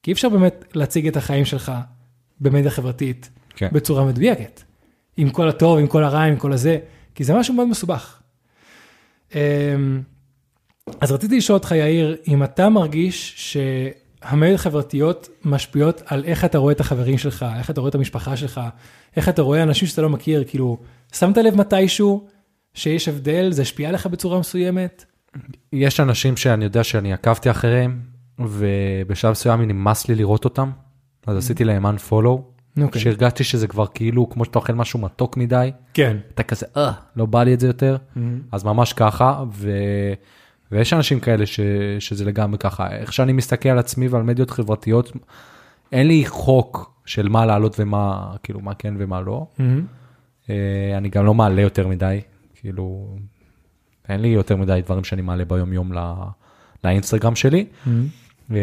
כי 0.02 0.10
אי 0.10 0.12
אפשר 0.12 0.28
באמת 0.28 0.64
להציג 0.74 1.06
את 1.06 1.16
החיים 1.16 1.44
שלך 1.44 1.72
במדיה 2.40 2.70
חברתית 2.70 3.30
כן. 3.56 3.68
בצורה 3.72 4.04
מדויקת. 4.04 4.62
עם 5.16 5.30
כל 5.30 5.48
הטוב, 5.48 5.78
עם 5.78 5.86
כל 5.86 6.04
הרע, 6.04 6.22
עם 6.22 6.36
כל 6.36 6.52
הזה, 6.52 6.78
כי 7.14 7.24
זה 7.24 7.34
משהו 7.34 7.54
מאוד 7.54 7.68
מסובך. 7.68 8.20
אמ, 9.34 9.40
אז 11.00 11.12
רציתי 11.12 11.36
לשאול 11.36 11.58
אותך, 11.58 11.72
יאיר, 11.72 12.16
אם 12.28 12.44
אתה 12.44 12.68
מרגיש 12.68 13.34
שהמדיות 14.30 14.60
החברתיות 14.60 15.28
משפיעות 15.44 16.02
על 16.06 16.24
איך 16.24 16.44
אתה 16.44 16.58
רואה 16.58 16.72
את 16.72 16.80
החברים 16.80 17.18
שלך, 17.18 17.46
איך 17.58 17.70
אתה 17.70 17.80
רואה 17.80 17.88
את 17.88 17.94
המשפחה 17.94 18.36
שלך, 18.36 18.60
איך 19.16 19.28
אתה 19.28 19.42
רואה 19.42 19.62
אנשים 19.62 19.88
שאתה 19.88 20.02
לא 20.02 20.08
מכיר, 20.08 20.44
כאילו, 20.46 20.78
שמת 21.12 21.36
לב 21.36 21.54
מתישהו 21.54 22.26
שיש 22.74 23.08
הבדל, 23.08 23.52
זה 23.52 23.62
השפיע 23.62 23.88
עליך 23.88 24.06
בצורה 24.06 24.38
מסוימת? 24.38 25.04
יש 25.72 26.00
אנשים 26.00 26.36
שאני 26.36 26.64
יודע 26.64 26.84
שאני 26.84 27.12
עקבתי 27.12 27.50
אחריהם, 27.50 28.00
ובשלב 28.38 29.30
מסוים 29.30 29.62
נמאס 29.62 30.08
לי 30.08 30.14
לראות 30.14 30.44
אותם, 30.44 30.70
אז 31.26 31.36
עשיתי 31.36 31.64
להם 31.64 31.86
unfollow, 31.86 32.40
אוקיי. 32.82 33.00
שהרגשתי 33.00 33.44
שזה 33.44 33.66
כבר 33.66 33.86
כאילו 33.86 34.30
כמו 34.30 34.44
שאתה 34.44 34.58
אוכל 34.58 34.72
משהו 34.72 34.98
מתוק 34.98 35.36
מדי, 35.36 35.70
כן. 35.94 36.16
אתה 36.34 36.42
כזה, 36.42 36.66
אה, 36.76 36.92
לא 37.16 37.26
בא 37.26 37.42
לי 37.42 37.54
את 37.54 37.60
זה 37.60 37.66
יותר, 37.66 37.96
אז 38.52 38.64
ממש 38.64 38.92
ככה, 38.92 39.44
ו... 39.52 39.70
ויש 40.72 40.92
אנשים 40.92 41.20
כאלה 41.20 41.46
ש... 41.46 41.60
שזה 41.98 42.24
לגמרי 42.24 42.58
ככה, 42.58 42.96
איך 42.96 43.12
שאני 43.12 43.32
מסתכל 43.32 43.68
על 43.68 43.78
עצמי 43.78 44.08
ועל 44.08 44.22
מדיות 44.22 44.50
חברתיות, 44.50 45.12
אין 45.92 46.06
לי 46.06 46.26
חוק 46.26 47.00
של 47.06 47.28
מה 47.28 47.46
לעלות 47.46 47.76
ומה, 47.80 48.34
כאילו, 48.42 48.60
מה 48.60 48.74
כן 48.74 48.94
ומה 48.98 49.20
לא. 49.20 49.46
אה, 50.50 50.96
אני 50.96 51.08
גם 51.08 51.26
לא 51.26 51.34
מעלה 51.34 51.62
יותר 51.62 51.88
מדי, 51.88 52.20
כאילו, 52.54 53.16
אין 54.08 54.20
לי 54.20 54.28
יותר 54.28 54.56
מדי 54.56 54.80
דברים 54.84 55.04
שאני 55.04 55.22
מעלה 55.22 55.44
ביום 55.44 55.72
יום 55.72 55.92
לא... 55.92 56.14
לאינסטגרם 56.84 57.36
שלי. 57.36 57.66
אה, 58.50 58.56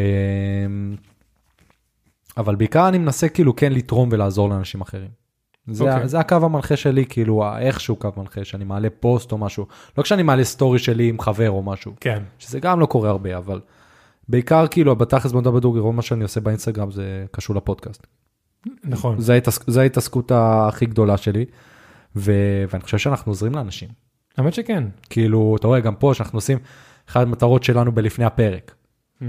אבל 2.38 2.56
בעיקר 2.56 2.88
אני 2.88 2.98
מנסה 2.98 3.30
כאילו 3.30 3.56
כן 3.56 3.72
לתרום 3.72 4.10
ולעזור 4.12 4.50
לאנשים 4.50 4.82
אחרים. 4.82 5.23
זה, 5.68 5.84
אוקיי. 5.84 6.04
okay. 6.04 6.08
זה 6.08 6.20
הקו 6.20 6.36
המנחה 6.36 6.76
שלי, 6.76 7.06
כאילו 7.06 7.58
איכשהו 7.58 7.96
קו 7.96 8.10
מנחה, 8.18 8.46
שאני 8.46 8.64
מעלה 8.64 8.90
פוסט 9.00 9.32
או 9.32 9.38
משהו, 9.38 9.66
לא 9.98 10.04
כשאני 10.04 10.24
מעלה 10.24 10.44
סטורי 10.44 10.80
שלי 10.80 11.10
עם 11.10 11.20
חבר 11.20 11.50
או 11.50 11.64
משהו, 11.64 11.94
כן. 12.00 12.24
שזה 12.40 12.60
גם 12.60 12.80
לא 12.80 12.86
קורה 12.86 13.10
הרבה, 13.10 13.38
אבל 13.38 13.62
בעיקר 14.28 14.68
כאילו 14.68 14.96
בתכלס 14.96 15.32
בוא 15.32 15.42
נדבר 15.42 15.60
בדוגרי, 15.60 15.82
רוב 15.82 15.96
מה 15.96 16.02
שאני 16.02 16.24
עושה 16.24 16.42
באינסטגרם 16.42 16.92
זה 16.92 17.26
קשור 17.32 17.56
לפודקאסט. 17.56 18.08
נכון. 18.84 19.16
זה 19.68 19.82
ההתעסקות 19.82 20.32
הכי 20.36 20.86
גדולה 20.86 21.18
שלי, 21.18 21.46
ו, 22.16 22.32
ואני 22.70 22.84
חושב 22.84 22.98
שאנחנו 22.98 23.32
עוזרים 23.32 23.56
לאנשים. 23.56 23.90
האמת 24.38 24.54
שכן. 24.54 24.84
כאילו, 25.10 25.56
אתה 25.60 25.68
רואה, 25.68 25.80
גם 25.80 25.96
פה 25.96 26.14
שאנחנו 26.14 26.38
עושים, 26.38 26.58
אחת 27.10 27.22
המטרות 27.22 27.64
שלנו 27.64 27.92
בלפני 27.92 28.26
הפרק, 28.26 28.76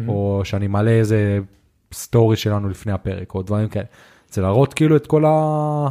או 0.09 0.41
שאני 0.45 0.67
מעלה 0.67 0.91
איזה 0.91 1.39
סטורי 1.93 2.37
שלנו 2.37 2.69
לפני 2.69 2.93
הפרק, 2.93 3.35
או 3.35 3.43
דברים 3.43 3.69
כאלה. 3.69 3.85
זה 4.31 4.43
להראות 4.43 4.75
כאילו 4.75 4.97
את 4.97 5.07
כל 5.07 5.25
ה... 5.25 5.89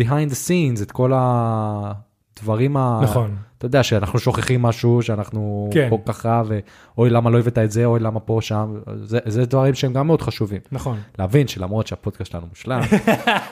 behind 0.00 0.30
the 0.30 0.48
scenes, 0.48 0.82
את 0.82 0.92
כל 0.92 1.12
הדברים 1.14 2.76
ה... 2.76 3.00
נכון. 3.02 3.36
אתה 3.58 3.66
יודע 3.66 3.82
שאנחנו 3.82 4.18
שוכחים 4.18 4.62
משהו, 4.62 5.02
שאנחנו 5.02 5.70
כן. 5.72 5.86
פה 5.90 5.98
ככה, 6.06 6.42
ואוי 6.46 7.10
למה 7.10 7.30
לא 7.30 7.38
הבאת 7.38 7.58
את 7.58 7.70
זה, 7.70 7.84
אוי 7.84 8.00
למה 8.00 8.20
פה, 8.20 8.38
שם, 8.42 8.74
זה, 9.02 9.18
זה 9.26 9.44
דברים 9.46 9.74
שהם 9.74 9.92
גם 9.92 10.06
מאוד 10.06 10.22
חשובים. 10.22 10.60
נכון. 10.72 10.98
להבין 11.18 11.48
שלמרות 11.48 11.86
שהפודקאסט 11.86 12.30
שלנו 12.32 12.46
מושלם, 12.46 12.80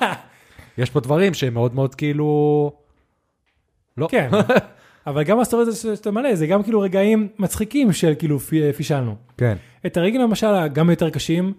יש 0.78 0.91
פה 0.91 1.01
דברים 1.01 1.34
שהם 1.34 1.55
מאוד 1.55 1.74
מאוד 1.74 1.95
כאילו... 1.95 2.72
לא. 3.97 4.09
כן. 4.11 4.30
אבל 5.07 5.22
גם 5.22 5.41
ה 5.40 5.46
story 5.46 5.72
שאתה 5.72 6.11
מלא, 6.11 6.34
זה 6.34 6.47
גם 6.47 6.62
כאילו 6.62 6.80
רגעים 6.80 7.28
מצחיקים 7.38 7.93
של 7.93 8.12
כאילו 8.18 8.38
פי- 8.41 8.72
פישלנו. 8.72 9.14
כן, 9.38 9.57
את 9.86 9.97
הרגעים 9.97 10.20
למשל 10.22 10.47
הגם 10.47 10.91
יותר 10.91 11.11
קשים, 11.11 11.53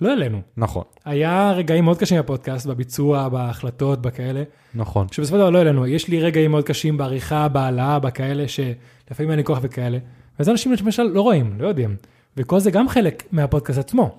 לא 0.00 0.10
העלינו. 0.10 0.40
נכון, 0.56 0.84
היה 1.04 1.52
רגעים 1.52 1.84
מאוד 1.84 1.98
קשים 1.98 2.18
בפודקאסט, 2.18 2.66
בביצוע, 2.66 3.28
בהחלטות, 3.28 4.02
בכאלה, 4.02 4.42
נכון. 4.74 5.06
שבסופו 5.08 5.36
של 5.36 5.40
דבר 5.40 5.50
לא 5.50 5.58
העלינו. 5.58 5.86
יש 5.86 6.08
לי 6.08 6.20
רגעים 6.20 6.50
מאוד 6.50 6.64
קשים 6.64 6.96
בעריכה, 6.96 7.48
בהעלאה, 7.48 7.98
בכאלה, 7.98 8.44
שלפעמים 8.48 9.30
אין 9.30 9.38
לי 9.38 9.44
כוח 9.44 9.58
וכאלה. 9.62 9.98
וזה 10.40 10.50
אנשים 10.50 10.72
למשל 10.80 11.02
לא 11.02 11.20
רואים, 11.20 11.56
לא 11.58 11.68
יודעים. 11.68 11.96
וכל 12.36 12.58
זה 12.58 12.70
גם 12.70 12.88
חלק 12.88 13.22
מהפודקאסט 13.32 13.78
עצמו. 13.78 14.18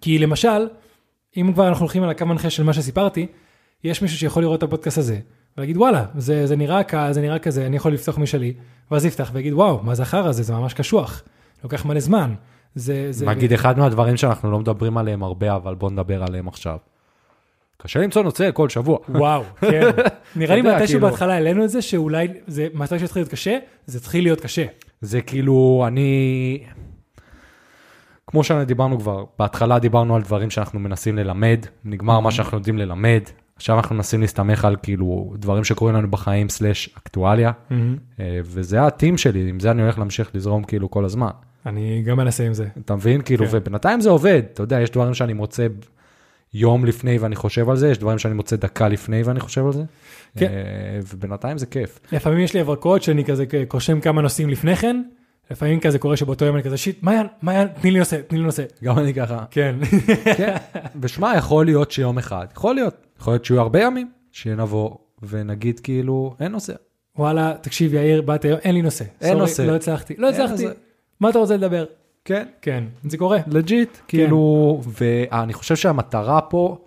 כי 0.00 0.18
למשל, 0.18 0.68
אם 1.36 1.50
כבר 1.54 1.68
אנחנו 1.68 1.84
הולכים 1.84 2.02
על 2.02 2.10
הקו 2.10 2.26
מנחה 2.26 2.50
של 2.50 2.62
מה 2.62 2.72
שסיפרתי, 2.72 3.26
יש 3.84 4.02
מישהו 4.02 4.18
שיכול 4.18 4.42
לראות 4.42 4.58
את 4.58 4.62
הפודקאסט 4.62 4.98
הזה, 4.98 5.18
ולהגיד 5.56 5.76
וואלה, 5.76 6.04
זה, 6.16 6.46
זה 6.46 6.56
נראה 6.56 6.84
כ... 6.84 6.94
זה 7.10 7.20
נראה 7.20 7.38
כזה, 7.38 7.66
אני 7.66 7.76
יכול 7.76 7.92
לפתוח 7.92 8.18
משלי, 8.18 8.52
ואז 8.90 9.04
יפתח 9.04 9.30
ויגיד 9.32 9.52
וואו, 9.52 9.82
מה 9.82 9.94
זה 9.94 10.02
החרא 10.02 10.28
הזה, 10.28 10.42
זה 10.42 10.52
ממש 10.52 10.74
קשוח, 10.74 11.22
לוקח 11.64 11.84
מלא 11.84 12.00
זמן. 12.00 12.34
זה, 12.74 13.12
זה... 13.12 13.26
נגיד 13.26 13.52
אחד 13.52 13.78
מהדברים 13.78 14.16
שאנחנו 14.16 14.50
לא 14.50 14.58
מדברים 14.58 14.98
עליהם 14.98 15.22
הרבה, 15.22 15.56
אבל 15.56 15.74
בוא 15.74 15.90
נדבר 15.90 16.22
עליהם 16.22 16.48
עכשיו. 16.48 16.76
קשה 17.82 18.00
למצוא 18.00 18.22
נושא 18.22 18.50
כל 18.54 18.68
שבוע. 18.68 18.98
וואו, 19.08 19.42
כן. 19.60 19.80
נראה 20.36 20.56
לי 20.56 20.62
מתישהו 20.62 20.86
כאילו- 20.86 21.08
בהתחלה 21.08 21.34
העלינו 21.34 21.64
את 21.64 21.70
זה, 21.70 21.82
שאולי 21.82 22.28
זה, 22.46 22.66
מתי 22.74 22.98
שהתחיל 22.98 23.22
להיות 23.22 23.30
קשה, 23.30 23.58
זה 23.86 23.98
התחיל 23.98 24.24
להיות 24.24 24.40
קשה. 24.40 24.64
זה 25.00 25.20
כאילו, 25.20 25.84
אני... 25.86 26.64
כמו 28.26 28.44
שדיברנו 28.44 29.00
כבר, 29.00 29.24
בהתחלה 29.38 29.78
דיברנו 29.78 30.16
על 30.16 30.22
דברים 30.22 30.50
שאנחנו 30.50 30.80
מנסים 30.80 31.16
ללמד, 31.16 31.66
נגמר 31.84 32.20
מה 32.20 32.30
שאנחנו 32.30 32.58
יודעים 32.58 32.78
ללמד, 32.78 33.20
עכשיו 33.56 33.76
אנחנו 33.76 33.94
מנסים 33.94 34.20
להסתמך 34.20 34.64
על 34.64 34.76
כאילו 34.82 35.32
דברים 35.36 35.64
שקורים 35.64 35.94
לנו 35.94 36.10
בחיים 36.10 36.48
סלאש 36.48 36.90
אקטואליה, 36.98 37.52
אה, 37.70 38.40
וזה 38.44 38.82
הטים 38.82 39.18
שלי, 39.18 39.48
עם 39.48 39.60
זה 39.60 39.70
אני 39.70 39.82
הולך 39.82 39.98
להמשיך 39.98 40.30
לזרום 40.34 40.64
כאילו 40.64 40.90
כל 40.90 41.04
הזמן. 41.04 41.30
אני 41.66 42.02
גם 42.02 42.16
מנסה 42.16 42.46
עם 42.46 42.54
זה. 42.54 42.66
אתה 42.84 42.94
מבין? 42.94 43.22
כאילו, 43.22 43.46
כן. 43.46 43.50
ובינתיים 43.56 44.00
זה 44.00 44.10
עובד, 44.10 44.42
אתה 44.52 44.62
יודע, 44.62 44.80
יש 44.80 44.90
דברים 44.90 45.14
שאני 45.14 45.32
מוצא 45.32 45.66
יום 46.54 46.84
לפני 46.84 47.18
ואני 47.18 47.36
חושב 47.36 47.70
על 47.70 47.76
זה, 47.76 47.90
יש 47.90 47.98
דברים 47.98 48.18
שאני 48.18 48.34
מוצא 48.34 48.56
דקה 48.56 48.88
לפני 48.88 49.22
ואני 49.22 49.40
חושב 49.40 49.66
על 49.66 49.72
זה, 49.72 49.82
כן. 50.36 50.46
אה, 50.46 51.00
ובינתיים 51.12 51.58
זה 51.58 51.66
כיף. 51.66 52.00
לפעמים 52.12 52.38
יש 52.38 52.54
לי 52.54 52.60
הברקות 52.60 53.02
שאני 53.02 53.24
כזה 53.24 53.44
רושם 53.68 54.00
כמה 54.00 54.22
נושאים 54.22 54.50
לפני 54.50 54.76
כן, 54.76 55.02
לפעמים 55.50 55.80
כזה 55.80 55.98
קורה 55.98 56.16
שבאותו 56.16 56.44
יום 56.44 56.56
אני 56.56 56.62
כזה 56.62 56.76
shit, 56.76 57.02
מעיין, 57.02 57.26
מעיין, 57.42 57.68
תני 57.80 57.90
לי 57.90 57.98
נושא, 57.98 58.20
תני 58.26 58.38
לי 58.38 58.44
נושא. 58.44 58.64
גם 58.84 58.98
אני 58.98 59.14
ככה. 59.14 59.44
כן. 59.50 59.76
כן, 60.36 60.56
ושמע, 61.02 61.32
יכול 61.36 61.64
להיות 61.64 61.90
שיום 61.90 62.18
אחד, 62.18 62.46
יכול 62.56 62.74
להיות, 62.74 63.06
יכול 63.20 63.32
להיות 63.32 63.44
שיהיו 63.44 63.60
הרבה 63.60 63.82
ימים, 63.82 64.10
שנבוא 64.32 64.90
ונגיד 65.22 65.80
כאילו, 65.80 66.34
אין 66.40 66.52
נושא. 66.52 66.72
וואלה, 67.18 67.54
תקשיב 67.60 67.94
יאיר, 67.94 68.22
באת 68.22 68.44
היום, 68.44 68.58
אין 68.62 68.74
לי 68.74 68.82
נושא. 68.82 69.04
אין 69.20 69.30
sorry, 69.30 69.40
נושא. 69.40 69.62
לא 69.62 69.76
הצלחתי, 69.76 70.14
לא 70.18 70.28
הצלחתי. 70.28 70.66
מה 71.20 71.30
אתה 71.30 71.38
רוצה 71.38 71.56
לדבר? 71.56 71.84
כן. 72.24 72.46
כן, 72.62 72.84
זה 73.04 73.18
קורה. 73.18 73.38
legit, 73.46 73.98
כאילו, 74.08 74.80
ואני 75.00 75.52
חושב 75.52 75.76
שהמטרה 75.76 76.40
פה, 76.40 76.78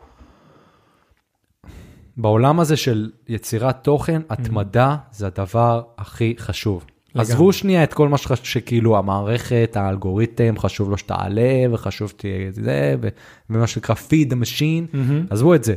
בעולם 2.18 2.60
הזה 2.60 2.78
של 2.78 3.12
יצירת 3.28 3.84
תוכן, 3.84 4.22
התמדה 4.30 4.96
זה 5.12 5.28
הדבר 5.28 5.82
הכי 5.98 6.36
חשוב. 6.38 6.86
עזבו 7.16 7.54
שנייה 7.54 7.84
את 7.84 7.94
כל 7.94 8.10
מה 8.10 8.18
שחשוב, 8.18 8.46
שכאילו 8.46 8.98
המערכת, 8.98 9.72
האלגוריתם, 9.76 10.56
חשוב 10.58 10.90
לו 10.90 10.98
שתעלה, 10.98 11.66
וחשוב 11.72 12.10
שתהיה 12.10 12.52
זה, 12.52 12.96
ו- 13.02 13.08
ומה 13.50 13.68
שנקרא 13.68 13.96
feed 13.96 14.30
the 14.32 14.36
machine, 14.36 14.98
עזבו 15.30 15.56
את 15.56 15.64
זה. 15.64 15.76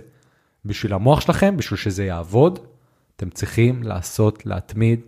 בשביל 0.65 0.93
המוח 0.93 1.21
שלכם, 1.21 1.57
בשביל 1.57 1.79
שזה 1.79 2.05
יעבוד, 2.05 2.59
אתם 3.17 3.31
צריכים 3.31 3.83
לעשות, 3.83 4.47
להתמיד, 4.47 5.01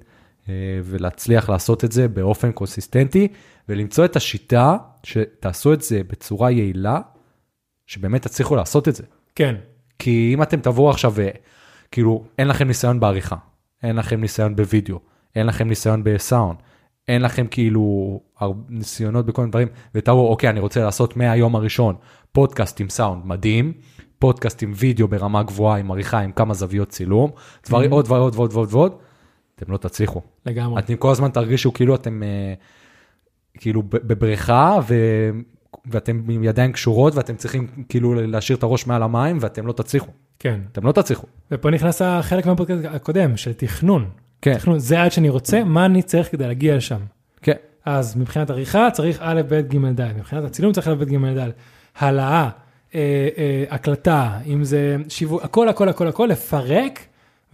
ולהצליח 0.84 1.48
לעשות 1.48 1.84
את 1.84 1.92
זה 1.92 2.08
באופן 2.08 2.52
קונסיסטנטי, 2.52 3.28
ולמצוא 3.68 4.04
את 4.04 4.16
השיטה 4.16 4.76
שתעשו 5.02 5.72
את 5.72 5.82
זה 5.82 6.00
בצורה 6.08 6.50
יעילה, 6.50 7.00
שבאמת 7.86 8.22
תצליחו 8.22 8.56
לעשות 8.56 8.88
את 8.88 8.94
זה. 8.94 9.02
כן, 9.34 9.54
כי 9.98 10.30
אם 10.34 10.42
אתם 10.42 10.60
תבואו 10.60 10.90
עכשיו 10.90 11.14
וכאילו 11.14 12.24
אין 12.38 12.48
לכם 12.48 12.68
ניסיון 12.68 13.00
בעריכה, 13.00 13.36
אין 13.82 13.96
לכם 13.96 14.20
ניסיון 14.20 14.56
בווידאו, 14.56 14.98
אין 15.36 15.46
לכם 15.46 15.68
ניסיון 15.68 16.04
בסאונד, 16.04 16.58
אין 17.08 17.22
לכם 17.22 17.46
כאילו 17.46 18.20
ניסיונות 18.68 19.26
בכל 19.26 19.42
מיני 19.42 19.50
דברים, 19.50 19.68
ותראו 19.94 20.28
אוקיי 20.28 20.50
אני 20.50 20.60
רוצה 20.60 20.84
לעשות 20.84 21.16
מהיום 21.16 21.56
הראשון 21.56 21.94
פודקאסט 22.32 22.80
עם 22.80 22.88
סאונד 22.88 23.26
מדהים, 23.26 23.72
פודקאסט 24.18 24.62
עם 24.62 24.72
וידאו 24.76 25.08
ברמה 25.08 25.42
גבוהה 25.42 25.78
עם 25.78 25.90
עריכה 25.90 26.18
עם 26.18 26.32
כמה 26.32 26.54
זוויות 26.54 26.88
צילום, 26.88 27.30
דברים 27.66 27.90
עוד 27.90 28.04
ועוד 28.08 28.34
ועוד 28.34 28.52
ועוד 28.52 28.68
ועוד, 28.70 28.98
אתם 29.62 29.72
לא 29.72 29.76
תצליחו. 29.76 30.20
לגמרי. 30.46 30.78
אתם 30.78 30.96
כל 30.96 31.10
הזמן 31.10 31.30
תרגישו 31.30 31.72
כאילו 31.72 31.94
אתם 31.94 32.22
אה, 32.22 32.54
כאילו 33.54 33.82
בבריכה 33.82 34.78
ואתם 35.86 36.22
עם 36.30 36.44
ידיים 36.44 36.72
קשורות 36.72 37.14
ואתם 37.14 37.36
צריכים 37.36 37.66
כאילו 37.88 38.14
להשאיר 38.14 38.58
את 38.58 38.62
הראש 38.62 38.86
מעל 38.86 39.02
המים 39.02 39.38
ואתם 39.40 39.66
לא 39.66 39.72
תצליחו, 39.72 40.10
כן. 40.38 40.60
אתם 40.72 40.86
לא 40.86 40.92
תצליחו. 40.92 41.26
ופה 41.50 41.70
נכנס 41.70 42.02
החלק 42.02 42.46
מהפודקאסט 42.46 42.84
הקודם 42.84 43.36
של 43.36 43.52
תכנון. 43.52 44.10
כן, 44.42 44.54
תכנון, 44.54 44.78
זה 44.78 44.94
היעד 44.94 45.12
שאני 45.12 45.28
רוצה, 45.28 45.64
מה 45.64 45.86
אני 45.86 46.02
צריך 46.02 46.32
כדי 46.32 46.46
להגיע 46.46 46.76
לשם. 46.76 47.00
כן, 47.42 47.56
אז 47.84 48.16
מבחינת 48.16 48.50
עריכה 48.50 48.88
צריך 48.92 49.18
א', 49.20 49.42
ב', 49.48 49.54
ג', 49.54 50.00
ד', 50.00 50.16
מבחינת 50.16 50.44
הצילום 50.44 50.72
צריך 50.72 50.88
א', 50.88 50.94
ב', 50.94 51.04
ג', 51.04 51.38
ד', 51.38 51.50
העלאה, 51.96 52.48
אה, 52.94 53.28
אה, 53.38 53.64
הקלטה, 53.70 54.38
אם 54.46 54.64
זה 54.64 54.96
שיווק, 55.08 55.42
הכל, 55.44 55.68
הכל, 55.68 55.88
הכל, 55.88 56.08
הכל, 56.08 56.26
לפרק, 56.26 57.00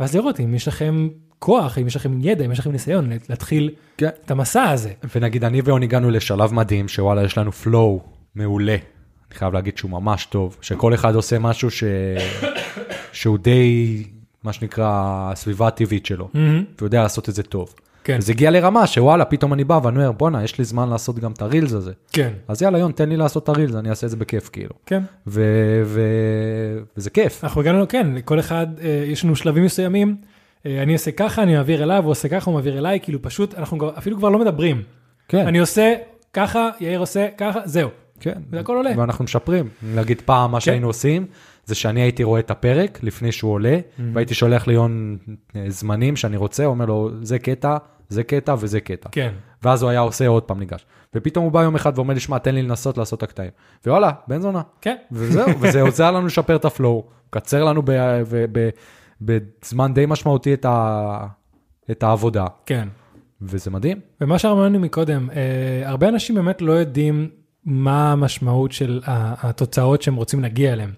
ואז 0.01 0.17
לראות 0.17 0.41
אם 0.41 0.55
יש 0.55 0.69
לכם 0.69 1.09
כוח, 1.45 1.79
אם 1.79 1.87
יש 1.87 1.97
לכם 1.97 2.19
ידע, 2.21 2.45
אם 2.45 2.53
יש 2.53 2.59
לכם 2.59 2.73
ניסיון, 2.73 3.11
להתחיל 3.29 3.71
כן. 3.97 4.09
את 4.25 4.31
המסע 4.31 4.71
הזה. 4.71 4.93
ונגיד 5.15 5.45
אני 5.45 5.61
ואון 5.65 5.83
הגענו 5.83 6.11
לשלב 6.11 6.53
מדהים 6.53 6.89
שוואלה 6.89 7.25
יש 7.25 7.39
לנו 7.39 7.51
flow 7.65 8.03
מעולה. 8.35 8.73
אני 8.73 9.39
חייב 9.39 9.55
להגיד 9.55 9.79
שהוא 9.79 9.91
ממש 9.91 10.27
טוב, 10.27 10.57
שכל 10.61 10.95
אחד 10.95 11.15
עושה 11.15 11.39
משהו 11.39 11.71
ש... 11.71 11.85
שהוא 13.13 13.39
די, 13.39 14.05
מה 14.45 14.53
שנקרא, 14.53 14.89
הסביבה 15.33 15.67
הטבעית 15.67 16.07
שלו, 16.07 16.29
והוא 16.35 16.87
יודע 16.87 17.03
לעשות 17.03 17.29
את 17.29 17.35
זה 17.35 17.43
טוב. 17.43 17.75
כן, 18.05 18.21
זה 18.21 18.33
הגיע 18.33 18.51
לרמה 18.51 18.87
שוואלה, 18.87 19.25
פתאום 19.25 19.53
אני 19.53 19.65
בא 19.65 19.81
ואני 19.83 19.97
אומר, 19.97 20.13
בואנה, 20.13 20.45
יש 20.45 20.59
לי 20.59 20.65
זמן 20.65 20.89
לעשות 20.89 21.19
גם 21.19 21.33
את 21.33 21.43
הרילס 21.43 21.73
הזה. 21.73 21.93
כן, 22.13 22.31
אז 22.49 22.63
יאללה, 22.63 22.79
יון, 22.79 22.93
תן 22.93 23.09
לי 23.09 23.17
לעשות 23.17 23.43
את 23.43 23.49
הרילס, 23.49 23.75
אני 23.75 23.91
אעשה 23.91 24.07
את 24.07 24.11
זה 24.11 24.17
בכיף, 24.17 24.49
כאילו. 24.49 24.75
כן. 24.87 25.03
ו... 25.27 25.43
ו... 25.85 26.01
וזה 26.97 27.11
כיף. 27.11 27.45
אנחנו 27.45 27.61
הגענו, 27.61 27.89
כן, 27.89 28.15
לכל 28.15 28.41
אחד, 28.41 28.67
אה, 28.83 29.05
יש 29.07 29.25
לנו 29.25 29.37
שלבים 29.37 29.65
מסוימים, 29.65 30.17
אני 30.67 30.93
עושה 30.93 31.11
ככה, 31.13 31.43
אני 31.43 31.57
מעביר 31.57 31.83
אליו, 31.83 32.03
הוא 32.03 32.11
עושה 32.11 32.29
ככה, 32.29 32.51
הוא 32.51 32.55
מעביר 32.55 32.79
אליי, 32.79 33.01
כאילו 33.01 33.23
פשוט, 33.23 33.55
אנחנו 33.55 33.91
אפילו 33.99 34.17
כבר 34.17 34.29
לא 34.29 34.39
מדברים. 34.39 34.83
כן, 35.29 35.47
אני 35.47 35.59
עושה 35.59 35.95
ככה, 36.33 36.71
יאיר 36.81 37.01
עושה 37.01 37.29
ככה, 37.39 37.61
זהו. 37.65 37.89
כן. 38.21 38.39
והכל 38.51 38.77
עולה. 38.77 38.91
ואנחנו 38.97 39.25
משפרים. 39.25 39.69
נגיד 39.95 40.21
פעם, 40.21 40.51
מה 40.51 40.61
שהיינו 40.61 40.87
עושים, 40.87 41.27
זה 41.65 41.75
שאני 41.75 42.01
הייתי 42.01 42.25
רואה 42.25 42.41
את 42.41 42.51
הפרק 42.51 42.99
לפני 43.03 43.33
שהוא 43.33 43.53
עולה, 43.53 43.79
והייתי 44.13 44.35
שולח 44.35 44.67
ליון 44.67 45.17
אה, 45.57 45.65
זמנים 45.69 46.17
שאני 46.17 46.37
רוצה, 46.37 46.65
אומר 46.65 46.85
לו, 46.87 47.11
זה 47.23 47.39
קטע, 47.39 47.77
זה 48.09 48.23
קטע 48.23 48.55
וזה 48.59 48.81
קטע. 48.81 49.09
כן, 49.13 49.33
ואז 49.63 49.83
הוא 49.83 49.91
היה 49.91 50.01
עושה 50.01 50.27
עוד 50.29 50.43
פעם 50.43 50.59
ניגש. 50.59 50.87
ופתאום 51.15 51.45
הוא 51.45 51.53
בא 51.53 51.63
יום 51.63 51.75
אחד 51.75 51.93
ואומר 51.97 52.15
לי, 52.15 52.21
שמע, 52.21 52.39
תן 52.39 52.55
לי 52.55 52.63
לנסות 52.63 52.99
לעשות 52.99 53.19
את 53.19 53.23
הקטעים. 53.23 53.51
ווואלה, 53.87 54.11
בן 54.29 54.41
זונה. 54.41 54.63
כן, 54.81 54.97
וזהו, 55.13 55.61
וזה 55.61 55.81
עוזר 55.83 56.11
לנו 56.11 56.27
לשפר 56.27 56.57
את 56.57 56.65
הפלואו, 56.65 57.05
מקצר 57.29 57.65
לנו 57.65 57.83
ב- 57.83 57.91
ב- 58.31 58.47
ב- 58.53 58.69
בזמן 59.21 59.95
די 59.95 60.05
משמעותי 60.09 60.55
את, 60.55 60.65
ה- 60.65 61.27
את 61.91 62.03
העבודה, 62.03 62.47
כן. 62.67 62.89
וזה 63.43 63.71
מדהים. 63.71 64.01
ומה 64.21 64.39
שאמרנו 64.39 64.81
מקודם, 64.81 65.29
אה, 65.31 65.89
הרבה 65.89 66.09
אנשים 66.09 66.35
באמת 66.35 66.63
לא 66.63 66.73
יודעים 66.73 67.29
מה 67.65 68.13
המשמעות 68.13 68.73
של 68.73 69.01
התוצאות 69.07 70.03
שהם 70.03 70.15
רוצים 70.15 70.41
להגיע 70.41 70.73
אליהם. 70.73 70.93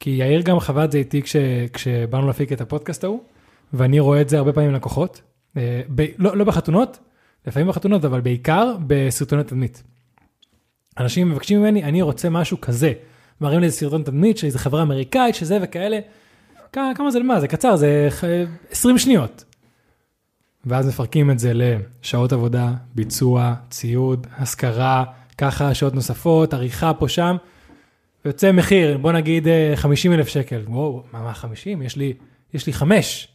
כי 0.00 0.10
יאיר 0.10 0.42
גם 0.42 0.60
חווה 0.60 0.84
את 0.84 0.92
זה 0.92 0.98
איתי 0.98 1.22
כש, 1.22 1.36
כשבאנו 1.72 2.26
להפיק 2.26 2.52
את 2.52 2.60
הפודקאסט 2.60 3.04
ההוא, 3.04 3.20
ואני 3.72 4.00
רואה 4.00 4.20
את 4.20 4.28
זה 4.28 4.38
הרבה 4.38 4.52
פעמים 4.52 4.68
עם 4.68 4.74
לקוחות, 4.76 5.22
אה, 5.56 5.80
ב, 5.94 6.06
לא, 6.18 6.36
לא 6.36 6.44
בחתונות, 6.44 6.98
לפעמים 7.46 7.68
בחתונות, 7.68 8.04
אבל 8.04 8.20
בעיקר 8.20 8.76
בסרטוני 8.86 9.44
תדמית. 9.44 9.82
אנשים 10.98 11.30
מבקשים 11.30 11.60
ממני, 11.60 11.84
אני 11.84 12.02
רוצה 12.02 12.30
משהו 12.30 12.60
כזה. 12.60 12.92
מראים 13.40 13.60
לי 13.60 13.66
איזה 13.66 13.76
סרטון 13.76 14.02
תדמית 14.02 14.38
של 14.38 14.46
איזה 14.46 14.58
חברה 14.58 14.82
אמריקאית, 14.82 15.34
שזה 15.34 15.58
וכאלה. 15.62 15.98
כמה, 16.72 17.10
זה 17.10 17.18
למה? 17.18 17.40
זה 17.40 17.48
קצר, 17.48 17.76
זה 17.76 18.08
ח- 18.10 18.24
20 18.70 18.98
שניות. 18.98 19.44
ואז 20.64 20.88
מפרקים 20.88 21.30
את 21.30 21.38
זה 21.38 21.52
לשעות 21.54 22.32
עבודה, 22.32 22.72
ביצוע, 22.94 23.54
ציוד, 23.70 24.26
השכרה, 24.38 25.04
ככה 25.38 25.74
שעות 25.74 25.94
נוספות, 25.94 26.54
עריכה 26.54 26.94
פה 26.94 27.08
שם, 27.08 27.36
ויוצא 28.24 28.52
מחיר, 28.52 28.98
בוא 28.98 29.12
נגיד 29.12 29.46
50 29.74 30.12
אלף 30.12 30.28
שקל. 30.28 30.62
וואו, 30.68 31.02
מה, 31.12 31.22
מה 31.22 31.34
50? 31.34 31.82
יש 31.82 31.96
לי, 31.96 32.12
יש 32.54 32.66
לי 32.66 32.72
חמש. 32.72 33.28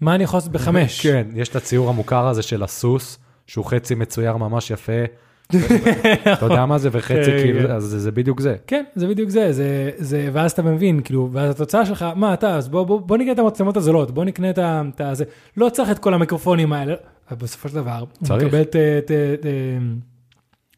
מה 0.00 0.14
אני 0.14 0.24
יכול 0.24 0.36
לעשות 0.36 0.52
בחמש? 0.52 1.00
כן, 1.06 1.26
יש 1.34 1.48
את 1.48 1.56
הציור 1.56 1.88
המוכר 1.88 2.26
הזה 2.26 2.42
של 2.42 2.62
הסוס, 2.62 3.18
שהוא 3.46 3.64
חצי 3.64 3.94
מצויר 3.94 4.36
ממש 4.36 4.70
יפה. 4.70 4.92
אתה 6.32 6.46
יודע 6.46 6.66
מה 6.66 6.78
זה, 6.78 6.88
וחצי 6.92 7.14
כן, 7.30 7.38
כאילו. 7.42 7.70
אז 7.70 7.84
זה- 7.84 8.10
בדיוק 8.12 8.40
זה. 8.40 8.56
כן, 8.66 8.84
זה 8.94 9.06
בדיוק 9.06 9.30
זה, 9.30 9.50
ואז 10.32 10.52
אתה 10.52 10.62
מבין, 10.62 11.00
כאילו, 11.00 11.28
ואז 11.32 11.50
התוצאה 11.50 11.86
שלך, 11.86 12.04
מה 12.16 12.34
אתה, 12.34 12.56
אז 12.56 12.68
בוא, 12.68 13.00
נקנה 13.16 13.32
את 13.32 13.38
המצלמות 13.38 13.76
הזולות, 13.76 14.10
בוא 14.10 14.24
נקנה 14.24 14.50
את 14.50 14.58
ה... 14.58 14.82
לא 15.56 15.68
צריך 15.68 15.90
את 15.90 15.98
כל 15.98 16.14
המיקרופונים 16.14 16.72
האלה, 16.72 16.94
אבל 17.30 17.38
בסופו 17.40 17.68
של 17.68 17.74
דבר, 17.74 17.98
הוא. 17.98 18.08
מקבל 18.46 18.60
את, 18.60 18.76
את, 18.76 18.76
את, 19.04 19.10
את, 19.10 19.46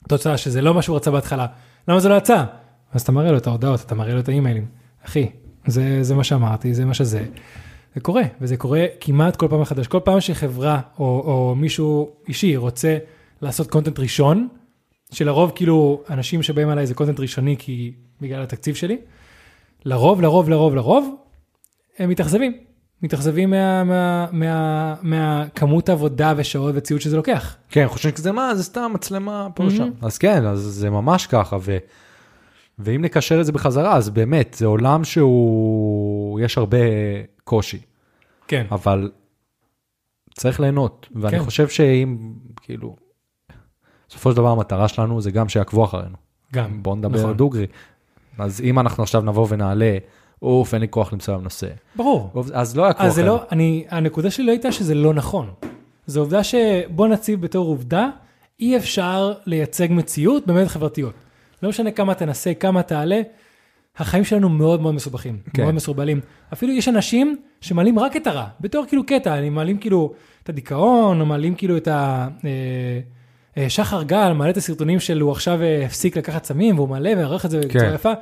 תוצאה 0.09 0.37
שזה 0.37 0.63
לא 0.63 0.75
מה 0.75 0.83
שהוא 0.83 0.97
רצה 0.97 1.11
בהתחלה, 1.11 1.47
למה 1.89 2.01
זה 2.01 2.09
לא 2.09 2.15
יצא? 2.15 2.45
אז 2.93 3.01
אתה 3.03 3.13
מראה 3.13 3.31
לו 3.33 3.37
את 3.39 3.47
ההודעות, 3.47 3.81
אתה 3.81 3.95
מראה 3.95 4.15
לו 4.15 4.21
את 4.21 4.29
האימיילים, 4.29 4.67
אחי, 5.07 5.31
זה, 5.67 6.15
מה 6.15 6.25
שאמרתי, 6.25 6.75
זה 6.75 6.85
מה 6.85 6.95
שזה. 6.95 7.25
זה 7.95 8.01
קורה, 8.01 8.23
וזה 8.41 8.57
קורה 8.57 8.85
כמעט 9.01 9.37
כל 9.37 9.49
פעם 9.49 9.61
מחדש. 9.61 9.87
כל 9.87 10.01
פעם 10.05 10.21
שחברה 10.21 10.81
או 10.99 11.55
מישהו 11.57 12.11
אישי 12.29 12.57
רוצה 12.57 12.97
לעשות 13.43 13.71
קונטנט 13.71 13.99
ראשון, 13.99 14.49
שלרוב 15.13 15.53
כאילו 15.55 16.03
אנשים 16.11 16.43
שבאים 16.43 16.69
עליי 16.69 16.87
זה 16.87 16.95
קונטנט 16.95 17.21
ראשוני 17.21 17.57
כי 17.59 17.93
בגלל 18.21 18.43
התקציב 18.43 18.75
שלי, 18.75 18.99
לרוב, 19.85 20.21
לרוב, 20.21 20.49
לרוב, 20.51 20.75
לרוב, 20.75 21.15
הם 21.99 22.11
מתאכזבים. 22.11 22.59
מתאכזבים 23.03 23.51
מה, 23.51 23.85
מה, 23.85 24.27
מה, 24.33 24.95
מהכמות 25.03 25.89
עבודה 25.89 26.35
ושעות 26.37 26.75
וציוד 26.77 27.01
שזה 27.01 27.17
לוקח. 27.17 27.57
כן, 27.69 27.87
חושבים 27.89 28.17
שזה 28.17 28.33
מה, 28.33 28.55
זה 28.55 28.63
סתם 28.63 28.91
מצלמה 28.95 29.49
פה 29.55 29.63
Mhm. 29.63 29.67
ושם. 29.67 29.91
אז 30.03 30.19
כן, 30.19 30.47
אז 30.47 30.59
זה 30.61 30.91
ממש 30.91 31.27
ככה, 31.27 31.57
ו... 31.61 31.79
ואם 32.79 33.03
נקשר 33.03 33.41
את 33.41 33.47
זה 33.47 33.53
בחזרה, 33.53 33.97
אז 33.97 34.11
באמת, 34.11 34.55
זה 34.59 34.67
עולם 34.67 35.05
שהוא, 35.05 36.41
יש 36.41 36.59
הרבה 36.59 36.79
קושי, 37.45 37.79
כן, 38.49 38.67
אבל 38.71 39.11
צריך 40.35 40.61
ליהנות, 40.61 41.09
ואני 41.15 41.39
כן. 41.39 41.45
חושב 41.45 41.69
שאם, 41.69 42.33
כאילו, 42.61 42.97
בסופו 44.09 44.31
של 44.31 44.37
דבר 44.37 44.49
המטרה 44.49 44.89
שלנו 44.89 45.21
זה 45.21 45.31
גם 45.31 45.49
שיעקבו 45.49 45.85
אחרינו. 45.85 46.17
גם. 46.55 46.83
בואו 46.83 46.97
נדבר 46.97 47.19
נכון. 47.19 47.37
דוגרי. 47.37 47.67
אז 48.39 48.61
אם 48.61 48.79
אנחנו 48.79 49.03
עכשיו 49.03 49.23
נבוא 49.23 49.47
ונעלה, 49.49 49.99
אוף, 50.43 50.75
אין 50.75 50.81
לי 50.81 50.89
כוח 50.91 51.13
למצוא 51.13 51.35
היום 51.35 51.45
נושא, 51.45 51.67
ברור. 51.97 52.33
אז 52.55 52.77
לא 52.77 52.83
יעקבו 52.83 53.05
אז 53.05 53.15
זה. 53.15 53.25
לא, 53.25 53.43
אני, 53.53 53.85
הנקודה 53.91 54.31
שלי 54.31 54.47
לא 54.47 54.51
הייתה 54.53 54.73
שזה 54.73 54.95
לא 54.95 55.15
נכון. 55.15 55.51
זו 56.07 56.21
עובדה 56.21 56.45
שבוא 56.45 57.09
נציב 57.09 57.41
בתור 57.41 57.69
עובדה, 57.69 58.09
אי 58.61 58.77
אפשר 58.77 59.33
לייצג 59.47 59.89
מציאות 59.91 60.47
במדיות 60.47 60.69
חברתיות. 60.69 61.15
לא 61.63 61.69
משנה 61.69 61.91
כמה 61.91 62.15
תנסה, 62.15 62.55
כמה 62.55 62.83
תעלה, 62.83 63.23
החיים 63.97 64.25
שלנו 64.25 64.49
מאוד 64.49 64.81
מאוד 64.81 64.95
מסובכים, 64.95 65.39
כן. 65.55 65.63
מאוד 65.63 65.75
מסורבלים. 65.75 66.21
אפילו 66.53 66.73
יש 66.73 66.89
אנשים 66.89 67.37
שמעלים 67.61 67.99
רק 67.99 68.17
את 68.17 68.27
הרע, 68.27 68.47
בתור 68.61 68.85
כאילו 68.89 69.07
קטע, 69.07 69.39
אני 69.39 69.51
מעלים 69.51 69.79
כאילו 69.79 70.13
את 70.43 70.49
הדיכאון, 70.49 71.21
או 71.21 71.27
מעלים 71.27 71.55
כאילו 71.55 71.77
את 71.77 71.89
ה... 71.89 72.29
אה, 72.45 73.01
שחר 73.69 74.03
גל 74.03 74.33
מעלה 74.33 74.51
את 74.51 74.57
הסרטונים 74.57 75.01
שלו, 75.01 75.33
עכשיו 75.33 75.63
אה, 75.63 75.87
הפסיק 75.87 76.17
לקחת 76.17 76.45
סמים, 76.45 76.79
והוא 76.79 76.89
מלא 76.89 77.11
וערך 77.17 77.45
את 77.45 77.51
זה 77.51 77.59
בצורה 77.59 77.85
כן. 77.89 77.95
יפה, 77.95 78.13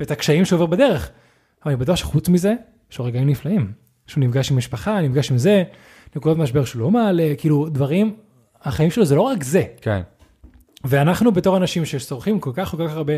ואת 0.00 0.10
הקשיים 0.10 0.44
שעובר 0.44 0.66
בדרך. 0.66 1.10
אבל 1.64 1.72
אני 1.72 1.80
בטוח 1.80 1.96
שחוץ 1.96 2.28
מזה, 2.28 2.54
יש 2.92 2.98
לו 2.98 3.04
רגעים 3.04 3.28
נפלאים. 3.28 3.72
שהוא 4.06 4.24
נפגש 4.24 4.50
עם 4.50 4.56
משפחה, 4.56 5.00
נפגש 5.00 5.30
עם 5.30 5.38
זה, 5.38 5.62
נקודות 6.16 6.38
משבר 6.38 6.64
שהוא 6.64 6.82
לא 6.82 6.90
מעלה, 6.90 7.32
כאילו 7.38 7.68
דברים, 7.68 8.16
החיים 8.62 8.90
שלו 8.90 9.04
זה 9.04 9.14
לא 9.14 9.22
רק 9.22 9.42
זה. 9.42 9.64
כן, 9.80 10.00
ואנחנו 10.84 11.32
בתור 11.32 11.56
אנשים 11.56 11.84
שצורכים 11.84 12.40
כל 12.40 12.50
כך 12.54 12.70
כל 12.70 12.88
כך 12.88 12.94
הרבה 12.94 13.12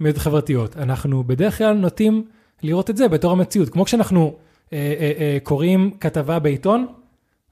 מדיות 0.00 0.18
חברתיות, 0.18 0.76
אנחנו 0.76 1.24
בדרך 1.24 1.58
כלל 1.58 1.72
נוטים 1.72 2.24
לראות 2.62 2.90
את 2.90 2.96
זה 2.96 3.08
בתור 3.08 3.32
המציאות. 3.32 3.68
כמו 3.68 3.84
כשאנחנו 3.84 4.36
אה, 4.72 4.94
אה, 5.00 5.12
אה, 5.18 5.38
קוראים 5.42 5.90
כתבה 6.00 6.38
בעיתון, 6.38 6.86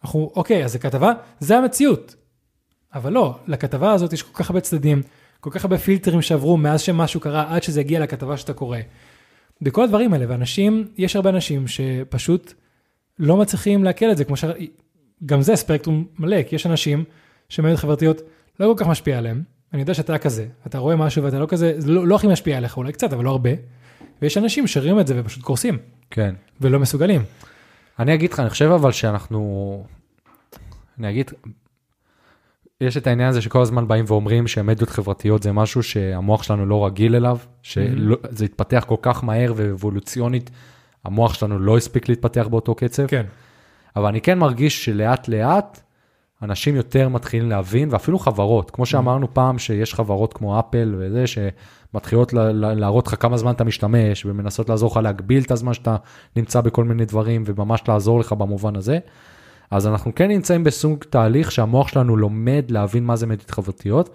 אנחנו, 0.05 0.31
אוקיי, 0.37 0.65
אז 0.65 0.73
זה 0.73 0.79
כתבה, 0.79 1.13
זה 1.41 1.59
המציאות. 1.59 2.15
אבל 2.95 3.13
לא, 3.13 3.39
לכתבה 3.47 3.93
הזאת 3.93 4.13
יש 4.13 4.23
כל 4.23 4.43
כך 4.43 4.51
הרבה 4.51 4.61
צדדים, 4.61 5.03
כל 5.41 5.51
כך 5.51 5.65
הרבה 5.65 5.79
פילטרים 5.79 6.23
שעברו 6.23 6.57
מאז 6.57 6.81
שמשהו 6.81 7.21
קרה 7.21 7.55
עד 7.55 7.63
שזה 7.63 7.81
הגיע 7.81 8.01
לכתבה 8.01 8.37
שאתה 8.37 8.53
קורא. 8.53 8.79
בכל 9.63 9.85
הדברים 9.85 10.13
האלה, 10.13 10.25
ואנשים, 10.29 10.89
יש 10.97 11.17
הרבה 11.17 11.31
אנשים 11.31 11.69
שפשוט 11.69 12.53
לא 13.19 13.37
מצליחים 13.37 13.85
לעכל 13.85 14.11
את 14.11 14.17
זה, 14.17 14.25
כמו 14.25 14.37
ש... 14.37 14.45
גם 15.27 15.43
זה 15.43 15.57
ספקטרום 15.57 16.07
מלא, 16.19 16.43
כי 16.43 16.55
יש 16.55 16.67
אנשים 16.67 17.05
שמדיות 17.49 17.79
חברתיות 17.79 18.21
לא 18.61 18.75
כל 18.75 18.85
כך 18.85 18.91
משפיע 18.91 19.19
עליהם. 19.19 19.43
אני 19.73 19.81
יודע 19.81 19.95
שאתה 19.95 20.19
כזה, 20.19 20.47
אתה 20.67 20.79
רואה 20.79 20.97
משהו 20.97 21.25
ואתה 21.25 21.39
לא 21.39 21.47
כזה, 21.47 21.75
זה 21.79 21.91
לא, 21.91 22.07
לא 22.07 22.17
הכי 22.17 22.27
משפיע 22.27 22.57
עליך, 22.57 22.77
אולי 22.77 22.93
קצת, 22.93 23.13
אבל 23.13 23.25
לא 23.25 23.31
הרבה. 23.31 23.51
ויש 24.23 24.39
אנשים 24.39 24.67
שרואים 24.67 25.01
את 25.01 25.07
זה 25.07 25.21
ופשוט 25.21 25.43
קורסים, 25.43 25.79
כן. 26.11 26.35
ולא 26.61 26.81
מסוגלים. 26.81 27.23
אני 27.99 28.15
אגיד 28.15 28.33
לך, 28.33 28.41
אני 28.41 28.51
חושב 28.51 28.71
אבל 28.71 28.93
שאנחנו, 28.93 29.85
אני 30.99 31.11
אגיד, 31.11 31.31
יש 32.81 32.97
את 32.97 33.07
העניין 33.07 33.29
הזה 33.29 33.43
שכל 33.43 33.63
הזמן 33.63 33.89
באים 33.89 34.05
ואומרים 34.09 34.49
שמדיות 34.49 34.91
חברתיות 34.91 35.43
זה 35.43 35.53
משהו 35.53 35.83
שהמוח 35.83 36.43
שלנו 36.43 36.67
לא 36.67 36.87
רגיל 36.87 37.15
אליו, 37.17 37.39
שזה 37.63 38.45
התפתח 38.45 38.85
כל 38.89 38.97
כך 39.03 39.25
מהר 39.25 39.53
ואבולוציונית, 39.57 40.51
המוח 41.05 41.35
שלנו 41.35 41.59
לא 41.59 41.77
הספיק 41.77 42.09
להתפתח 42.09 42.47
באותו 42.51 42.75
קצב, 42.75 43.07
כן, 43.07 43.27
אבל 43.97 44.07
אני 44.07 44.21
כן 44.21 44.39
מרגיש 44.39 44.85
שלאט 44.85 45.29
לאט 45.29 45.81
אנשים 46.43 46.77
יותר 46.77 47.09
מתחילים 47.09 47.51
להבין, 47.51 47.89
ואפילו 47.93 48.19
חברות, 48.19 48.71
כמו 48.71 48.87
שאמרנו 48.87 49.35
פעם, 49.35 49.59
שיש 49.59 49.95
חברות 49.95 50.33
כמו 50.33 50.59
אפל 50.61 50.95
וזה, 50.99 51.25
שמתחילות 51.27 52.33
לה- 52.33 52.53
לה- 52.53 52.75
להראות 52.75 53.07
לך 53.07 53.15
כמה 53.21 53.37
זמן 53.37 53.51
אתה 53.53 53.65
משתמש, 53.65 54.27
ומנסות 54.27 54.69
לעזור 54.69 54.91
לך 54.91 54.97
להגביל 54.97 55.43
את 55.43 55.51
הזמן 55.51 55.75
שאתה 55.75 55.97
נמצא 56.37 56.61
בכל 56.61 56.85
מיני 56.85 57.05
דברים, 57.05 57.43
וממש 57.47 57.83
לעזור 57.89 58.21
לך 58.21 58.33
במובן 58.33 58.77
הזה. 58.77 58.99
אז 59.71 59.87
אנחנו 59.87 60.15
כן 60.15 60.29
נמצאים 60.29 60.65
בסוג 60.65 61.05
תהליך 61.05 61.53
שהמוח 61.53 61.89
שלנו 61.89 62.17
לומד 62.17 62.65
להבין 62.69 63.05
מה 63.05 63.17
זה 63.17 63.27
מדיות 63.27 63.51
חברתיות, 63.51 64.11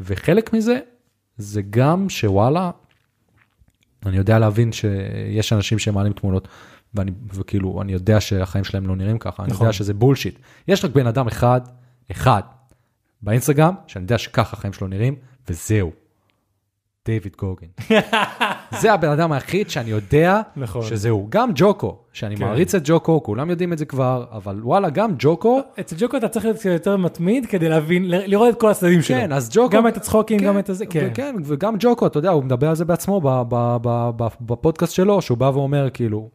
וחלק 0.00 0.52
מזה 0.52 0.78
זה 1.36 1.62
גם 1.70 2.08
שוואלה, 2.08 2.70
אני 4.06 4.16
יודע 4.16 4.38
להבין 4.38 4.72
שיש 4.72 5.52
אנשים 5.52 5.78
שמעלים 5.78 6.12
תמונות, 6.12 6.48
ואני, 6.94 7.10
וכאילו, 7.34 7.82
אני 7.82 7.92
יודע 7.92 8.20
שהחיים 8.20 8.64
שלהם 8.64 8.86
לא 8.86 8.96
נראים 8.96 9.18
ככה, 9.18 9.42
אני 9.42 9.52
נכון. 9.52 9.66
יודע 9.66 9.72
שזה 9.72 9.94
בולשיט. 9.94 10.38
יש 10.68 10.84
רק 10.84 10.90
בן 10.90 11.06
אדם 11.06 11.26
אחד, 11.26 11.60
אחד, 12.10 12.42
באינסטגרם, 13.22 13.74
שאני 13.86 14.02
יודע 14.02 14.18
שככה 14.18 14.56
החיים 14.56 14.72
שלו 14.72 14.88
נראים, 14.88 15.14
וזהו. 15.48 15.92
דיוויד 17.08 17.36
גוגן. 17.38 17.66
זה 18.80 18.92
הבן 18.92 19.08
אדם 19.08 19.32
היחיד 19.32 19.70
שאני 19.70 19.90
יודע 19.90 20.40
נכון. 20.56 20.82
שזהו. 20.82 21.26
גם 21.28 21.50
ג'וקו, 21.54 21.98
שאני 22.12 22.36
כן. 22.36 22.44
מעריץ 22.44 22.74
את 22.74 22.82
ג'וקו, 22.84 23.22
כולם 23.22 23.50
יודעים 23.50 23.72
את 23.72 23.78
זה 23.78 23.84
כבר, 23.84 24.24
אבל 24.32 24.60
וואלה, 24.62 24.90
גם 24.90 25.10
ג'וקו, 25.18 25.60
אצל 25.80 25.96
ג'וקו 25.98 26.16
אתה 26.16 26.28
צריך 26.28 26.44
להיות 26.44 26.64
יותר 26.64 26.96
מתמיד 26.96 27.46
כדי 27.46 27.68
להבין, 27.68 28.04
לראות 28.08 28.54
את 28.54 28.60
כל 28.60 28.70
הצדדים 28.70 29.02
שלו. 29.02 29.16
כן, 29.16 29.32
אז 29.32 29.50
ג'וקו... 29.52 29.76
גם 29.76 29.88
את 29.88 29.96
הצחוקים, 29.96 30.38
גם 30.38 30.58
את 30.58 30.68
הזה, 30.68 30.86
כן. 30.86 31.10
כן, 31.14 31.34
וגם 31.44 31.74
ג'וקו, 31.78 32.06
אתה 32.06 32.18
יודע, 32.18 32.30
הוא 32.30 32.44
מדבר 32.44 32.68
על 32.68 32.74
זה 32.74 32.84
בעצמו 32.84 33.20
בפודקאסט 34.40 34.94
שלו, 34.94 35.22
שהוא 35.22 35.38
בא 35.38 35.50
ואומר, 35.54 35.90
כאילו, 35.94 36.28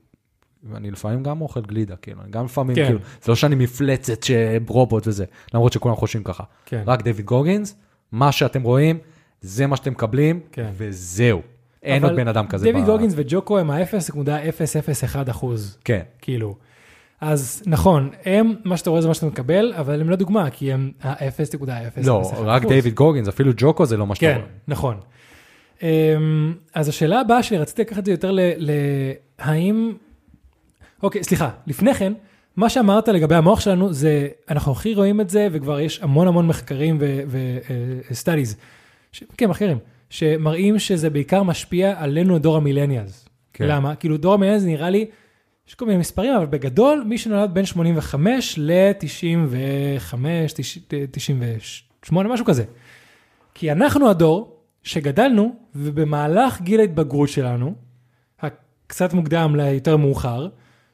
ואני 0.63 0.91
לפעמים 0.91 1.23
גם 1.23 1.41
אוכל 1.41 1.61
גלידה, 1.61 1.95
כאילו, 1.95 2.21
אני 2.21 2.31
גם 2.31 2.45
לפעמים, 2.45 2.75
כן. 2.75 2.85
כאילו, 2.85 2.99
זה 3.21 3.31
לא 3.31 3.35
שאני 3.35 3.55
מפלצת 3.55 4.23
שרובוט 4.23 5.07
וזה, 5.07 5.25
למרות 5.53 5.73
שכולם 5.73 5.95
חושבים 5.95 6.23
ככה. 6.23 6.43
כן. 6.65 6.83
רק 6.85 7.01
דיוויד 7.01 7.25
גוגינס, 7.25 7.75
מה 8.11 8.31
שאתם 8.31 8.63
רואים, 8.63 8.97
זה 9.43 9.67
מה 9.67 9.75
שאתם 9.75 9.91
מקבלים, 9.91 10.39
כן. 10.51 10.69
וזהו. 10.77 11.41
אין 11.83 12.03
עוד 12.03 12.15
בן 12.15 12.27
אדם 12.27 12.47
כזה. 12.47 12.65
דיוויד 12.65 12.85
גוגינס 12.85 13.13
וג'וקו 13.15 13.59
הם 13.59 13.71
ה-0.001 13.71 15.31
אחוז, 15.31 15.77
כן, 15.83 16.01
כאילו. 16.21 16.55
אז 17.21 17.63
נכון, 17.65 18.09
הם, 18.25 18.53
מה 18.63 18.77
שאתה 18.77 18.89
רואה 18.89 19.01
זה 19.01 19.07
מה 19.07 19.13
שאתה 19.13 19.25
מקבל, 19.25 19.73
אבל 19.77 20.01
הם 20.01 20.09
לא 20.09 20.15
דוגמה, 20.15 20.49
כי 20.49 20.73
הם 20.73 20.91
ה-0.001 21.01 22.01
לא, 22.03 22.31
רק 22.37 22.65
דיוויד 22.65 22.93
גוגינס, 22.93 23.27
אפילו 23.27 23.51
ג'וקו 23.57 23.85
זה 23.85 23.97
לא 23.97 24.07
מה 24.07 24.15
שאתה 24.15 24.25
כן, 24.25 24.35
רואה. 24.35 24.47
נכון. 24.67 24.97
אמ, 25.81 25.87
אז 26.73 26.89
השאלה 26.89 27.19
הבאה 27.19 27.43
שלי, 27.43 27.57
רציתי 27.57 27.81
לקחת 27.81 27.99
את 27.99 28.05
זה 28.05 28.11
יותר 28.11 28.31
ל... 28.31 28.39
ל- 28.57 29.11
האם... 29.39 29.93
אוקיי, 31.03 31.23
סליחה, 31.23 31.49
לפני 31.67 31.93
כן, 31.93 32.13
מה 32.57 32.69
שאמרת 32.69 33.07
לגבי 33.07 33.35
המוח 33.35 33.59
שלנו 33.59 33.93
זה, 33.93 34.27
אנחנו 34.49 34.71
הכי 34.71 34.95
רואים 34.95 35.21
את 35.21 35.29
זה, 35.29 35.47
וכבר 35.51 35.79
יש 35.79 35.99
המון 36.03 36.27
המון 36.27 36.47
מחקרים 36.47 36.97
ו-studies, 37.27 38.55
כן, 39.37 39.49
מחקרים, 39.49 39.77
שמראים 40.09 40.79
שזה 40.79 41.09
בעיקר 41.09 41.43
משפיע 41.43 41.93
עלינו, 41.97 42.39
דור 42.39 42.57
המילניאלס. 42.57 43.29
כן. 43.53 43.67
למה? 43.67 43.95
כאילו, 43.95 44.17
דור 44.17 44.33
המילניאלס 44.33 44.63
נראה 44.63 44.89
לי, 44.89 45.05
יש 45.67 45.75
כל 45.75 45.85
מיני 45.85 45.97
מספרים, 45.97 46.35
אבל 46.35 46.45
בגדול, 46.45 47.03
מי 47.07 47.17
שנולד 47.17 47.53
בין 47.53 47.65
85 47.65 48.55
ל-95, 48.57 50.15
98, 51.11 52.29
משהו 52.33 52.45
כזה. 52.45 52.63
כי 53.53 53.71
אנחנו 53.71 54.09
הדור 54.09 54.59
שגדלנו, 54.83 55.55
ובמהלך 55.75 56.61
גיל 56.61 56.79
ההתבגרות 56.79 57.29
שלנו, 57.29 57.73
הקצת 58.39 59.13
מוקדם 59.13 59.55
ליותר 59.55 59.97
מאוחר, 59.97 60.47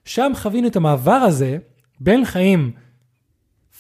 שם 0.05 0.31
חווינו 0.35 0.67
את 0.67 0.75
המעבר 0.75 1.11
הזה 1.11 1.57
בין 1.99 2.25
חיים 2.25 2.71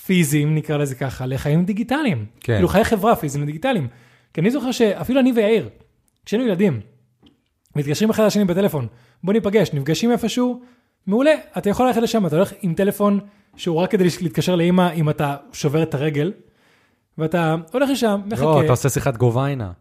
פיזיים, 0.05 0.55
נקרא 0.55 0.77
לזה 0.77 0.95
ככה, 0.95 1.25
לחיים 1.25 1.65
דיגיטליים. 1.65 2.25
כן. 2.39 2.53
כאילו 2.53 2.67
חיי 2.67 2.83
חברה 2.83 3.15
פיזיים 3.15 3.43
ודיגיטליים. 3.43 3.87
כי 4.33 4.41
אני 4.41 4.51
זוכר 4.51 4.71
שאפילו 4.71 5.19
אני 5.19 5.31
ויאיר, 5.31 5.69
כשהיינו 6.25 6.47
ילדים, 6.47 6.79
מתקשרים 7.75 8.09
אחד 8.09 8.23
לשני 8.23 8.45
בטלפון, 8.45 8.87
בוא 9.23 9.33
ניפגש, 9.33 9.73
נפגשים 9.73 10.11
איפשהו, 10.11 10.61
מעולה, 11.07 11.33
אתה 11.57 11.69
יכול 11.69 11.87
ללכת 11.87 12.01
לשם, 12.01 12.25
אתה 12.25 12.35
הולך 12.35 12.53
עם 12.61 12.73
טלפון 12.73 13.19
שהוא 13.55 13.77
רק 13.77 13.91
כדי 13.91 14.03
להתקשר 14.21 14.55
לאמא 14.55 14.93
אם 14.93 15.09
אתה 15.09 15.35
שובר 15.53 15.83
את 15.83 15.93
הרגל, 15.93 16.31
ואתה 17.17 17.55
הולך 17.73 17.89
לשם, 17.89 18.21
מחכה. 18.25 18.43
לא, 18.43 18.61
אתה 18.61 18.71
עושה 18.71 18.89
שיחת 18.89 19.17
גוביינה. 19.17 19.71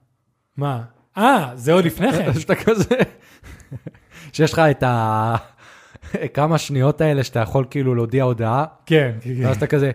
מה? 0.56 0.82
אה, 1.18 1.50
זה 1.54 1.72
עוד 1.72 1.84
לפני 1.84 2.12
כן. 2.12 2.40
שאתה 2.40 2.54
כזה, 2.54 2.94
שיש 4.32 4.52
לך 4.52 4.58
את 4.58 4.82
ה... 4.82 5.36
כמה 6.34 6.58
שניות 6.58 7.00
האלה 7.00 7.24
שאתה 7.24 7.40
יכול 7.40 7.64
כאילו 7.70 7.94
להודיע 7.94 8.24
הודעה, 8.24 8.64
כן, 8.86 9.12
כן, 9.20 9.34
כן. 9.34 9.46
ואז 9.46 9.56
אתה 9.56 9.66
כזה, 9.66 9.90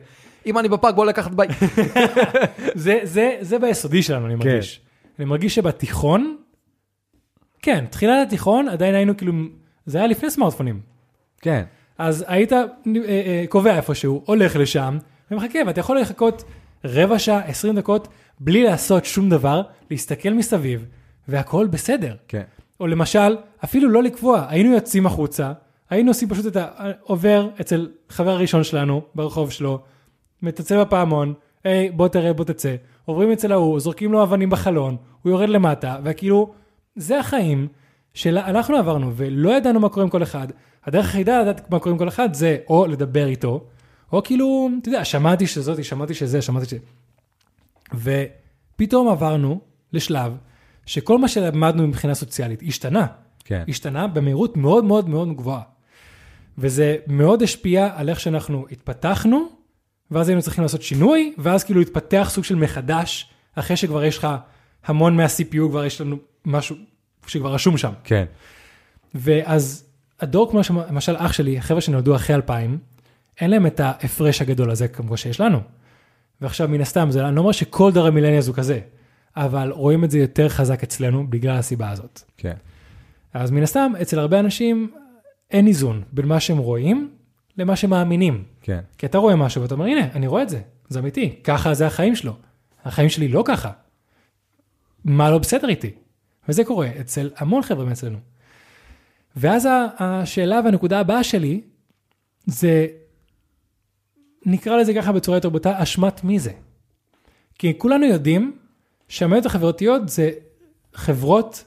אם 0.46 0.58
אני 0.58 0.70
בפארק 0.70 0.96
בוא 0.96 1.06
לקחת 1.06 1.32
בית. 1.32 1.52
זה, 2.76 3.00
זה, 3.04 3.38
זה 3.42 3.60
ביסודי 3.60 4.04
שלנו, 4.04 4.26
אני 4.26 4.36
מרגיש. 4.36 4.82
אני 5.20 5.26
מרגיש 5.26 5.56
שבתיכון, 5.56 6.38
כן, 7.62 7.86
תחילת 7.90 8.28
התיכון 8.28 8.68
עדיין 8.68 8.96
היינו 8.96 9.18
כאילו, 9.18 9.34
זה 9.86 9.98
היה 9.98 10.08
לפני 10.08 10.30
סמארטפונים. 10.30 10.80
כן, 11.42 11.64
אז 11.98 12.26
היית 12.28 12.54
אה, 12.54 12.64
אה, 13.08 13.44
קובע 13.50 13.76
איפשהו, 13.76 14.24
הולך 14.26 14.56
לשם, 14.56 14.98
ומחכה, 15.32 15.60
ואתה 15.68 15.80
יכול 15.80 16.00
לחכות 16.00 16.44
רבע 16.86 17.20
שעה, 17.20 17.46
20 17.46 17.76
דקות, 17.76 18.08
בלי 18.40 18.64
לעשות 18.64 19.06
שום 19.06 19.30
דבר, 19.30 19.62
להסתכל 19.92 20.30
מסביב, 20.30 20.86
והכל 21.28 21.68
בסדר. 21.68 22.16
כן. 22.28 22.44
או 22.80 22.88
למשל, 22.88 23.38
אפילו 23.64 23.90
לא 23.90 24.04
לקבוע, 24.04 24.46
היינו 24.50 24.74
יוצאים 24.74 25.06
החוצה, 25.06 25.52
היינו 25.90 26.10
עושים 26.10 26.30
פשוט 26.30 26.46
את 26.46 26.58
העובר 26.58 27.50
אצל 27.62 27.90
חבר 28.10 28.32
הראשון 28.32 28.64
שלנו 28.64 29.02
ברחוב 29.16 29.52
שלו, 29.52 29.80
מתעצב 30.44 30.82
בפעמון, 30.82 31.34
היי, 31.64 31.92
בוא 31.92 32.08
תראה, 32.08 32.34
בוא 32.34 32.46
תצא. 32.46 32.76
עוברים 33.06 33.32
אצל 33.32 33.52
ההוא, 33.52 33.80
זורקים 33.80 34.12
לו 34.12 34.24
אבנים 34.24 34.50
בחלון, 34.50 34.98
הוא 35.22 35.32
יורד 35.32 35.50
למטה, 35.50 35.98
וכאילו, 36.04 36.54
זה 36.96 37.20
החיים 37.20 37.68
שאנחנו 38.14 38.78
עברנו, 38.78 39.12
ולא 39.16 39.58
ידענו 39.58 39.80
מה 39.80 39.90
קורה 39.90 40.04
עם 40.04 40.10
כל 40.10 40.24
אחד. 40.24 40.48
הדרך 40.86 41.06
היחידה 41.06 41.42
לדעת 41.42 41.72
מה 41.72 41.80
קורה 41.80 41.92
עם 41.92 41.98
כל 41.98 42.08
אחד 42.08 42.34
זה 42.34 42.58
או 42.70 42.86
לדבר 42.86 43.28
איתו, 43.28 43.64
או 44.12 44.24
כאילו, 44.24 44.70
אתה 44.82 44.90
יודע, 44.90 45.06
שמעתי 45.06 45.48
שזאתי, 45.48 45.84
שמעתי 45.84 46.14
שזה, 46.14 46.42
שמעתי 46.42 46.66
ש... 46.66 46.74
ופתאום 47.94 49.08
עברנו 49.08 49.62
לשלב 49.94 50.38
שכל 50.86 51.18
מה 51.18 51.28
שלמדנו 51.28 51.88
מבחינה 51.88 52.16
סוציאלית 52.16 52.64
השתנה. 52.68 53.06
כן. 53.46 53.64
השתנה 53.68 54.08
במהירות 54.08 54.58
מאוד 54.58 54.86
מאוד 54.86 55.10
מאוד 55.10 55.36
גבוהה. 55.36 55.62
וזה 56.58 56.96
מאוד 57.08 57.44
השפיע 57.44 57.90
על 57.96 58.10
איך 58.10 58.20
שאנחנו 58.20 58.66
התפתחנו, 58.72 59.48
ואז 60.14 60.30
היינו 60.30 60.42
צריכים 60.42 60.62
לעשות 60.62 60.82
שינוי, 60.82 61.34
ואז 61.38 61.64
כאילו 61.64 61.82
התפתח 61.82 62.28
סוג 62.32 62.44
של 62.44 62.56
מחדש, 62.56 63.30
אחרי 63.56 63.78
שכבר 63.78 64.04
יש 64.04 64.18
לך 64.18 64.28
המון 64.86 65.18
מה-CPU, 65.18 65.70
כבר 65.70 65.86
יש 65.86 66.02
לנו 66.02 66.18
משהו 66.46 66.76
שכבר 67.28 67.54
רשום 67.54 67.78
שם. 67.78 67.92
כן. 68.04 68.26
ואז 69.16 69.86
הדור 70.20 70.52
כמו 70.52 70.60
למשל 70.90 71.16
אח 71.18 71.34
שלי, 71.34 71.58
החבר'ה 71.58 71.82
שנולדו 71.82 72.16
אחרי 72.16 72.36
2000, 72.36 72.78
אין 73.42 73.50
להם 73.50 73.66
את 73.66 73.80
ההפרש 73.80 74.42
הגדול 74.42 74.72
הזה 74.72 74.88
כמו 74.88 75.18
שיש 75.18 75.40
לנו. 75.40 75.60
ועכשיו 76.42 76.68
מן 76.68 76.82
הסתם, 76.82 77.12
זה, 77.12 77.28
אני 77.28 77.36
לא 77.36 77.42
אומר 77.42 77.52
שכל 77.52 77.92
דור 77.92 78.08
המילניאלס 78.08 78.48
הוא 78.48 78.56
כזה, 78.56 78.80
אבל 79.36 79.72
רואים 79.72 80.04
את 80.04 80.12
זה 80.12 80.20
יותר 80.20 80.50
חזק 80.50 80.84
אצלנו 80.84 81.28
בגלל 81.30 81.58
הסיבה 81.58 81.90
הזאת. 81.90 82.22
כן. 82.38 82.54
אז 83.34 83.52
מן 83.52 83.64
הסתם, 83.64 83.92
אצל 84.02 84.20
הרבה 84.20 84.40
אנשים 84.40 84.92
אין 85.52 85.68
איזון 85.68 86.04
בין 86.12 86.26
מה 86.26 86.40
שהם 86.40 86.58
רואים 86.58 87.10
למה 87.58 87.76
שהם 87.76 87.90
מאמינים. 87.90 88.44
כן. 88.62 88.80
כי 88.98 89.06
אתה 89.06 89.18
רואה 89.18 89.36
משהו 89.36 89.62
ואתה 89.62 89.74
אומר, 89.74 89.86
הנה, 89.86 90.08
אני 90.14 90.28
רואה 90.28 90.44
את 90.44 90.50
זה, 90.50 90.62
זה 90.90 91.00
אמיתי, 91.00 91.36
ככה 91.44 91.74
זה 91.74 91.88
החיים 91.88 92.16
שלו. 92.16 92.34
החיים 92.86 93.10
שלי 93.10 93.28
לא 93.28 93.44
ככה. 93.46 93.72
מה 95.06 95.32
לא 95.32 95.38
בסדר 95.38 95.70
איתי? 95.70 95.92
וזה 96.50 96.64
קורה 96.64 96.90
אצל 97.02 97.30
המון 97.38 97.62
חבר'ה 97.62 97.86
מאצלנו. 97.86 98.18
ואז 99.36 99.68
השאלה 100.00 100.62
והנקודה 100.66 101.00
הבאה 101.00 101.24
שלי, 101.24 101.62
זה, 102.46 102.88
נקרא 104.46 104.78
לזה 104.78 104.94
ככה 104.94 105.12
בצורה 105.12 105.38
יותר 105.38 105.50
בוטה, 105.50 105.84
אשמת 105.84 106.24
מי 106.24 106.40
זה? 106.40 106.52
כי 107.60 107.74
כולנו 107.78 108.06
יודעים 108.06 108.58
שהמדיות 109.08 109.46
החברתיות 109.46 110.10
זה 110.10 110.32
חברות 110.94 111.64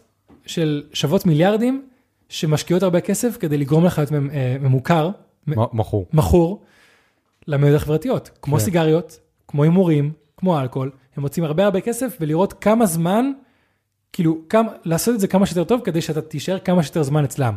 של 0.46 0.82
שוות 0.92 1.26
מיליארדים, 1.26 1.88
שמשקיעות 2.28 2.82
הרבה 2.82 3.00
כסף 3.00 3.36
כדי 3.36 3.58
לגרום 3.58 3.84
לך 3.84 3.98
להיות 3.98 4.12
אה, 4.12 4.56
ממוכר, 4.60 5.10
מכור. 5.46 6.06
מכור 6.12 6.64
למדיות 7.46 7.76
החברתיות, 7.76 8.30
כמו 8.42 8.56
כן. 8.56 8.62
סיגריות, 8.62 9.20
כמו 9.48 9.62
הימורים, 9.62 10.12
כמו 10.36 10.60
אלכוהול, 10.60 10.90
הם 11.16 11.22
מוצאים 11.22 11.44
הרבה 11.44 11.64
הרבה 11.64 11.80
כסף 11.80 12.16
ולראות 12.20 12.52
כמה 12.52 12.86
זמן, 12.86 13.32
כאילו, 14.12 14.38
כמה, 14.48 14.72
לעשות 14.84 15.14
את 15.14 15.20
זה 15.20 15.28
כמה 15.28 15.46
שיותר 15.46 15.64
טוב 15.64 15.80
כדי 15.84 16.00
שאתה 16.00 16.22
תישאר 16.22 16.58
כמה 16.58 16.82
שיותר 16.82 17.02
זמן 17.02 17.24
אצלם. 17.24 17.56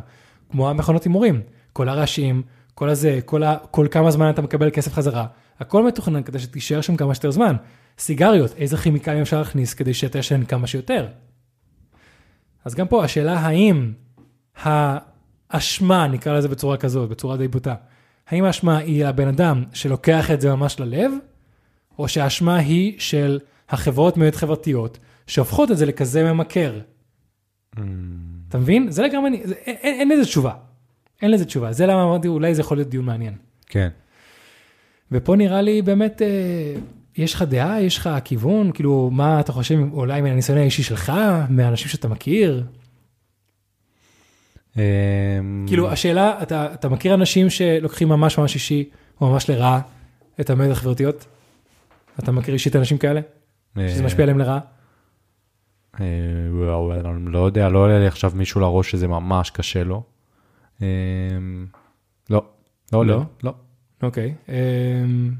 כמו 0.51 0.69
המכונות 0.69 1.03
הימורים, 1.03 1.41
כל 1.73 1.89
הרעשים, 1.89 2.41
כל 2.75 2.89
הזה, 2.89 3.19
כל, 3.25 3.43
ה, 3.43 3.57
כל 3.71 3.87
כמה 3.91 4.11
זמן 4.11 4.29
אתה 4.29 4.41
מקבל 4.41 4.69
כסף 4.69 4.93
חזרה, 4.93 5.25
הכל 5.59 5.87
מתוכנן 5.87 6.23
כדי 6.23 6.39
שתישאר 6.39 6.81
שם 6.81 6.95
כמה 6.95 7.15
שיותר 7.15 7.31
זמן. 7.31 7.55
סיגריות, 7.99 8.55
איזה 8.57 8.77
כימיקלים 8.77 9.21
אפשר 9.21 9.37
להכניס 9.37 9.73
כדי 9.73 9.93
שאתה 9.93 10.19
ישן 10.19 10.45
כמה 10.45 10.67
שיותר. 10.67 11.07
אז 12.65 12.75
גם 12.75 12.87
פה 12.87 13.03
השאלה 13.03 13.39
האם 13.39 13.91
האשמה, 15.49 16.07
נקרא 16.07 16.37
לזה 16.37 16.47
בצורה 16.47 16.77
כזאת, 16.77 17.09
בצורה 17.09 17.37
די 17.37 17.47
בוטה, 17.47 17.75
האם 18.27 18.43
האשמה 18.43 18.77
היא 18.77 19.05
הבן 19.05 19.27
אדם 19.27 19.63
שלוקח 19.73 20.31
את 20.31 20.41
זה 20.41 20.55
ממש 20.55 20.79
ללב, 20.79 21.11
או 21.99 22.07
שהאשמה 22.07 22.57
היא 22.57 22.95
של 22.99 23.39
החברות 23.69 24.17
מאוד 24.17 24.35
חברתיות, 24.35 24.97
שהופכות 25.27 25.71
את 25.71 25.77
זה 25.77 25.85
לכזה 25.85 26.33
ממכר. 26.33 26.79
אתה 28.49 28.57
מבין? 28.57 28.91
זה 28.91 29.03
לגמרי, 29.03 29.41
זה- 29.45 29.55
אין, 29.55 29.75
אין, 29.81 29.99
אין 29.99 30.09
לזה 30.09 30.23
תשובה. 30.25 30.53
אין 31.21 31.31
לזה 31.31 31.45
תשובה. 31.45 31.71
זה 31.73 31.85
למה 31.85 32.03
אמרתי, 32.03 32.27
אולי 32.27 32.55
זה 32.55 32.61
יכול 32.61 32.77
להיות 32.77 32.89
דיון 32.89 33.05
מעניין. 33.05 33.33
כן. 33.67 33.89
ופה 35.11 35.35
נראה 35.35 35.61
לי 35.61 35.81
באמת, 35.81 36.21
אה, 36.21 36.27
יש 37.17 37.33
לך 37.33 37.41
דעה, 37.41 37.81
יש 37.81 37.97
לך 37.97 38.09
כיוון, 38.23 38.71
כאילו, 38.71 39.09
מה 39.13 39.39
אתה 39.39 39.51
חושב, 39.51 39.77
אולי 39.93 40.21
מהניסיון 40.21 40.57
האישי 40.57 40.83
שלך, 40.83 41.11
מהאנשים 41.49 41.87
שאתה 41.87 42.07
מכיר? 42.07 42.63
אמ, 44.77 45.65
כאילו, 45.67 45.91
השאלה, 45.91 46.43
אתה, 46.43 46.73
אתה 46.73 46.89
מכיר 46.89 47.13
אנשים 47.13 47.49
שלוקחים 47.49 48.09
ממש 48.09 48.37
ממש 48.37 48.55
אישי, 48.55 48.89
או 49.21 49.31
ממש 49.31 49.49
לרעה, 49.49 49.81
את 50.39 50.49
המדיות 50.49 50.71
החברתיות? 50.71 51.25
אתה 52.19 52.31
מכיר 52.31 52.53
אישית 52.53 52.75
אנשים 52.75 52.97
כאלה? 52.97 53.21
שזה 53.75 54.01
אה, 54.01 54.05
משפיע 54.05 54.23
עליהם 54.23 54.39
לרעה? 54.39 54.59
אה, 55.99 56.05
לא 57.25 57.45
יודע, 57.45 57.69
לא 57.69 57.79
עולה 57.79 57.99
לי 57.99 58.07
עכשיו 58.07 58.31
מישהו 58.35 58.61
לראש 58.61 58.91
שזה 58.91 59.07
ממש 59.07 59.49
קשה 59.49 59.83
לו. 59.83 60.03
אמ, 60.81 60.87
לא, 62.29 62.43
לא 62.93 62.97
עולה, 62.97 63.13
לא? 63.13 63.23
לא. 63.43 63.53
אוקיי. 64.03 64.33
אמ, 64.49 65.31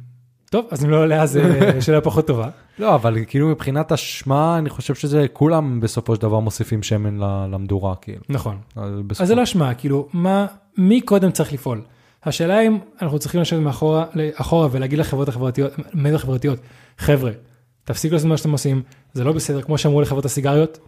טוב, 0.49 0.67
אז 0.71 0.85
אם 0.85 0.89
לא 0.89 1.01
עולה, 1.01 1.21
אז 1.21 1.37
אה, 1.37 1.81
שאלה 1.81 2.01
פחות 2.01 2.27
טובה. 2.27 2.49
לא, 2.79 2.95
אבל 2.95 3.17
כאילו 3.27 3.47
מבחינת 3.47 3.91
אשמה, 3.91 4.57
אני 4.57 4.69
חושב 4.69 4.95
שזה 4.95 5.25
כולם 5.33 5.79
בסופו 5.79 6.15
של 6.15 6.21
דבר 6.21 6.39
מוסיפים 6.39 6.83
שמן 6.83 7.17
למדורה, 7.51 7.95
כאילו. 7.95 8.21
נכון. 8.29 8.57
אז 8.75 8.91
בסופו- 9.07 9.23
אז 9.23 9.27
זה 9.27 9.35
לא 9.35 9.43
אשמה, 9.43 9.73
כאילו, 9.73 10.07
מה, 10.13 10.45
מי 10.77 11.01
קודם 11.01 11.31
צריך 11.31 11.53
לפעול? 11.53 11.81
השאלה 12.23 12.61
אם 12.61 12.77
אנחנו 13.01 13.19
צריכים 13.19 13.41
לשבת 13.41 13.59
מאחורה, 13.61 14.05
אחורה 14.35 14.67
ולהגיד 14.71 14.99
לחברות 14.99 15.29
החברתיות, 15.29 15.71
מדיות 15.93 16.15
החברתיות, 16.19 16.59
חבר'ה, 16.97 17.31
תפסיקו 17.83 18.13
לעשות 18.13 18.27
מה 18.29 18.37
שאתם 18.37 18.51
עושים, 18.51 18.81
זה 19.13 19.23
לא 19.23 19.31
בסדר, 19.31 19.61
כמו 19.61 19.77
שאמרו 19.77 20.01
לחברות 20.01 20.25
הסיגריות, 20.25 20.79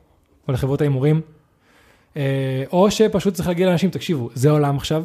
או 0.48 0.54
לחברות 0.54 0.82
ההימורים, 0.82 1.22
אה, 2.18 2.64
או 2.72 2.92
שפשוט 2.92 3.34
צריך 3.34 3.48
להגיד 3.48 3.68
לאנשים, 3.68 3.90
תקשיבו, 3.90 4.30
זה 4.36 4.50
העולם 4.50 4.78
עכשיו, 4.78 5.04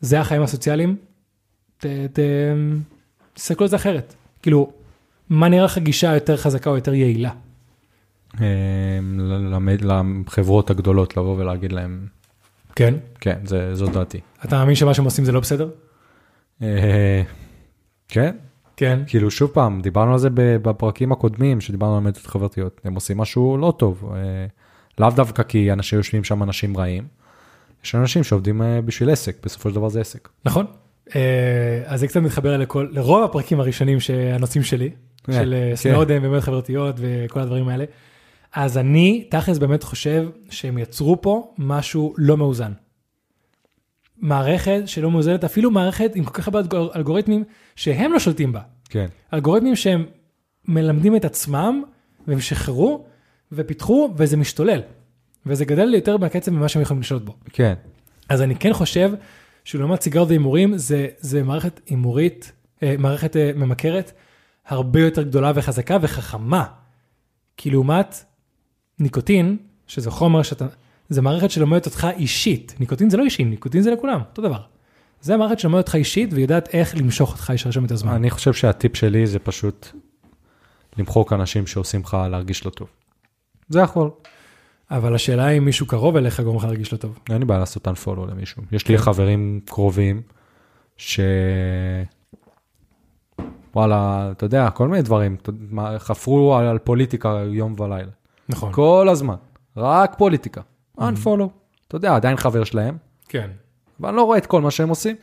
זה 0.00 0.20
החיים 0.20 0.42
הסוציאליים, 0.42 0.96
תסתכלו 3.34 3.64
על 3.64 3.68
זה 3.68 3.76
אחרת. 3.76 4.14
כאילו, 4.42 4.72
מה 5.30 5.48
נראה 5.48 5.64
לך 5.64 5.78
גישה 5.78 6.14
יותר 6.14 6.36
חזקה 6.36 6.70
או 6.70 6.76
יותר 6.76 6.94
יעילה? 6.94 7.30
אמ, 8.34 8.40
ל- 9.20 9.54
למד- 9.54 9.84
לחברות 9.84 10.70
הגדולות 10.70 11.16
לבוא 11.16 11.36
ולהגיד 11.38 11.72
להם, 11.72 12.06
כן. 12.76 12.94
כן, 13.20 13.38
זה- 13.44 13.74
זו 13.74 13.86
דעתי. 13.86 14.20
אתה 14.44 14.56
מאמין 14.58 14.74
שמה 14.74 14.94
שהם 14.94 15.04
עושים 15.04 15.24
זה 15.24 15.32
לא 15.32 15.40
בסדר? 15.40 15.68
אה, 16.62 17.22
כן, 18.08 18.36
כן. 18.76 19.00
כאילו 19.06 19.30
שוב 19.30 19.50
פעם, 19.50 19.80
דיברנו 19.80 20.12
על 20.12 20.18
זה 20.18 20.28
בפרקים 20.34 21.12
הקודמים, 21.12 21.60
שדיברנו 21.60 21.96
על 21.96 22.02
מדיות 22.02 22.26
חברתיות, 22.26 22.80
הם 22.84 22.94
עושים 22.94 23.18
משהו 23.18 23.56
לא 23.58 23.74
טוב. 23.78 24.12
אה, 24.14 24.46
לאו 24.98 25.10
דווקא 25.10 25.42
כי 25.42 25.72
אנשים 25.72 25.96
יושבים 25.98 26.24
שם 26.24 26.42
אנשים 26.42 26.76
רעים, 26.76 27.04
יש 27.84 27.94
אנשים 27.94 28.24
שעובדים 28.24 28.62
אה, 28.62 28.80
בשביל 28.80 29.10
עסק, 29.10 29.36
בסופו 29.44 29.68
של 29.70 29.74
דבר 29.74 29.88
זה 29.88 30.00
עסק. 30.00 30.28
נכון. 30.44 30.66
אז 31.86 32.00
זה 32.00 32.08
קצת 32.08 32.20
מתחבר 32.20 32.56
לכל, 32.56 32.88
לרוב 32.90 33.24
הפרקים 33.24 33.60
הראשונים 33.60 34.00
שהנושאים 34.00 34.62
שלי, 34.62 34.90
של 35.32 35.54
אה, 35.54 35.70
כן. 35.70 35.76
סנודן 35.76 36.18
ומדיות 36.24 36.42
חברתיות 36.44 36.94
וכל 36.98 37.40
הדברים 37.40 37.68
האלה. 37.68 37.84
אז 38.52 38.78
אני 38.78 39.26
תכלס 39.30 39.58
באמת 39.58 39.82
חושב 39.82 40.28
שהם 40.50 40.78
יצרו 40.78 41.20
פה 41.22 41.54
משהו 41.58 42.14
לא 42.18 42.36
מאוזן. 42.36 42.72
מערכת 44.20 44.82
שלא 44.86 45.10
מאוזנת, 45.10 45.44
אפילו 45.44 45.70
מערכת 45.70 46.10
עם 46.14 46.24
כל 46.24 46.32
כך 46.32 46.48
הרבה 46.48 46.58
אלגור- 46.60 46.96
אלגוריתמים 46.96 47.44
שהם 47.76 48.12
לא 48.12 48.18
שולטים 48.18 48.52
בה. 48.52 48.60
כן, 48.88 49.06
אלגוריתמים 49.34 49.76
שהם 49.76 50.06
מלמדים 50.68 51.16
את 51.16 51.24
עצמם 51.24 51.82
והם 52.28 52.40
שחררו 52.40 53.04
ופיתחו 53.52 54.10
וזה 54.16 54.36
משתולל. 54.36 54.80
וזה 55.46 55.64
גדל 55.64 55.94
יותר 55.94 56.16
בקצב 56.16 56.50
ממה 56.52 56.68
שהם 56.68 56.82
יכולים 56.82 57.00
לשלוט 57.00 57.22
בו. 57.22 57.34
כן, 57.52 57.74
אז 58.28 58.42
אני 58.42 58.56
כן 58.56 58.72
חושב 58.72 59.10
שלעומת 59.64 60.00
סיגרות 60.02 60.28
והימורים 60.28 60.78
זה, 60.78 61.06
זה 61.18 61.42
מערכת 61.42 61.80
הימורית, 61.86 62.52
אה, 62.82 62.94
מערכת 62.98 63.36
אה, 63.36 63.50
ממכרת 63.56 64.12
הרבה 64.68 65.00
יותר 65.00 65.22
גדולה 65.22 65.52
וחזקה 65.54 65.98
וחכמה. 66.00 66.64
כי 67.56 67.70
לעומת 67.70 68.24
ניקוטין, 68.98 69.56
שזה 69.86 70.10
חומר 70.10 70.42
שאתה, 70.42 70.66
זה 71.08 71.22
מערכת 71.22 71.50
שלומדת 71.50 71.86
אותך 71.86 72.06
אישית. 72.16 72.74
ניקוטין 72.80 73.10
זה 73.10 73.16
לא 73.16 73.24
אישי, 73.24 73.44
ניקוטין 73.44 73.82
זה 73.82 73.90
לכולם, 73.90 74.20
אותו 74.20 74.42
דבר. 74.42 74.60
זה 75.20 75.36
מערכת 75.36 75.58
שלומדת 75.58 75.78
אותך 75.78 75.94
אישית 75.94 76.30
ויודעת 76.32 76.68
איך 76.74 76.96
למשוך 76.96 77.32
אותך 77.32 77.52
ישר 77.54 77.70
שם 77.70 77.84
את 77.84 77.90
הזמן. 77.90 78.12
אני 78.12 78.30
חושב 78.30 78.52
שהטיפ 78.52 78.96
שלי 78.96 79.26
זה 79.26 79.38
פשוט 79.38 79.86
למחוק 80.98 81.32
אנשים 81.32 81.66
שעושים 81.66 82.00
לך 82.00 82.16
להרגיש 82.30 82.66
לא 82.66 82.70
טוב. 82.70 82.88
זה 83.68 83.80
יכול. 83.80 84.10
אבל 84.90 85.14
השאלה 85.14 85.48
אם 85.50 85.64
מישהו 85.64 85.86
קרוב 85.86 86.16
אליך 86.16 86.40
גורם 86.40 86.56
לך 86.56 86.64
להרגיש 86.64 86.92
לא 86.92 86.98
טוב. 86.98 87.18
אין 87.30 87.38
לי 87.38 87.44
בעיה 87.44 87.60
לעשות 87.60 87.88
unfollow 87.88 88.30
למישהו. 88.30 88.62
יש 88.72 88.88
לי 88.88 88.98
כן. 88.98 89.02
חברים 89.02 89.60
קרובים, 89.64 90.22
ש... 90.96 91.20
וואלה, 93.78 94.28
אתה 94.32 94.44
יודע, 94.44 94.70
כל 94.70 94.88
מיני 94.88 95.02
דברים, 95.02 95.36
חפרו 95.98 96.56
על, 96.56 96.66
על 96.66 96.78
פוליטיקה 96.78 97.42
יום 97.46 97.80
ולילה. 97.80 98.10
נכון. 98.48 98.72
כל 98.72 99.08
הזמן, 99.10 99.34
רק 99.76 100.14
פוליטיקה. 100.18 100.60
unfollow. 100.98 101.48
אתה 101.88 101.96
יודע, 101.96 102.14
עדיין 102.16 102.36
חבר 102.36 102.64
שלהם, 102.64 102.96
כן. 103.28 103.50
ואני 104.00 104.16
לא 104.16 104.22
רואה 104.22 104.38
את 104.38 104.46
כל 104.46 104.60
מה 104.62 104.70
שהם 104.70 104.88
עושים. 104.88 105.16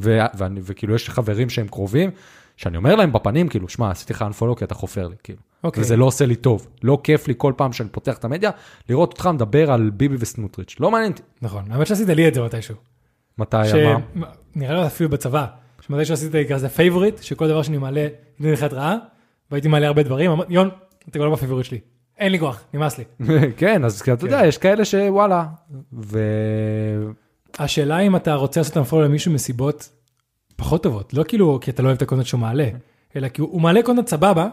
ו- 0.00 0.18
ואני, 0.34 0.60
וכאילו 0.62 0.94
יש 0.94 1.10
חברים 1.10 1.50
שהם 1.50 1.68
קרובים, 1.68 2.10
שאני 2.56 2.76
אומר 2.76 2.96
להם 2.96 3.12
בפנים, 3.12 3.48
כאילו, 3.48 3.68
שמע, 3.68 3.90
עשיתי 3.90 4.12
לך 4.12 4.24
unfollow 4.30 4.54
כי 4.58 4.64
אתה 4.64 4.74
חופר 4.74 5.08
לי, 5.08 5.16
כאילו. 5.22 5.38
אוקיי. 5.64 5.82
וזה 5.82 5.96
לא 5.96 6.04
עושה 6.04 6.26
לי 6.26 6.36
טוב. 6.36 6.68
לא 6.82 6.98
כיף 7.02 7.28
לי 7.28 7.34
כל 7.36 7.52
פעם 7.56 7.72
שאני 7.72 7.88
פותח 7.88 8.18
את 8.18 8.24
המדיה, 8.24 8.50
לראות 8.88 9.12
אותך 9.12 9.26
מדבר 9.26 9.72
על 9.72 9.90
ביבי 9.90 10.16
וסמוטריץ'. 10.18 10.76
לא 10.80 10.90
מעניין 10.90 11.12
אותי. 11.12 11.22
נכון. 11.42 11.64
האמת 11.70 11.86
שעשית 11.86 12.08
לי 12.08 12.28
את 12.28 12.34
זה 12.34 12.42
מתישהו. 12.42 12.74
מתי, 13.38 13.56
ש... 13.64 13.74
מה? 14.14 14.26
נראה 14.54 14.80
לי 14.80 14.86
אפילו 14.86 15.10
בצבא, 15.10 15.46
שמתי 15.88 16.04
שעשיתי 16.04 16.48
כזה 16.48 16.68
favorite, 16.68 17.22
שכל 17.22 17.48
דבר 17.48 17.62
שאני 17.62 17.78
מעלה, 17.78 18.06
נותן 18.38 18.52
לך 18.52 18.62
התראה, 18.62 18.96
והייתי 19.50 19.68
מעלה 19.68 19.86
הרבה 19.86 20.02
דברים, 20.02 20.30
אמרתי, 20.30 20.52
יון, 20.52 20.68
אתה 21.08 21.18
כבר 21.18 21.26
לא 21.26 21.32
ב 21.32 21.36
favorite 21.36 21.66
שלי. 21.66 21.78
אין 22.18 22.32
לי 22.32 22.38
כוח, 22.38 22.64
נמאס 22.74 22.98
לי. 22.98 23.04
כן, 23.56 23.84
אז 23.84 24.00
אתה 24.00 24.26
יודע, 24.26 24.46
יש 24.46 24.58
כאלה 24.58 24.84
שוואלה. 24.84 25.46
ו... 25.92 26.18
השאלה 27.58 27.98
אם 27.98 28.16
אתה 28.16 28.34
רוצה 28.34 28.60
לעשות 28.60 28.76
unfollow 28.76 28.96
למישהו 28.96 29.32
מסיבות 29.32 29.88
פחות 30.56 30.82
טובות, 30.82 31.14
לא 31.14 31.24
כאילו 31.28 31.58
כי 31.60 31.70
אתה 31.70 31.82
לא 31.82 31.88
אוהב 31.88 31.96
את 31.96 32.02
הקונטנט 32.02 32.26
שהוא 32.26 32.40
מעלה, 32.40 32.68
אלא 33.16 33.28
כי 33.28 33.40
הוא 33.40 33.50
הוא 33.52 33.60
מעלה 33.60 33.82
קונטנט 33.82 34.08
סבבה, 34.08 34.48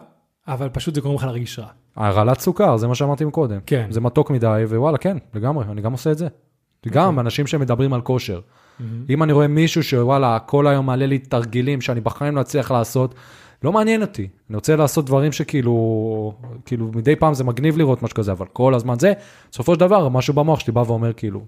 אבל 0.48 0.70
פשוט 0.70 0.96
זה 0.96 1.02
גורם 1.02 1.16
לך 1.16 1.24
להרגיש 1.24 1.60
רע. 1.60 1.68
הרעלת 1.96 2.40
סוכר, 2.40 2.78
זה 2.78 2.88
מה 2.88 2.96
שאמרתי 2.96 3.26
מקודם. 3.26 3.60
כן. 3.66 3.88
זה 3.90 4.02
מתוק 4.02 4.32
מדי, 4.32 4.64
ווואלה, 4.70 4.98
כן, 4.98 5.18
לגמרי, 5.34 5.66
אני 5.72 5.82
גם 5.82 5.92
עושה 5.92 6.12
את 6.12 6.18
זה. 6.18 6.28
גם 6.88 7.20
אנשים 7.20 7.48
שמדברים 7.48 7.94
על 7.94 8.02
כושר. 8.02 8.40
אם 9.10 9.24
אני 9.24 9.34
רואה 9.34 9.48
מישהו 9.48 9.84
שוואלה, 9.84 10.40
כל 10.40 10.68
היום 10.68 10.86
מעלה 10.86 11.06
לי 11.06 11.20
תרגילים 11.20 11.82
שאני 11.82 12.02
בחיים 12.02 12.36
לא 12.36 12.42
אצליח 12.42 12.72
לעשות, 12.72 13.16
לא 13.64 13.72
מעניין 13.72 14.02
אותי. 14.02 14.28
אני 14.50 14.56
רוצה 14.56 14.76
לעשות 14.76 15.06
דברים 15.06 15.32
שכאילו, 15.32 16.34
כאילו, 16.66 16.92
מדי 16.96 17.16
פעם 17.16 17.34
זה 17.34 17.44
מגניב 17.44 17.78
לראות 17.78 18.04
משהו 18.04 18.16
כזה, 18.16 18.32
אבל 18.32 18.46
כל 18.54 18.74
הזמן 18.74 19.00
זה, 19.00 19.14
בסופו 19.52 19.74
של 19.74 19.80
דבר, 19.80 20.10
משהו 20.10 20.34
במוח 20.34 20.60
שלי 20.60 20.74
בא 20.74 20.84
ואומר 20.88 21.14
כאילו, 21.14 21.42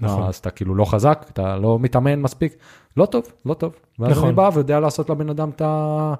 נכון. 0.00 0.16
נכון. 0.16 0.28
אז 0.28 0.36
אתה 0.36 0.50
כאילו 0.50 0.74
לא 0.74 0.84
חזק, 0.84 1.26
אתה 1.32 1.56
לא 1.56 1.78
מתאמן 1.78 2.20
מספיק, 2.20 2.56
לא 2.96 3.06
טוב, 3.06 3.32
לא 3.46 3.54
טוב. 3.54 3.72
ואז 3.98 4.10
נכון. 4.10 4.24
אני 4.24 4.32
בא 4.32 4.50
ויודע 4.54 4.80
לעשות 4.80 5.10
לבן 5.10 5.30
אדם 5.30 5.50
את 5.50 5.60
ה... 5.60 6.14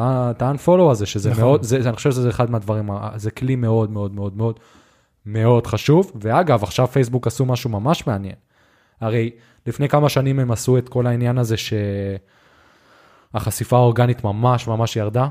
את 0.00 0.42
ה-unfollow 0.42 0.90
הזה, 0.90 1.06
שזה 1.06 1.30
נכון. 1.30 1.44
מאוד, 1.44 1.62
זה, 1.62 1.76
אני 1.76 1.96
חושב 1.96 2.10
שזה 2.10 2.28
אחד 2.28 2.50
מהדברים, 2.50 2.90
זה 3.16 3.30
כלי 3.30 3.56
מאוד 3.56 3.90
מאוד 3.90 4.14
מאוד 4.14 4.36
מאוד 4.36 4.60
מאוד 5.26 5.66
חשוב. 5.66 6.12
ואגב, 6.20 6.62
עכשיו 6.62 6.86
פייסבוק 6.86 7.26
עשו 7.26 7.44
משהו 7.44 7.70
ממש 7.70 8.06
מעניין. 8.06 8.34
הרי 9.00 9.30
לפני 9.66 9.88
כמה 9.88 10.08
שנים 10.08 10.38
הם 10.38 10.50
עשו 10.50 10.78
את 10.78 10.88
כל 10.88 11.06
העניין 11.06 11.38
הזה 11.38 11.54
שהחשיפה 13.34 13.76
האורגנית 13.76 14.24
ממש 14.24 14.68
ממש 14.68 14.96
ירדה, 14.96 15.28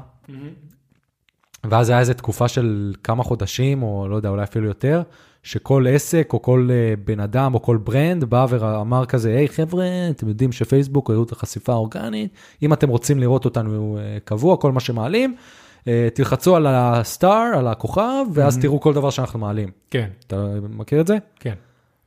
ואז 1.63 1.89
היה 1.89 1.99
איזו 1.99 2.13
תקופה 2.13 2.47
של 2.47 2.93
כמה 3.03 3.23
חודשים, 3.23 3.83
או 3.83 4.07
לא 4.09 4.15
יודע, 4.15 4.29
אולי 4.29 4.43
אפילו 4.43 4.67
יותר, 4.67 5.01
שכל 5.43 5.85
עסק 5.89 6.29
או 6.33 6.41
כל 6.41 6.69
אה, 6.71 6.93
בן 7.05 7.19
אדם 7.19 7.53
או 7.53 7.61
כל 7.61 7.77
ברנד 7.77 8.23
בא 8.23 8.45
ואמר 8.49 9.05
כזה, 9.05 9.29
היי 9.29 9.47
חבר'ה, 9.47 9.85
אתם 10.09 10.27
יודעים 10.27 10.51
שפייסבוק 10.51 11.09
הראו 11.09 11.23
את 11.23 11.31
החשיפה 11.31 11.73
האורגנית, 11.73 12.33
אם 12.63 12.73
אתם 12.73 12.89
רוצים 12.89 13.19
לראות 13.19 13.45
אותנו 13.45 13.97
אה, 13.97 14.17
קבוע, 14.23 14.57
כל 14.57 14.71
מה 14.71 14.79
שמעלים, 14.79 15.35
תלחצו 16.13 16.55
על 16.55 16.67
הסטאר, 16.67 17.51
על 17.57 17.67
הכוכב, 17.67 18.25
ואז 18.33 18.57
תראו 18.57 18.79
כל 18.79 18.93
דבר 18.93 19.09
שאנחנו 19.09 19.39
מעלים. 19.39 19.69
כן, 19.89 20.09
אתה 20.27 20.47
מכיר 20.69 21.01
את 21.01 21.07
זה? 21.07 21.17
כן. 21.39 21.53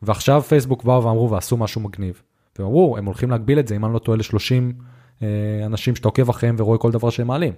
ועכשיו 0.03 0.43
פייסבוק 0.43 0.85
באו 0.85 1.05
ואמרו 1.05 1.31
ועשו 1.31 1.57
משהו 1.57 1.81
מגניב. 1.81 2.23
והם 2.59 2.69
אמרו, 2.69 2.97
הם 2.99 3.05
הולכים 3.05 3.31
להגביל 3.31 3.59
את 3.59 3.69
זה, 3.69 3.77
אם 3.77 3.85
אני 3.85 3.95
לא 3.95 3.99
טועה, 3.99 4.19
ל-30 4.19 4.73
אה, 5.23 5.67
אנשים 5.67 5.97
שאתה 5.97 6.09
עוקב 6.09 6.29
אחריהם 6.29 6.57
ורואה 6.59 6.79
כל 6.79 6.91
דבר 6.91 7.11
שהם 7.11 7.27
מעלים. 7.27 7.53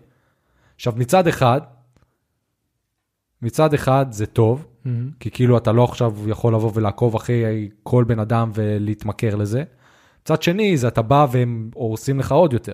עכשיו, 0.77 0.93
מצד 0.97 1.27
אחד, 1.27 1.61
מצד 3.43 3.75
אחד 3.75 4.07
זה 4.11 4.27
טוב, 4.27 4.67
מהמם. 4.85 5.11
כי 5.21 5.31
כאילו 5.31 5.57
אתה 5.57 5.73
לא 5.73 5.85
עכשיו 5.85 6.29
יכול 6.29 6.55
לבוא 6.55 6.71
ולעקוב 6.75 7.15
אחרי 7.15 7.69
כל 7.83 8.05
בן 8.05 8.19
אדם 8.19 8.51
ולהתמכר 8.55 9.35
לזה. 9.35 9.65
מצד 10.23 10.43
שני, 10.43 10.77
זה 10.77 10.89
אתה 10.89 11.03
בא 11.03 11.27
והם 11.33 11.71
הורסים 11.75 12.19
לך 12.19 12.33
עוד 12.33 12.53
יותר. 12.53 12.73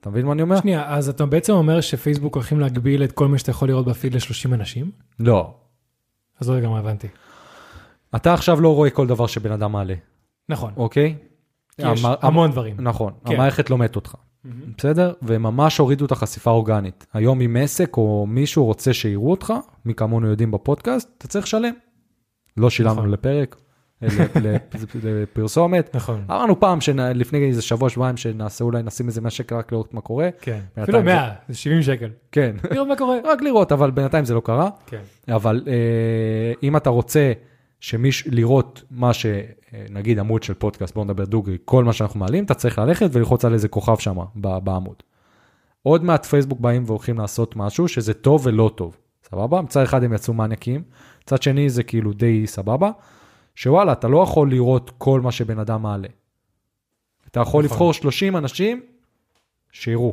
אתה 0.00 0.10
מבין 0.10 0.26
מה 0.26 0.32
אני 0.32 0.42
אומר? 0.42 0.60
שנייה, 0.60 0.94
אז 0.94 1.08
אתה 1.08 1.26
בעצם 1.26 1.52
אומר 1.52 1.80
שפייסבוק 1.80 2.34
הולכים 2.34 2.60
להגביל 2.60 3.04
את 3.04 3.12
כל 3.12 3.28
מה 3.28 3.38
שאתה 3.38 3.50
יכול 3.50 3.68
לראות 3.68 3.86
בפיד 3.86 4.14
ל-30 4.14 4.54
אנשים? 4.54 4.90
לא. 5.20 5.54
אז 6.40 6.50
לא 6.50 6.56
לגמרי 6.58 6.78
הבנתי. 6.78 7.08
אתה 8.16 8.34
עכשיו 8.34 8.60
לא 8.60 8.74
רואה 8.74 8.90
כל 8.90 9.06
דבר 9.06 9.26
שבן 9.26 9.52
אדם 9.52 9.72
מעלה, 9.72 9.94
נכון, 10.48 10.72
אוקיי? 10.76 11.16
יש 11.78 12.04
המ- 12.04 12.14
המון 12.22 12.50
דברים. 12.50 12.76
נכון, 12.78 13.12
כן. 13.24 13.34
המערכת 13.34 13.70
לומדת 13.70 13.96
אותך, 13.96 14.14
בסדר? 14.78 15.12
וממש 15.22 15.78
הורידו 15.78 16.04
את 16.04 16.12
החשיפה 16.12 16.50
האורגנית. 16.50 17.06
היום 17.14 17.40
אם 17.40 17.56
עסק 17.60 17.96
או 17.96 18.26
מישהו 18.28 18.64
רוצה 18.64 18.92
שיראו 18.92 19.30
אותך, 19.30 19.52
מי 19.84 19.94
כמונו 19.94 20.26
יודעים 20.26 20.50
בפודקאסט, 20.50 21.08
אתה 21.18 21.28
צריך 21.28 21.44
לשלם. 21.46 21.72
לא 22.56 22.70
שילמנו 22.70 22.94
נכון. 22.94 23.10
לפרק, 23.10 23.56
לפרסומת. 25.02 25.94
נכון, 25.96 26.24
אמרנו 26.30 26.60
פעם, 26.60 26.78
לפני 27.14 27.38
איזה 27.48 27.62
שבוע, 27.62 27.88
שבועיים, 27.90 28.16
שנעשה 28.16 28.64
אולי, 28.64 28.82
נשים 28.82 29.06
איזה 29.06 29.20
100 29.20 29.30
שקל 29.30 29.54
רק 29.56 29.72
לראות 29.72 29.94
מה 29.94 30.00
קורה. 30.00 30.28
כן. 30.40 30.60
אפילו 30.82 30.98
זה- 30.98 31.04
100, 31.04 31.30
זה 31.48 31.54
70 31.56 31.82
שקל. 31.82 32.08
כן, 32.32 32.56
לראות 32.70 32.88
מה 32.88 32.96
קורה. 32.96 33.16
רק 33.24 33.42
לראות, 33.42 33.72
אבל 33.72 33.90
בינתיים 33.90 34.24
זה 34.24 34.34
לא 34.34 34.40
קרה. 34.40 34.70
כן. 34.86 35.00
אבל 35.28 35.62
אה, 35.66 35.72
אם 36.62 36.76
אתה 36.76 36.90
רוצה 36.90 37.32
שמיש, 37.80 38.26
לראות 38.26 38.82
מה 38.90 39.10
שנגיד 39.12 40.18
עמוד 40.18 40.42
של 40.42 40.54
פודקאסט, 40.54 40.94
בואו 40.94 41.04
נדבר 41.04 41.24
דוגרי, 41.24 41.56
כל 41.64 41.84
מה 41.84 41.92
שאנחנו 41.92 42.20
מעלים, 42.20 42.44
אתה 42.44 42.54
צריך 42.54 42.78
ללכת 42.78 43.08
וללחוץ 43.12 43.44
על 43.44 43.52
איזה 43.52 43.68
כוכב 43.68 43.98
שם 43.98 44.16
בעמוד. 44.36 44.96
עוד 45.82 46.04
מעט 46.04 46.26
פייסבוק 46.26 46.60
באים 46.60 46.82
והולכים 46.86 47.18
לעשות 47.18 47.56
משהו 47.56 47.88
שזה 47.88 48.14
טוב 48.14 48.46
ולא 48.46 48.70
טוב, 48.74 48.96
סבבה? 49.30 49.60
מצד 49.62 49.82
אחד 49.82 50.04
הם 50.04 50.12
יצאו 50.12 50.34
מניאקים, 50.34 50.82
מצד 51.24 51.42
שני 51.42 51.70
זה 51.70 51.82
כאילו 51.82 52.12
די 52.12 52.46
סבבה, 52.46 52.90
שוואלה, 53.60 53.92
אתה 53.92 54.08
לא 54.08 54.22
יכול 54.22 54.50
לראות 54.50 54.90
כל 54.98 55.20
מה 55.20 55.32
שבן 55.32 55.58
אדם 55.58 55.82
מעלה. 55.82 56.08
אתה 57.30 57.40
יכול 57.40 57.64
נכון. 57.64 57.74
לבחור 57.74 57.92
30 57.92 58.36
אנשים 58.36 58.82
שיראו, 59.72 60.12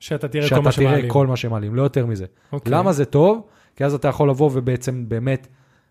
שאתה 0.00 0.28
תראה 0.28 0.42
כל 0.42 0.48
שאתה 0.48 0.60
מה 0.60 0.72
תראה 0.72 0.90
שמעלים. 0.90 1.10
כל 1.10 1.26
מה 1.26 1.36
שמעלים, 1.36 1.74
לא 1.74 1.82
יותר 1.82 2.06
מזה. 2.06 2.26
אוקיי. 2.52 2.72
למה 2.72 2.92
זה 2.92 3.04
טוב? 3.04 3.46
כי 3.76 3.84
אז 3.84 3.94
אתה 3.94 4.08
יכול 4.08 4.30
לבוא 4.30 4.50
ובעצם 4.52 5.08
באמת 5.08 5.46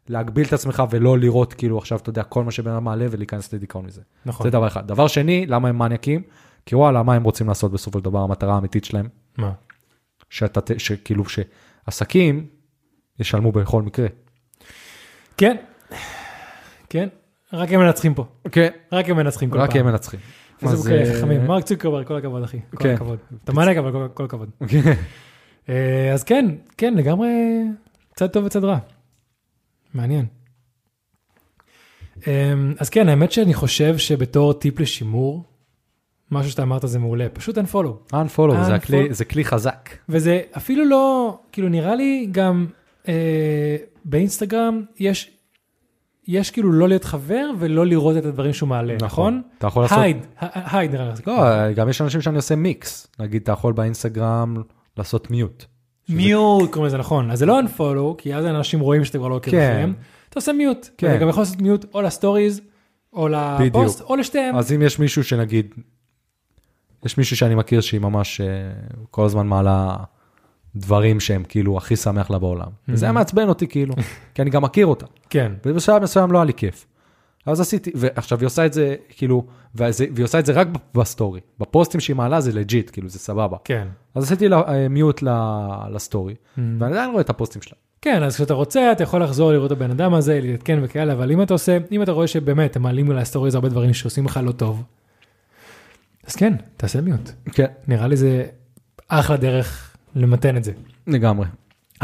להגביל 0.09 0.47
את 0.47 0.53
עצמך 0.53 0.83
ולא 0.89 1.17
לראות 1.17 1.53
כאילו 1.53 1.77
עכשיו, 1.77 1.99
אתה 1.99 2.09
יודע, 2.09 2.23
כל 2.23 2.43
מה 2.43 2.51
שבן 2.51 2.71
אדם 2.71 2.83
מעלה 2.83 3.05
ולהיכנס 3.11 3.53
לדיכאון 3.53 3.85
מזה. 3.85 4.01
נכון. 4.25 4.43
זה 4.43 4.51
דבר 4.51 4.67
אחד. 4.67 4.87
דבר 4.87 5.07
שני, 5.07 5.45
למה 5.45 5.69
הם 5.69 5.79
מניאקים? 5.79 6.21
כי 6.65 6.75
וואלה, 6.75 7.03
מה 7.03 7.13
הם 7.13 7.23
רוצים 7.23 7.47
לעשות 7.47 7.71
בסופו 7.71 7.99
של 7.99 8.05
דבר, 8.05 8.19
המטרה 8.19 8.55
האמיתית 8.55 8.85
שלהם? 8.85 9.07
מה? 9.37 9.51
שאתה, 10.29 10.59
שכאילו, 10.77 11.23
שעסקים 11.25 12.47
ישלמו 13.19 13.51
בכל 13.51 13.81
מקרה. 13.81 14.07
כן. 15.37 15.55
כן. 16.93 17.09
רק 17.53 17.71
הם 17.73 17.79
מנצחים 17.79 18.13
פה. 18.13 18.25
כן. 18.51 18.69
רק 18.91 19.09
הם 19.09 19.17
מנצחים 19.17 19.49
כל 19.49 19.57
פעם. 19.57 19.65
רק 19.69 19.75
הם 19.75 19.85
מנצחים. 19.85 20.19
פייסבוק 20.59 20.87
אה, 20.87 21.13
חכמים. 21.19 21.45
מרק 21.45 21.63
צוקרברג, 21.63 22.07
כל 22.07 22.17
הכבוד 22.17 22.43
אחי. 22.43 22.59
כל 22.75 22.83
כן. 22.83 22.93
הכבוד. 22.93 23.19
אתה 23.43 23.53
מנהיג 23.53 23.77
אבל 23.77 24.07
כל- 24.13 24.25
הכבוד. 24.25 24.49
כן. 24.69 24.93
אה, 25.69 26.11
אז 26.13 26.23
כן, 26.23 26.45
כן, 26.77 26.93
לגמרי 26.93 27.29
צד 28.15 28.27
טוב 28.27 28.45
וצד 28.45 28.63
רע. 28.63 28.77
מעניין. 29.93 30.25
אה, 32.27 32.53
אז 32.79 32.89
כן, 32.89 33.09
האמת 33.09 33.31
שאני 33.31 33.53
חושב 33.53 33.97
שבתור 33.97 34.53
טיפ 34.53 34.79
לשימור, 34.79 35.43
משהו 36.31 36.51
שאתה 36.51 36.63
אמרת 36.63 36.81
זה 36.85 36.99
מעולה, 36.99 37.29
פשוט 37.29 37.57
unfollow. 37.57 38.13
unfollow, 38.13 38.63
זה. 38.65 38.75
הכלי, 38.75 39.13
זה 39.13 39.25
כלי 39.25 39.45
חזק. 39.45 39.89
וזה 40.09 40.41
אפילו 40.57 40.85
לא, 40.85 41.37
כאילו 41.51 41.69
נראה 41.69 41.95
לי 41.95 42.27
גם 42.31 42.67
אה, 43.07 43.75
באינסטגרם 44.05 44.81
יש, 44.99 45.31
יש 46.27 46.51
כאילו 46.51 46.71
לא 46.71 46.87
להיות 46.87 47.03
חבר 47.03 47.49
ולא 47.59 47.85
לראות 47.85 48.17
את 48.17 48.25
הדברים 48.25 48.53
שהוא 48.53 48.69
מעלה, 48.69 48.95
נכון? 49.01 49.41
אתה 49.57 49.67
יכול 49.67 49.83
לעשות... 49.83 49.97
הייד, 49.97 50.17
הייד 50.71 50.91
נראה 50.91 51.05
לי. 51.05 51.11
לא, 51.27 51.71
גם 51.71 51.89
יש 51.89 52.01
אנשים 52.01 52.21
שאני 52.21 52.35
עושה 52.35 52.55
מיקס. 52.55 53.07
נגיד, 53.19 53.41
אתה 53.41 53.51
יכול 53.51 53.73
באינסטגרם 53.73 54.63
לעשות 54.97 55.31
מיוט. 55.31 55.65
מיוט 56.09 56.71
קוראים 56.71 56.87
לזה 56.87 56.97
נכון 56.97 57.31
אז 57.31 57.39
זה 57.39 57.45
לא 57.45 57.59
unfollow 57.59 58.15
כי 58.17 58.35
אז 58.35 58.45
אנשים 58.45 58.79
רואים 58.79 59.05
שאתה 59.05 59.17
כבר 59.17 59.27
לא 59.27 59.35
עוקב 59.35 59.51
כן. 59.51 59.69
אחריהם 59.71 59.93
אתה 60.29 60.39
עושה 60.39 60.53
מיוט 60.53 60.89
כן. 60.97 61.09
אתה 61.09 61.17
גם 61.17 61.29
יכול 61.29 61.41
לעשות 61.41 61.61
מיוט 61.61 61.85
או 61.93 62.01
לסטוריז 62.01 62.61
או 63.13 63.27
לפוסט 63.27 64.01
או 64.01 64.15
לשתיהם 64.15 64.55
אז 64.55 64.71
אם 64.71 64.81
יש 64.81 64.99
מישהו 64.99 65.23
שנגיד, 65.23 65.73
יש 67.05 67.17
מישהו 67.17 67.37
שאני 67.37 67.55
מכיר 67.55 67.81
שהיא 67.81 68.01
ממש 68.01 68.41
אה, 68.41 68.47
כל 69.11 69.25
הזמן 69.25 69.47
מעלה 69.47 69.95
דברים 70.75 71.19
שהם 71.19 71.43
כאילו 71.49 71.77
הכי 71.77 71.95
שמח 71.95 72.29
לה 72.29 72.39
בעולם. 72.39 72.67
וזה 72.87 73.05
היה 73.05 73.13
מעצבן 73.13 73.49
אותי 73.49 73.67
כאילו, 73.67 73.93
כי 74.33 74.41
אני 74.41 74.49
גם 74.49 74.61
מכיר 74.61 74.85
אותה. 74.85 75.05
כן 75.29 75.51
ובשלב 75.65 76.03
מסוים 76.03 76.31
לא 76.31 76.37
היה 76.37 76.45
לי 76.45 76.53
כיף. 76.53 76.85
אז 77.45 77.59
עשיתי, 77.59 77.91
ועכשיו 77.95 78.39
היא 78.39 78.45
עושה 78.45 78.65
את 78.65 78.73
זה 78.73 78.95
כאילו, 79.09 79.45
וזה, 79.75 80.05
והיא 80.15 80.23
עושה 80.23 80.39
את 80.39 80.45
זה 80.45 80.53
רק 80.53 80.67
ב 80.95 81.02
story. 81.02 81.39
בפוסטים 81.59 81.99
שהיא 81.99 82.15
מעלה 82.15 82.41
זה 82.41 82.51
legit, 82.51 82.89
כאילו 82.93 83.09
זה 83.09 83.19
סבבה. 83.19 83.57
כן 83.63 83.87
אז 84.15 84.23
עשיתי 84.23 84.47
לה 84.47 84.61
אה, 84.67 84.87
mute 84.89 85.23
ל 85.91 85.97
story, 85.97 86.35
ואני 86.57 86.93
עדיין 86.93 87.11
רואה 87.11 87.21
את 87.21 87.29
הפוסטים 87.29 87.61
שלה. 87.61 87.75
כן 88.01 88.23
אז 88.23 88.35
כשאתה 88.35 88.53
רוצה 88.53 88.91
אתה 88.91 89.03
יכול 89.03 89.23
לחזור 89.23 89.51
לראות 89.51 89.71
את 89.71 89.77
הבן 89.77 89.91
אדם 89.91 90.13
הזה 90.13 90.39
להתעדכן 90.41 90.79
וכאלה 90.83 91.13
אבל 91.13 91.31
אם 91.31 91.41
אתה 91.41 91.53
עושה 91.53 91.77
אם 91.91 92.01
אתה 92.01 92.11
רואה 92.11 92.27
שבאמת 92.27 92.75
הם 92.75 92.81
מעלים 92.81 93.11
ל 93.11 93.17
stories 93.17 93.55
הרבה 93.55 93.69
דברים 93.69 93.93
שעושים 93.93 94.25
לך 94.25 94.39
לא 94.43 94.51
טוב. 94.51 94.83
אז 96.27 96.35
כן 96.35 96.53
תעשה 96.77 97.01
mute 97.01 97.31
כן. 97.51 97.65
נראה 97.87 98.07
לי 98.07 98.15
זה 98.15 98.45
אחלה 99.07 99.37
דרך 99.37 99.92
למתן 100.15 100.57
את 100.57 100.63
זה. 100.63 100.71
לגמרי. 101.07 101.45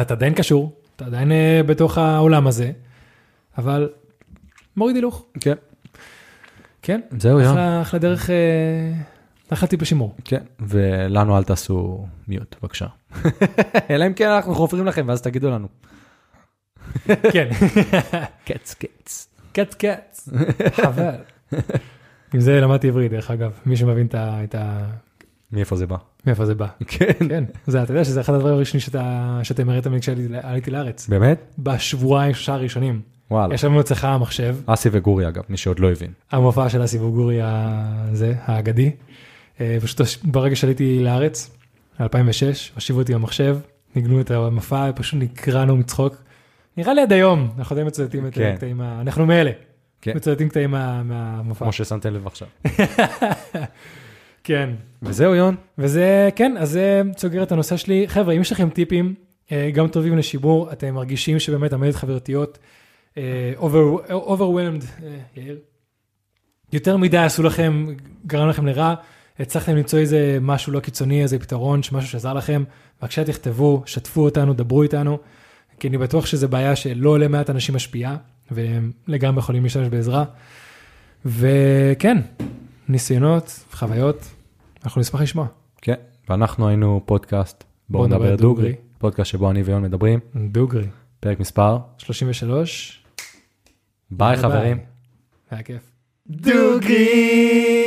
אתה 0.01 0.13
עדיין 0.13 0.33
קשור 0.33 0.79
אתה 0.95 1.05
עדיין 1.05 1.31
אה, 1.31 1.61
בתוך 1.65 1.97
העולם 1.97 2.47
הזה 2.47 2.71
אבל 3.57 3.89
מוריד 4.77 4.95
הילוך. 4.95 5.25
כן. 5.39 5.55
כן 6.81 7.01
זהו, 7.17 7.39
יום. 7.39 7.57
אחלה, 7.57 7.99
דרך, 7.99 8.29
אחלה 9.49 9.69
טיפ 9.69 9.81
לשימור. 9.81 10.15
כן, 10.25 10.43
ולנו 10.59 11.37
אל 11.37 11.43
תעשו 11.43 12.07
מיוט, 12.27 12.55
בבקשה. 12.61 12.87
אלא 13.89 14.07
אם 14.07 14.13
כן 14.13 14.29
אנחנו 14.29 14.55
חופרים 14.55 14.85
לכם, 14.85 15.05
ואז 15.07 15.21
תגידו 15.21 15.49
לנו. 15.49 15.67
כן, 17.05 17.49
קץ, 18.47 18.73
קץ. 18.73 19.27
קץ 19.53 19.75
קץ, 19.75 20.29
חבל. 20.71 21.15
עם 22.33 22.39
זה 22.39 22.61
למדתי 22.61 22.87
עברית 22.87 23.11
דרך 23.11 23.31
אגב, 23.31 23.59
מי 23.65 23.77
שמבין 23.77 24.07
את 24.13 24.55
ה... 24.55 24.85
מאיפה 25.51 25.75
זה 25.75 25.87
בא? 25.87 25.97
מאיפה 26.25 26.45
זה 26.45 26.55
בא. 26.55 26.67
כן. 26.87 27.05
כן, 27.29 27.43
זה, 27.67 27.83
אתה 27.83 27.91
יודע 27.91 28.03
שזה 28.03 28.21
אחד 28.21 28.33
הדברים 28.33 28.55
הראשונים 28.55 28.79
שאתה, 28.81 29.39
שאתם 29.43 29.69
הראיתם 29.69 29.93
לי 29.93 29.99
כשעליתי 30.01 30.71
לארץ. 30.71 31.07
באמת? 31.07 31.41
בשבועיים 31.59 32.33
שלושה 32.33 32.53
הראשונים. 32.53 33.01
וואלה. 33.31 33.53
יש 33.55 33.63
לנו 33.63 33.79
אצלך 33.81 34.03
המחשב, 34.03 34.55
אסי 34.65 34.89
וגורי 34.91 35.27
אגב, 35.27 35.43
מי 35.49 35.57
שעוד 35.57 35.79
לא 35.79 35.91
הבין. 35.91 36.11
המופע 36.31 36.69
של 36.69 36.81
הסיבוב 36.81 37.15
גורי 37.15 37.39
הזה, 37.43 38.33
האגדי. 38.41 38.91
אה, 39.61 39.77
פשוט 39.81 40.01
ברגע 40.23 40.55
שעליתי 40.55 40.99
לארץ, 41.03 41.51
2006, 42.01 42.71
הושיבו 42.75 42.99
אותי 42.99 43.13
במחשב, 43.13 43.57
ניגנו 43.95 44.21
את 44.21 44.31
המופע, 44.31 44.89
פשוט 44.95 45.19
נקרענו 45.21 45.75
מצחוק. 45.75 46.15
נראה 46.77 46.93
לי 46.93 47.01
עד 47.01 47.13
היום, 47.13 47.49
אנחנו 47.57 47.73
עדיין 47.73 47.87
מצטטים 47.87 48.27
את 48.27 48.33
כן. 48.33 48.51
הקטעים, 48.53 48.81
אנחנו 48.81 49.25
מאלה, 49.25 49.51
כן. 50.01 50.11
מצטטים 50.15 50.49
קטעים 50.49 50.71
מה- 50.71 51.03
מהמופע. 51.03 51.65
כמו 51.65 51.71
ששמתם 51.71 52.13
לב 52.13 52.27
עכשיו. 52.27 52.47
כן, 54.49 54.69
וזהו 55.01 55.35
יון. 55.35 55.55
וזה, 55.77 56.29
כן, 56.35 56.55
אז 56.57 56.69
זה 56.69 57.01
סוגר 57.17 57.43
את 57.43 57.51
הנושא 57.51 57.77
שלי. 57.77 58.07
חבר'ה, 58.07 58.33
אם 58.33 58.41
יש 58.41 58.51
לכם 58.51 58.69
טיפים, 58.69 59.13
אה, 59.51 59.69
גם 59.73 59.87
טובים 59.87 60.17
לשימור, 60.17 60.71
אתם 60.71 60.93
מרגישים 60.93 61.39
שבאמת 61.39 61.73
המדיות 61.73 61.95
חברתיות, 61.95 62.57
אה, 63.17 63.53
over- 63.57 64.09
overwhelmed, 64.09 65.03
אה, 65.03 65.17
יאיר, 65.37 65.57
יותר 66.73 66.97
מדי 66.97 67.17
עשו 67.17 67.43
לכם, 67.43 67.87
גרם 68.27 68.49
לכם 68.49 68.65
לרע, 68.65 68.93
הצלחתם 69.39 69.75
למצוא 69.75 69.99
איזה 69.99 70.37
משהו 70.41 70.73
לא 70.73 70.79
קיצוני, 70.79 71.21
איזה 71.21 71.39
פתרון, 71.39 71.79
משהו 71.91 72.09
שעזר 72.09 72.33
לכם, 72.33 72.63
בבקשה 73.01 73.23
תכתבו, 73.23 73.83
שתפו 73.85 74.21
אותנו, 74.21 74.53
דברו 74.53 74.83
איתנו, 74.83 75.17
כי 75.79 75.87
אני 75.87 75.97
בטוח 75.97 76.25
שזו 76.25 76.47
בעיה 76.47 76.75
שלא 76.75 77.09
עולה 77.09 77.27
מעט 77.27 77.49
אנשים 77.49 77.75
משפיעה, 77.75 78.17
והם 78.51 78.91
לגמרי 79.07 79.39
יכולים 79.39 79.63
להשתמש 79.63 79.87
בעזרה. 79.87 80.23
וכן, 81.25 82.17
ניסיונות, 82.89 83.63
חוויות, 83.71 84.38
אנחנו 84.83 85.01
נשמח 85.01 85.21
לשמוע. 85.21 85.47
כן. 85.81 85.95
ואנחנו 86.29 86.67
היינו 86.67 87.01
פודקאסט, 87.05 87.63
בואו 87.89 88.07
נדבר 88.07 88.35
דוגרי. 88.35 88.75
פודקאסט 88.97 89.31
שבו 89.31 89.51
אני 89.51 89.61
ויון 89.61 89.83
מדברים. 89.83 90.19
דוגרי, 90.35 90.87
פרק 91.19 91.39
מספר. 91.39 91.77
33. 91.97 93.03
ביי 94.11 94.37
חברים. 94.37 94.77
היה 95.51 95.63
כיף. 95.63 95.91
דוגרי. 96.27 97.79